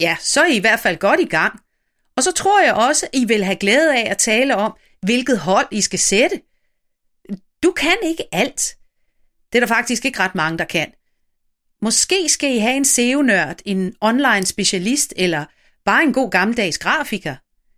Ja, 0.00 0.16
så 0.20 0.40
er 0.40 0.46
I 0.46 0.56
i 0.56 0.60
hvert 0.60 0.80
fald 0.80 0.96
godt 0.96 1.20
i 1.20 1.24
gang. 1.24 1.60
Og 2.16 2.22
så 2.22 2.32
tror 2.32 2.62
jeg 2.62 2.74
også, 2.74 3.06
at 3.06 3.18
I 3.18 3.24
vil 3.24 3.44
have 3.44 3.56
glæde 3.56 3.96
af 3.96 4.10
at 4.10 4.18
tale 4.18 4.56
om, 4.56 4.76
hvilket 5.02 5.38
hold 5.38 5.66
I 5.70 5.80
skal 5.80 5.98
sætte. 5.98 6.40
Du 7.62 7.72
kan 7.72 7.96
ikke 8.02 8.24
alt. 8.32 8.76
Det 9.52 9.58
er 9.58 9.60
der 9.60 9.74
faktisk 9.74 10.04
ikke 10.04 10.20
ret 10.20 10.34
mange, 10.34 10.58
der 10.58 10.64
kan. 10.64 10.92
Måske 11.82 12.28
skal 12.28 12.54
I 12.54 12.58
have 12.58 12.76
en 12.76 12.84
SEO-nørd, 12.84 13.58
en 13.64 13.94
online 14.00 14.46
specialist 14.46 15.14
eller 15.16 15.44
bare 15.84 16.02
en 16.02 16.12
god 16.12 16.30
gammeldags 16.30 16.78
grafiker. 16.78 17.36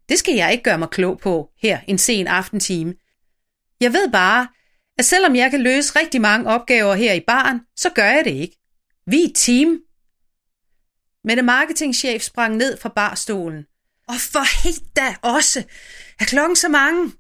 Det 0.09 0.19
skal 0.19 0.35
jeg 0.35 0.53
ikke 0.53 0.65
gøre 0.65 0.79
mig 0.79 0.89
klog 0.91 1.19
på 1.19 1.51
her 1.63 1.79
en 1.87 1.99
sen 1.99 2.27
aftentime. 2.27 2.95
Jeg 3.81 3.93
ved 3.93 4.11
bare, 4.13 4.49
at 4.99 5.05
selvom 5.05 5.37
jeg 5.37 5.51
kan 5.51 5.63
løse 5.63 5.99
rigtig 5.99 6.21
mange 6.21 6.51
opgaver 6.51 6.95
her 6.95 7.13
i 7.13 7.21
baren, 7.27 7.61
så 7.77 7.91
gør 7.91 8.05
jeg 8.05 8.25
det 8.25 8.35
ikke. 8.35 8.57
Vi 9.07 9.21
er 9.21 9.25
et 9.25 9.35
team. 9.35 9.81
Mette 11.25 11.43
marketingchef 11.43 12.23
sprang 12.23 12.57
ned 12.57 12.77
fra 12.77 12.89
barstolen. 12.89 13.65
Og 14.09 14.15
for 14.15 14.63
helt 14.65 14.97
da 14.97 15.15
også. 15.23 15.65
Er 16.21 16.25
klokken 16.25 16.57
så 16.57 16.69
mange? 16.69 17.13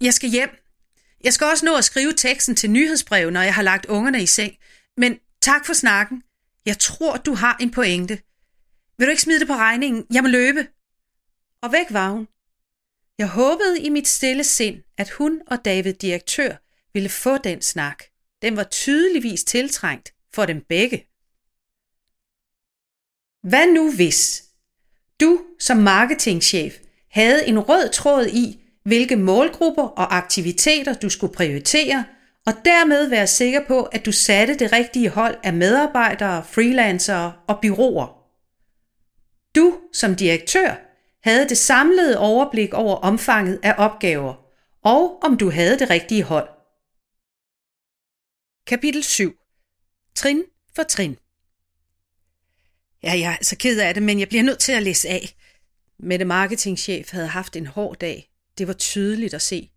Jeg 0.00 0.14
skal 0.14 0.30
hjem. 0.30 0.50
Jeg 1.24 1.32
skal 1.32 1.46
også 1.46 1.64
nå 1.64 1.76
at 1.76 1.84
skrive 1.84 2.12
teksten 2.12 2.56
til 2.56 2.70
nyhedsbrev, 2.70 3.30
når 3.30 3.42
jeg 3.42 3.54
har 3.54 3.62
lagt 3.62 3.86
ungerne 3.86 4.22
i 4.22 4.26
seng. 4.26 4.52
Men 4.96 5.18
tak 5.42 5.66
for 5.66 5.72
snakken. 5.72 6.22
Jeg 6.66 6.78
tror, 6.78 7.16
du 7.16 7.34
har 7.34 7.56
en 7.60 7.70
pointe. 7.70 8.18
Vil 8.98 9.06
du 9.06 9.10
ikke 9.10 9.22
smide 9.22 9.40
det 9.40 9.48
på 9.48 9.54
regningen? 9.54 10.06
Jeg 10.12 10.22
må 10.22 10.28
løbe. 10.28 10.66
Og 11.62 11.72
væk 11.72 11.86
var 11.90 12.10
hun. 12.10 12.26
Jeg 13.18 13.28
håbede 13.28 13.80
i 13.80 13.88
mit 13.88 14.08
stille 14.08 14.44
sind, 14.44 14.82
at 14.98 15.10
hun 15.10 15.40
og 15.46 15.64
David 15.64 15.92
direktør 15.92 16.56
ville 16.92 17.08
få 17.08 17.38
den 17.38 17.62
snak. 17.62 18.04
Den 18.42 18.56
var 18.56 18.64
tydeligvis 18.64 19.44
tiltrængt 19.44 20.14
for 20.34 20.46
dem 20.46 20.60
begge. 20.68 21.06
Hvad 23.48 23.66
nu 23.74 23.92
hvis 23.94 24.44
du 25.20 25.40
som 25.58 25.76
marketingchef 25.76 26.78
havde 27.10 27.46
en 27.46 27.58
rød 27.58 27.88
tråd 27.92 28.26
i, 28.26 28.60
hvilke 28.84 29.16
målgrupper 29.16 29.82
og 29.82 30.16
aktiviteter 30.16 30.94
du 30.94 31.08
skulle 31.08 31.34
prioritere, 31.34 32.04
og 32.46 32.52
dermed 32.64 33.06
være 33.06 33.26
sikker 33.26 33.60
på, 33.66 33.82
at 33.82 34.06
du 34.06 34.12
satte 34.12 34.54
det 34.54 34.72
rigtige 34.72 35.08
hold 35.08 35.38
af 35.42 35.52
medarbejdere, 35.52 36.44
freelancere 36.44 37.32
og 37.48 37.58
byråer. 37.62 38.22
Du 39.54 39.78
som 39.92 40.16
direktør 40.16 40.91
havde 41.22 41.48
det 41.48 41.58
samlede 41.58 42.18
overblik 42.18 42.74
over 42.74 42.96
omfanget 42.96 43.60
af 43.62 43.74
opgaver, 43.78 44.34
og 44.84 45.22
om 45.22 45.38
du 45.38 45.50
havde 45.50 45.78
det 45.78 45.90
rigtige 45.90 46.22
hold. 46.22 46.48
Kapitel 48.66 49.02
7. 49.02 49.36
Trin 50.14 50.44
for 50.76 50.82
trin. 50.82 51.16
Ja, 53.02 53.18
jeg 53.18 53.38
er 53.40 53.44
så 53.44 53.56
ked 53.56 53.80
af 53.80 53.94
det, 53.94 54.02
men 54.02 54.20
jeg 54.20 54.28
bliver 54.28 54.42
nødt 54.42 54.58
til 54.58 54.72
at 54.72 54.82
læse 54.82 55.08
af. 55.08 55.34
Mette 55.98 56.24
marketingchef 56.24 57.10
havde 57.10 57.26
haft 57.26 57.56
en 57.56 57.66
hård 57.66 57.96
dag. 57.96 58.30
Det 58.58 58.66
var 58.66 58.72
tydeligt 58.72 59.34
at 59.34 59.42
se. 59.42 59.70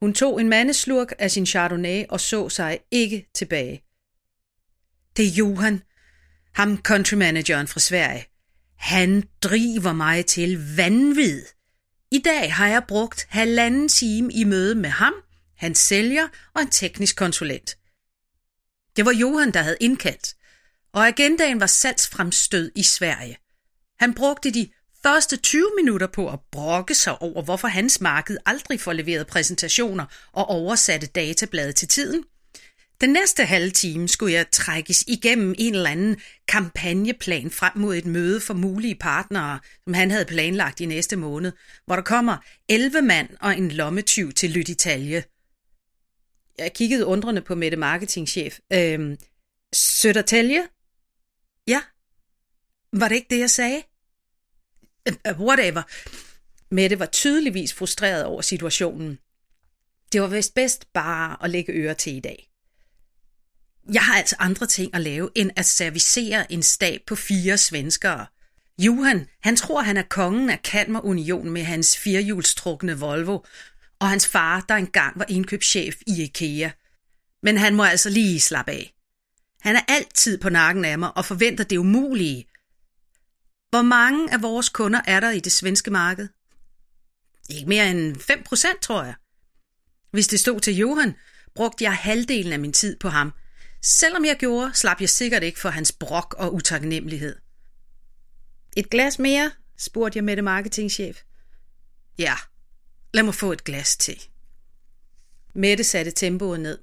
Hun 0.00 0.14
tog 0.14 0.40
en 0.40 0.48
mandeslurk 0.48 1.12
af 1.18 1.30
sin 1.30 1.46
chardonnay 1.46 2.04
og 2.08 2.20
så 2.20 2.48
sig 2.48 2.80
ikke 2.90 3.30
tilbage. 3.34 3.82
Det 5.16 5.26
er 5.26 5.30
Johan, 5.30 5.82
ham 6.54 6.82
countrymanageren 6.82 7.68
fra 7.68 7.80
Sverige. 7.80 8.24
Han 8.76 9.24
driver 9.42 9.92
mig 9.92 10.26
til 10.26 10.76
vanvid. 10.76 11.42
I 12.10 12.18
dag 12.18 12.54
har 12.54 12.68
jeg 12.68 12.82
brugt 12.88 13.26
halvanden 13.28 13.88
time 13.88 14.32
i 14.32 14.44
møde 14.44 14.74
med 14.74 14.90
ham, 14.90 15.14
hans 15.56 15.78
sælger 15.78 16.28
og 16.54 16.62
en 16.62 16.70
teknisk 16.70 17.16
konsulent. 17.16 17.76
Det 18.96 19.04
var 19.04 19.12
Johan, 19.12 19.50
der 19.50 19.62
havde 19.62 19.76
indkaldt, 19.80 20.34
og 20.92 21.06
agendaen 21.06 21.60
var 21.60 21.66
salgsfremstød 21.66 22.72
i 22.74 22.82
Sverige. 22.82 23.38
Han 23.98 24.14
brugte 24.14 24.50
de 24.50 24.68
første 25.02 25.36
20 25.36 25.70
minutter 25.76 26.06
på 26.06 26.30
at 26.30 26.38
brokke 26.52 26.94
sig 26.94 27.22
over, 27.22 27.42
hvorfor 27.42 27.68
hans 27.68 28.00
marked 28.00 28.36
aldrig 28.46 28.80
får 28.80 28.92
leveret 28.92 29.26
præsentationer 29.26 30.06
og 30.32 30.46
oversatte 30.46 31.06
datablade 31.06 31.72
til 31.72 31.88
tiden. 31.88 32.24
Den 33.00 33.10
næste 33.10 33.44
halve 33.44 33.70
time 33.70 34.08
skulle 34.08 34.32
jeg 34.32 34.50
trækkes 34.50 35.04
igennem 35.06 35.54
en 35.58 35.74
eller 35.74 35.90
anden 35.90 36.20
kampagneplan 36.48 37.50
frem 37.50 37.72
mod 37.76 37.96
et 37.96 38.06
møde 38.06 38.40
for 38.40 38.54
mulige 38.54 38.94
partnere, 38.94 39.60
som 39.84 39.94
han 39.94 40.10
havde 40.10 40.24
planlagt 40.24 40.80
i 40.80 40.86
næste 40.86 41.16
måned, 41.16 41.52
hvor 41.86 41.96
der 41.96 42.02
kommer 42.02 42.36
11 42.68 43.02
mand 43.02 43.28
og 43.40 43.58
en 43.58 43.70
lommetyv 43.70 44.32
til 44.32 44.50
Lyditalje. 44.50 45.24
Jeg 46.58 46.72
kiggede 46.72 47.06
undrende 47.06 47.40
på 47.40 47.54
Mette 47.54 47.76
marketingchef. 47.76 48.58
Øhm, 48.72 49.16
Sødertælje? 49.72 50.68
Ja. 51.66 51.82
Var 52.92 53.08
det 53.08 53.14
ikke 53.14 53.30
det, 53.30 53.38
jeg 53.38 53.50
sagde? 53.50 53.82
Øh, 55.08 55.14
øh, 55.26 55.40
whatever. 55.40 55.82
Mette 56.74 56.98
var 56.98 57.06
tydeligvis 57.06 57.74
frustreret 57.74 58.24
over 58.24 58.42
situationen. 58.42 59.18
Det 60.12 60.22
var 60.22 60.26
vist 60.26 60.54
bedst 60.54 60.92
bare 60.92 61.44
at 61.44 61.50
lægge 61.50 61.72
øre 61.72 61.94
til 61.94 62.16
i 62.16 62.20
dag. 62.20 62.50
Jeg 63.92 64.04
har 64.04 64.16
altså 64.16 64.36
andre 64.38 64.66
ting 64.66 64.94
at 64.94 65.00
lave, 65.00 65.30
end 65.34 65.50
at 65.56 65.66
servicere 65.66 66.52
en 66.52 66.62
stab 66.62 67.00
på 67.06 67.16
fire 67.16 67.58
svenskere. 67.58 68.26
Johan, 68.78 69.28
han 69.42 69.56
tror, 69.56 69.82
han 69.82 69.96
er 69.96 70.02
kongen 70.02 70.50
af 70.50 70.62
Kalmar 70.62 71.00
Union 71.00 71.50
med 71.50 71.62
hans 71.62 71.98
firehjulstrukne 71.98 72.98
Volvo, 72.98 73.38
og 73.98 74.08
hans 74.08 74.28
far, 74.28 74.64
der 74.68 74.74
engang 74.74 75.18
var 75.18 75.26
indkøbschef 75.28 75.96
i 76.06 76.22
IKEA. 76.22 76.70
Men 77.42 77.56
han 77.56 77.74
må 77.74 77.84
altså 77.84 78.10
lige 78.10 78.40
slappe 78.40 78.72
af. 78.72 78.94
Han 79.60 79.76
er 79.76 79.80
altid 79.88 80.38
på 80.38 80.48
nakken 80.48 80.84
af 80.84 80.98
mig 80.98 81.16
og 81.16 81.24
forventer 81.24 81.64
det 81.64 81.76
umulige. 81.76 82.46
Hvor 83.70 83.82
mange 83.82 84.32
af 84.32 84.42
vores 84.42 84.68
kunder 84.68 85.00
er 85.06 85.20
der 85.20 85.30
i 85.30 85.40
det 85.40 85.52
svenske 85.52 85.90
marked? 85.90 86.28
Ikke 87.50 87.68
mere 87.68 87.90
end 87.90 88.16
5 88.20 88.42
procent, 88.42 88.80
tror 88.82 89.04
jeg. 89.04 89.14
Hvis 90.10 90.28
det 90.28 90.40
stod 90.40 90.60
til 90.60 90.76
Johan, 90.76 91.14
brugte 91.54 91.84
jeg 91.84 91.94
halvdelen 91.94 92.52
af 92.52 92.58
min 92.58 92.72
tid 92.72 92.96
på 92.98 93.08
ham. 93.08 93.32
Selvom 93.88 94.24
jeg 94.24 94.36
gjorde, 94.36 94.74
slap 94.74 95.00
jeg 95.00 95.08
sikkert 95.08 95.42
ikke 95.42 95.60
for 95.60 95.68
hans 95.68 95.92
brok 95.92 96.34
og 96.38 96.54
utaknemmelighed. 96.54 97.36
Et 98.76 98.90
glas 98.90 99.18
mere? 99.18 99.52
spurgte 99.76 100.16
jeg 100.16 100.24
med 100.24 100.36
det 100.36 100.44
marketingchef. 100.44 101.22
Ja, 102.18 102.34
lad 103.14 103.22
mig 103.22 103.34
få 103.34 103.52
et 103.52 103.64
glas 103.64 103.96
til. 103.96 104.22
Mette 105.54 105.84
satte 105.84 106.10
tempoet 106.10 106.60
ned. 106.60 106.78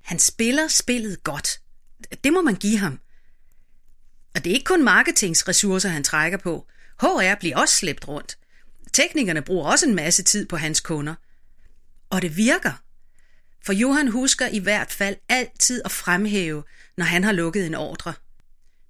Han 0.00 0.18
spiller 0.18 0.68
spillet 0.68 1.24
godt. 1.24 1.60
Det 2.24 2.32
må 2.32 2.42
man 2.42 2.54
give 2.54 2.78
ham. 2.78 3.00
Og 4.34 4.44
det 4.44 4.50
er 4.50 4.54
ikke 4.54 4.64
kun 4.64 4.84
marketingsressourcer, 4.84 5.88
han 5.88 6.04
trækker 6.04 6.38
på. 6.38 6.66
HR 7.00 7.34
bliver 7.40 7.56
også 7.56 7.76
slæbt 7.76 8.08
rundt. 8.08 8.38
Teknikerne 8.92 9.42
bruger 9.42 9.70
også 9.70 9.86
en 9.86 9.94
masse 9.94 10.22
tid 10.22 10.46
på 10.46 10.56
hans 10.56 10.80
kunder. 10.80 11.14
Og 12.10 12.22
det 12.22 12.36
virker. 12.36 12.72
For 13.64 13.72
Johan 13.72 14.08
husker 14.08 14.46
i 14.46 14.58
hvert 14.58 14.92
fald 14.92 15.16
altid 15.28 15.82
at 15.84 15.90
fremhæve, 15.90 16.64
når 16.96 17.04
han 17.04 17.24
har 17.24 17.32
lukket 17.32 17.66
en 17.66 17.74
ordre. 17.74 18.14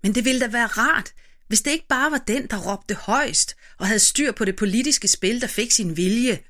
Men 0.03 0.15
det 0.15 0.25
ville 0.25 0.41
da 0.41 0.47
være 0.47 0.67
rart, 0.67 1.15
hvis 1.49 1.63
det 1.63 1.71
ikke 1.71 1.89
bare 1.89 2.11
var 2.11 2.19
den, 2.19 2.47
der 2.47 2.73
råbte 2.73 2.95
højst 2.95 3.57
og 3.79 3.87
havde 3.87 3.99
styr 3.99 4.33
på 4.33 4.45
det 4.45 4.57
politiske 4.57 5.09
spil, 5.09 5.41
der 5.41 5.47
fik 5.47 5.73
sin 5.73 5.97
vilje. 5.97 6.41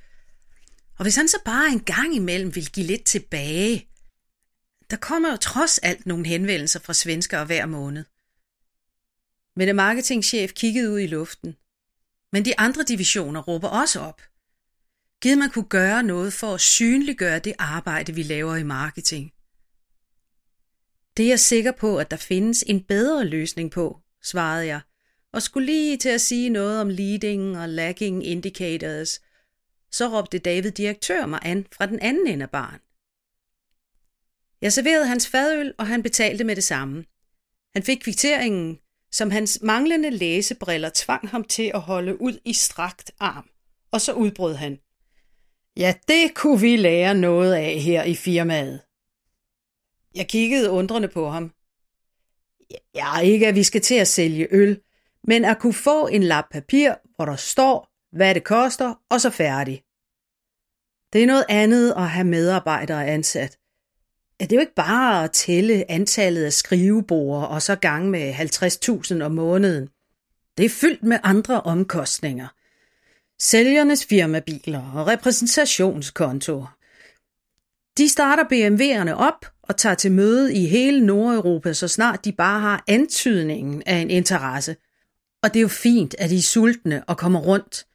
Og 0.99 1.03
hvis 1.03 1.16
han 1.16 1.29
så 1.29 1.39
bare 1.45 1.68
en 1.68 1.81
gang 1.81 2.14
imellem 2.14 2.55
ville 2.55 2.70
give 2.70 2.87
lidt 2.87 3.05
tilbage. 3.05 3.89
Der 4.91 4.97
kommer 4.97 5.31
jo 5.31 5.37
trods 5.37 5.79
alt 5.79 6.07
nogle 6.07 6.27
henvendelser 6.27 6.81
fra 6.81 6.95
svenskere 6.95 7.45
hver 7.45 7.66
måned. 7.66 8.05
Men 9.57 9.68
det 9.68 9.77
marketingchef 9.77 10.53
kiggede 10.53 10.91
ud 10.91 10.99
i 10.99 11.07
luften. 11.07 11.57
Men 12.33 12.45
de 12.45 12.59
andre 12.59 12.83
divisioner 12.83 13.41
råber 13.41 13.68
også 13.68 14.01
op. 14.01 14.23
Givet 15.23 15.39
man 15.39 15.51
kunne 15.51 15.68
gøre 15.68 16.03
noget 16.03 16.33
for 16.33 16.55
at 16.55 16.61
synliggøre 16.61 17.39
det 17.39 17.55
arbejde, 17.59 18.14
vi 18.14 18.23
laver 18.23 18.57
i 18.57 18.62
marketing. 18.62 19.33
Det 21.16 21.25
er 21.25 21.29
jeg 21.29 21.41
sikker 21.41 21.73
på, 21.73 21.99
at 21.99 22.11
der 22.11 22.16
findes 22.16 22.64
en 22.66 22.85
bedre 22.85 23.25
løsning 23.25 23.70
på, 23.70 24.01
svarede 24.23 24.66
jeg, 24.66 24.81
og 25.33 25.43
skulle 25.43 25.66
lige 25.66 25.97
til 25.97 26.09
at 26.09 26.20
sige 26.20 26.49
noget 26.49 26.81
om 26.81 26.89
leading 26.89 27.59
og 27.59 27.68
lagging 27.68 28.27
indicators, 28.27 29.20
så 29.91 30.09
råbte 30.09 30.39
David 30.39 30.70
direktør 30.70 31.27
mig 31.27 31.41
an 31.43 31.66
fra 31.73 31.87
den 31.87 32.01
anden 32.01 32.27
ende 32.27 32.43
af 32.43 32.51
baren. 32.51 32.81
Jeg 34.61 34.73
serverede 34.73 35.07
hans 35.07 35.29
fadøl, 35.29 35.75
og 35.79 35.87
han 35.87 36.03
betalte 36.03 36.45
med 36.45 36.57
det 36.57 36.64
samme. 36.64 37.05
Han 37.75 37.83
fik 37.83 37.99
kvitteringen, 37.99 38.79
som 39.12 39.31
hans 39.31 39.59
manglende 39.62 40.11
læsebriller 40.11 40.91
tvang 40.95 41.29
ham 41.29 41.45
til 41.45 41.70
at 41.75 41.81
holde 41.81 42.20
ud 42.20 42.39
i 42.45 42.53
strakt 42.53 43.11
arm, 43.18 43.51
og 43.91 44.01
så 44.01 44.12
udbrød 44.12 44.55
han. 44.55 44.79
Ja, 45.77 45.95
det 46.09 46.35
kunne 46.35 46.61
vi 46.61 46.77
lære 46.77 47.14
noget 47.14 47.55
af 47.55 47.81
her 47.81 48.05
i 48.05 48.14
firmaet. 48.14 48.81
Jeg 50.14 50.29
kiggede 50.29 50.70
undrende 50.70 51.09
på 51.09 51.29
ham. 51.29 51.53
Ja, 52.95 53.18
ikke 53.18 53.49
at 53.49 53.55
vi 53.55 53.62
skal 53.62 53.81
til 53.81 53.95
at 53.95 54.09
sælge 54.09 54.49
øl, 54.51 54.81
men 55.25 55.45
at 55.45 55.59
kunne 55.59 55.73
få 55.73 56.07
en 56.07 56.23
lap 56.23 56.45
papir, 56.51 56.95
hvor 57.16 57.25
der 57.25 57.37
står, 57.37 57.89
hvad 58.16 58.35
det 58.35 58.45
koster, 58.45 58.95
og 59.11 59.20
så 59.20 59.31
færdig. 59.31 59.83
Det 61.12 61.23
er 61.23 61.27
noget 61.27 61.45
andet 61.49 61.93
at 61.97 62.11
have 62.11 62.27
medarbejdere 62.27 63.07
ansat. 63.07 63.59
Det 64.41 64.53
er 64.53 64.57
jo 64.57 64.61
ikke 64.61 64.75
bare 64.75 65.25
at 65.25 65.33
tælle 65.33 65.91
antallet 65.91 66.45
af 66.45 66.53
skrivebord 66.53 67.49
og 67.49 67.62
så 67.62 67.77
gang 67.77 68.11
med 68.11 68.35
50.000 68.35 69.23
om 69.23 69.33
måneden. 69.33 69.89
Det 70.59 70.64
er 70.64 70.70
fyldt 70.70 71.03
med 71.03 71.18
andre 71.23 71.61
omkostninger. 71.61 72.49
Sælgernes 73.45 74.07
firmabiler 74.07 74.93
og 74.95 75.07
repræsentationskonto. 75.07 76.64
De 77.99 78.09
starter 78.09 78.45
BMW'erne 78.45 79.12
op 79.12 79.47
og 79.62 79.76
tager 79.76 79.95
til 79.95 80.12
møde 80.12 80.55
i 80.55 80.66
hele 80.66 81.07
Nordeuropa, 81.07 81.72
så 81.72 81.88
snart 81.88 82.24
de 82.24 82.32
bare 82.32 82.61
har 82.61 82.84
antydningen 82.88 83.82
af 83.86 83.97
en 83.97 84.11
interesse. 84.11 84.76
Og 85.43 85.55
det 85.55 85.57
er 85.57 85.62
jo 85.62 85.68
fint, 85.68 86.14
at 86.18 86.30
de 86.30 86.36
er 86.36 86.43
sultne 86.43 87.05
og 87.05 87.18
kommer 87.18 87.40
rundt. 87.40 87.86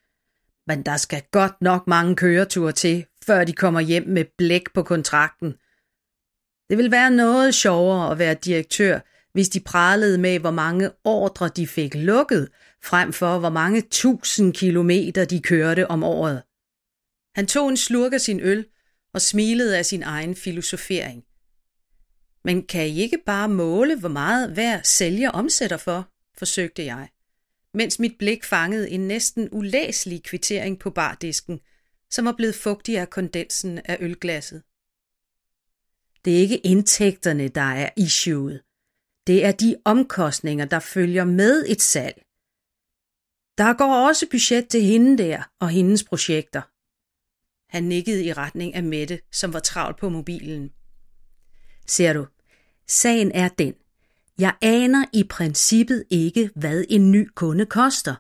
Men 0.67 0.83
der 0.83 0.97
skal 0.97 1.23
godt 1.31 1.61
nok 1.61 1.87
mange 1.87 2.15
køreture 2.15 2.71
til, 2.71 3.05
før 3.25 3.43
de 3.43 3.53
kommer 3.53 3.79
hjem 3.79 4.07
med 4.07 4.25
blæk 4.37 4.73
på 4.73 4.83
kontrakten. 4.83 5.51
Det 6.69 6.77
vil 6.77 6.91
være 6.91 7.11
noget 7.11 7.55
sjovere 7.55 8.11
at 8.11 8.19
være 8.19 8.33
direktør, 8.33 8.99
hvis 9.33 9.49
de 9.49 9.59
pralede 9.59 10.17
med, 10.17 10.39
hvor 10.39 10.51
mange 10.51 10.91
ordre 11.03 11.47
de 11.47 11.67
fik 11.67 11.95
lukket, 11.95 12.49
frem 12.88 13.13
for 13.13 13.39
hvor 13.39 13.49
mange 13.49 13.81
tusind 13.81 14.53
kilometer 14.53 15.25
de 15.25 15.41
kørte 15.41 15.88
om 15.88 16.03
året. 16.03 16.43
Han 17.35 17.47
tog 17.47 17.69
en 17.69 17.77
slurk 17.77 18.13
af 18.13 18.21
sin 18.21 18.39
øl 18.39 18.65
og 19.13 19.21
smilede 19.21 19.77
af 19.77 19.85
sin 19.85 20.03
egen 20.03 20.35
filosofering. 20.35 21.23
Men 22.43 22.67
kan 22.67 22.88
I 22.88 22.99
ikke 22.99 23.17
bare 23.25 23.49
måle, 23.49 23.99
hvor 23.99 24.09
meget 24.09 24.53
hver 24.53 24.81
sælger 24.83 25.29
omsætter 25.29 25.77
for, 25.77 26.09
forsøgte 26.38 26.85
jeg, 26.85 27.09
mens 27.73 27.99
mit 27.99 28.15
blik 28.19 28.43
fangede 28.43 28.89
en 28.89 29.07
næsten 29.07 29.49
ulæselig 29.51 30.23
kvittering 30.23 30.79
på 30.79 30.89
bardisken, 30.89 31.59
som 32.11 32.25
var 32.25 32.33
blevet 32.38 32.55
fugtig 32.55 32.97
af 32.97 33.09
kondensen 33.09 33.79
af 33.85 33.97
ølglasset. 33.99 34.61
Det 36.25 36.35
er 36.35 36.39
ikke 36.39 36.57
indtægterne, 36.57 37.47
der 37.47 37.61
er 37.61 37.89
issueet. 37.97 38.61
Det 39.27 39.45
er 39.45 39.51
de 39.51 39.75
omkostninger, 39.85 40.65
der 40.65 40.79
følger 40.79 41.23
med 41.23 41.65
et 41.67 41.81
salg. 41.81 42.26
Der 43.57 43.73
går 43.73 44.07
også 44.07 44.25
budget 44.31 44.67
til 44.67 44.81
hende 44.81 45.17
der 45.23 45.43
og 45.59 45.69
hendes 45.69 46.03
projekter. 46.03 46.61
Han 47.69 47.83
nikkede 47.83 48.23
i 48.25 48.33
retning 48.33 48.75
af 48.75 48.83
Mette, 48.83 49.19
som 49.31 49.53
var 49.53 49.59
travlt 49.59 49.97
på 49.97 50.09
mobilen. 50.09 50.71
Ser 51.87 52.13
du, 52.13 52.27
sagen 52.87 53.31
er 53.31 53.47
den. 53.47 53.73
Jeg 54.39 54.53
aner 54.61 55.05
i 55.13 55.23
princippet 55.23 56.03
ikke, 56.09 56.49
hvad 56.55 56.83
en 56.89 57.11
ny 57.11 57.29
kunde 57.35 57.65
koster. 57.65 58.15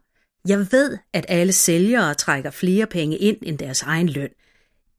Jeg 0.47 0.71
ved, 0.71 0.97
at 1.13 1.25
alle 1.27 1.53
sælgere 1.53 2.13
trækker 2.13 2.51
flere 2.51 2.87
penge 2.87 3.17
ind 3.17 3.37
end 3.41 3.57
deres 3.57 3.81
egen 3.81 4.09
løn. 4.09 4.29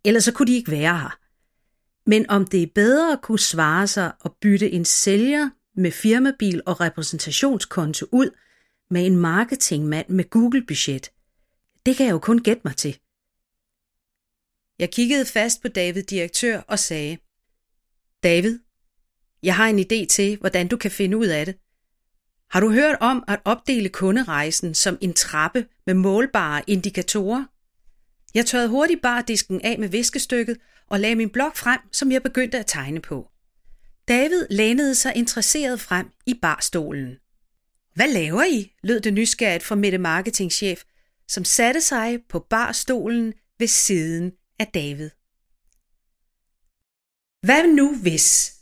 Ellers 0.05 0.25
så 0.25 0.33
kunne 0.33 0.47
de 0.47 0.57
ikke 0.57 0.71
være 0.71 0.99
her. 0.99 1.19
Men 2.07 2.31
om 2.31 2.47
det 2.47 2.63
er 2.63 2.67
bedre 2.75 3.13
at 3.13 3.23
kunne 3.23 3.39
svare 3.39 3.87
sig 3.87 4.13
at 4.25 4.31
bytte 4.41 4.71
en 4.71 4.85
sælger 4.85 5.51
med 5.77 5.91
firmabil 5.91 6.63
og 6.67 6.81
repræsentationskonto 6.81 8.07
ud 8.13 8.31
med 8.91 9.07
en 9.07 9.17
marketingmand 9.17 10.09
med 10.09 10.31
Google-budget, 10.31 11.11
det 11.87 11.97
kan 11.97 12.07
jeg 12.07 12.13
jo 12.13 12.19
kun 12.19 12.39
gætte 12.39 12.63
mig 12.65 12.77
til. 12.77 12.99
Jeg 14.79 14.91
kiggede 14.93 15.27
fast 15.27 15.63
på 15.63 15.69
David 15.69 16.03
direktør 16.03 16.61
og 16.61 16.79
sagde, 16.79 17.19
David, 18.23 18.59
jeg 19.43 19.57
har 19.57 19.67
en 19.67 19.79
idé 19.79 20.07
til, 20.07 20.37
hvordan 20.37 20.69
du 20.69 20.77
kan 20.77 20.91
finde 20.91 21.17
ud 21.17 21.27
af 21.27 21.47
det. 21.47 21.59
Har 22.51 22.61
du 22.61 22.71
hørt 22.71 22.97
om 23.01 23.25
at 23.29 23.41
opdele 23.45 23.89
kunderejsen 23.89 24.75
som 24.75 24.99
en 25.01 25.15
trappe 25.15 25.67
med 25.87 25.95
målbare 25.95 26.63
indikatorer? 26.67 27.45
Jeg 28.35 28.47
tørrede 28.47 28.69
hurtigt 28.69 29.03
bardisken 29.03 29.61
af 29.61 29.79
med 29.79 29.89
viskestykket 29.89 30.57
og 30.87 31.01
lagde 31.01 31.17
min 31.17 31.31
blok 31.31 31.57
frem, 31.57 31.81
som 31.93 32.13
jeg 32.13 32.23
begyndte 32.23 32.59
at 32.59 32.67
tegne 32.67 33.01
på. 33.01 33.31
David 34.09 34.47
lænede 34.51 34.95
sig 34.95 35.17
interesseret 35.17 35.81
frem 35.81 36.07
i 36.27 36.35
barstolen. 36.43 37.17
Hvad 37.95 38.13
laver 38.13 38.45
I? 38.45 38.73
lød 38.83 39.01
det 39.01 39.15
nysgerrigt 39.15 39.65
fra 39.65 39.75
Mette 39.75 39.99
marketingchef, 39.99 40.83
som 41.29 41.45
satte 41.45 41.81
sig 41.81 42.19
på 42.29 42.39
barstolen 42.51 43.35
ved 43.59 43.67
siden 43.67 44.33
af 44.59 44.67
David. 44.67 45.11
Hvad 47.43 47.75
nu 47.77 47.97
hvis 47.97 48.55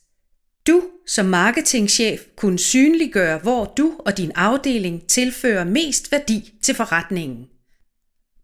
du 0.66 0.90
som 1.06 1.26
marketingchef 1.26 2.20
kunne 2.36 2.58
synliggøre, 2.58 3.38
hvor 3.38 3.64
du 3.64 4.00
og 4.06 4.16
din 4.16 4.32
afdeling 4.34 5.08
tilfører 5.08 5.64
mest 5.64 6.12
værdi 6.12 6.52
til 6.62 6.74
forretningen? 6.74 7.46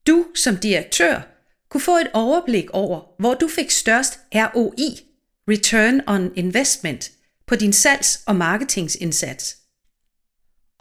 Du 0.06 0.26
som 0.34 0.56
direktør 0.56 1.20
kunne 1.68 1.80
få 1.80 1.96
et 1.96 2.10
overblik 2.12 2.70
over, 2.70 3.00
hvor 3.18 3.34
du 3.34 3.48
fik 3.48 3.70
størst 3.70 4.20
ROI, 4.34 5.08
Return 5.48 6.00
on 6.06 6.36
Investment, 6.36 7.12
på 7.46 7.56
din 7.56 7.72
salgs- 7.72 8.24
og 8.26 8.36
marketingsindsats. 8.36 9.61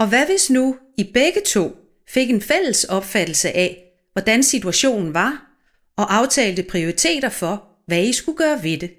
Og 0.01 0.07
hvad 0.07 0.25
hvis 0.25 0.49
nu 0.49 0.75
I 0.97 1.03
begge 1.13 1.41
to 1.45 1.75
fik 2.07 2.29
en 2.29 2.41
fælles 2.41 2.83
opfattelse 2.83 3.51
af, 3.51 3.83
hvordan 4.13 4.43
situationen 4.43 5.13
var, 5.13 5.47
og 5.97 6.15
aftalte 6.15 6.63
prioriteter 6.63 7.29
for, 7.29 7.67
hvad 7.87 8.03
I 8.03 8.13
skulle 8.13 8.37
gøre 8.37 8.63
ved 8.63 8.77
det? 8.77 8.89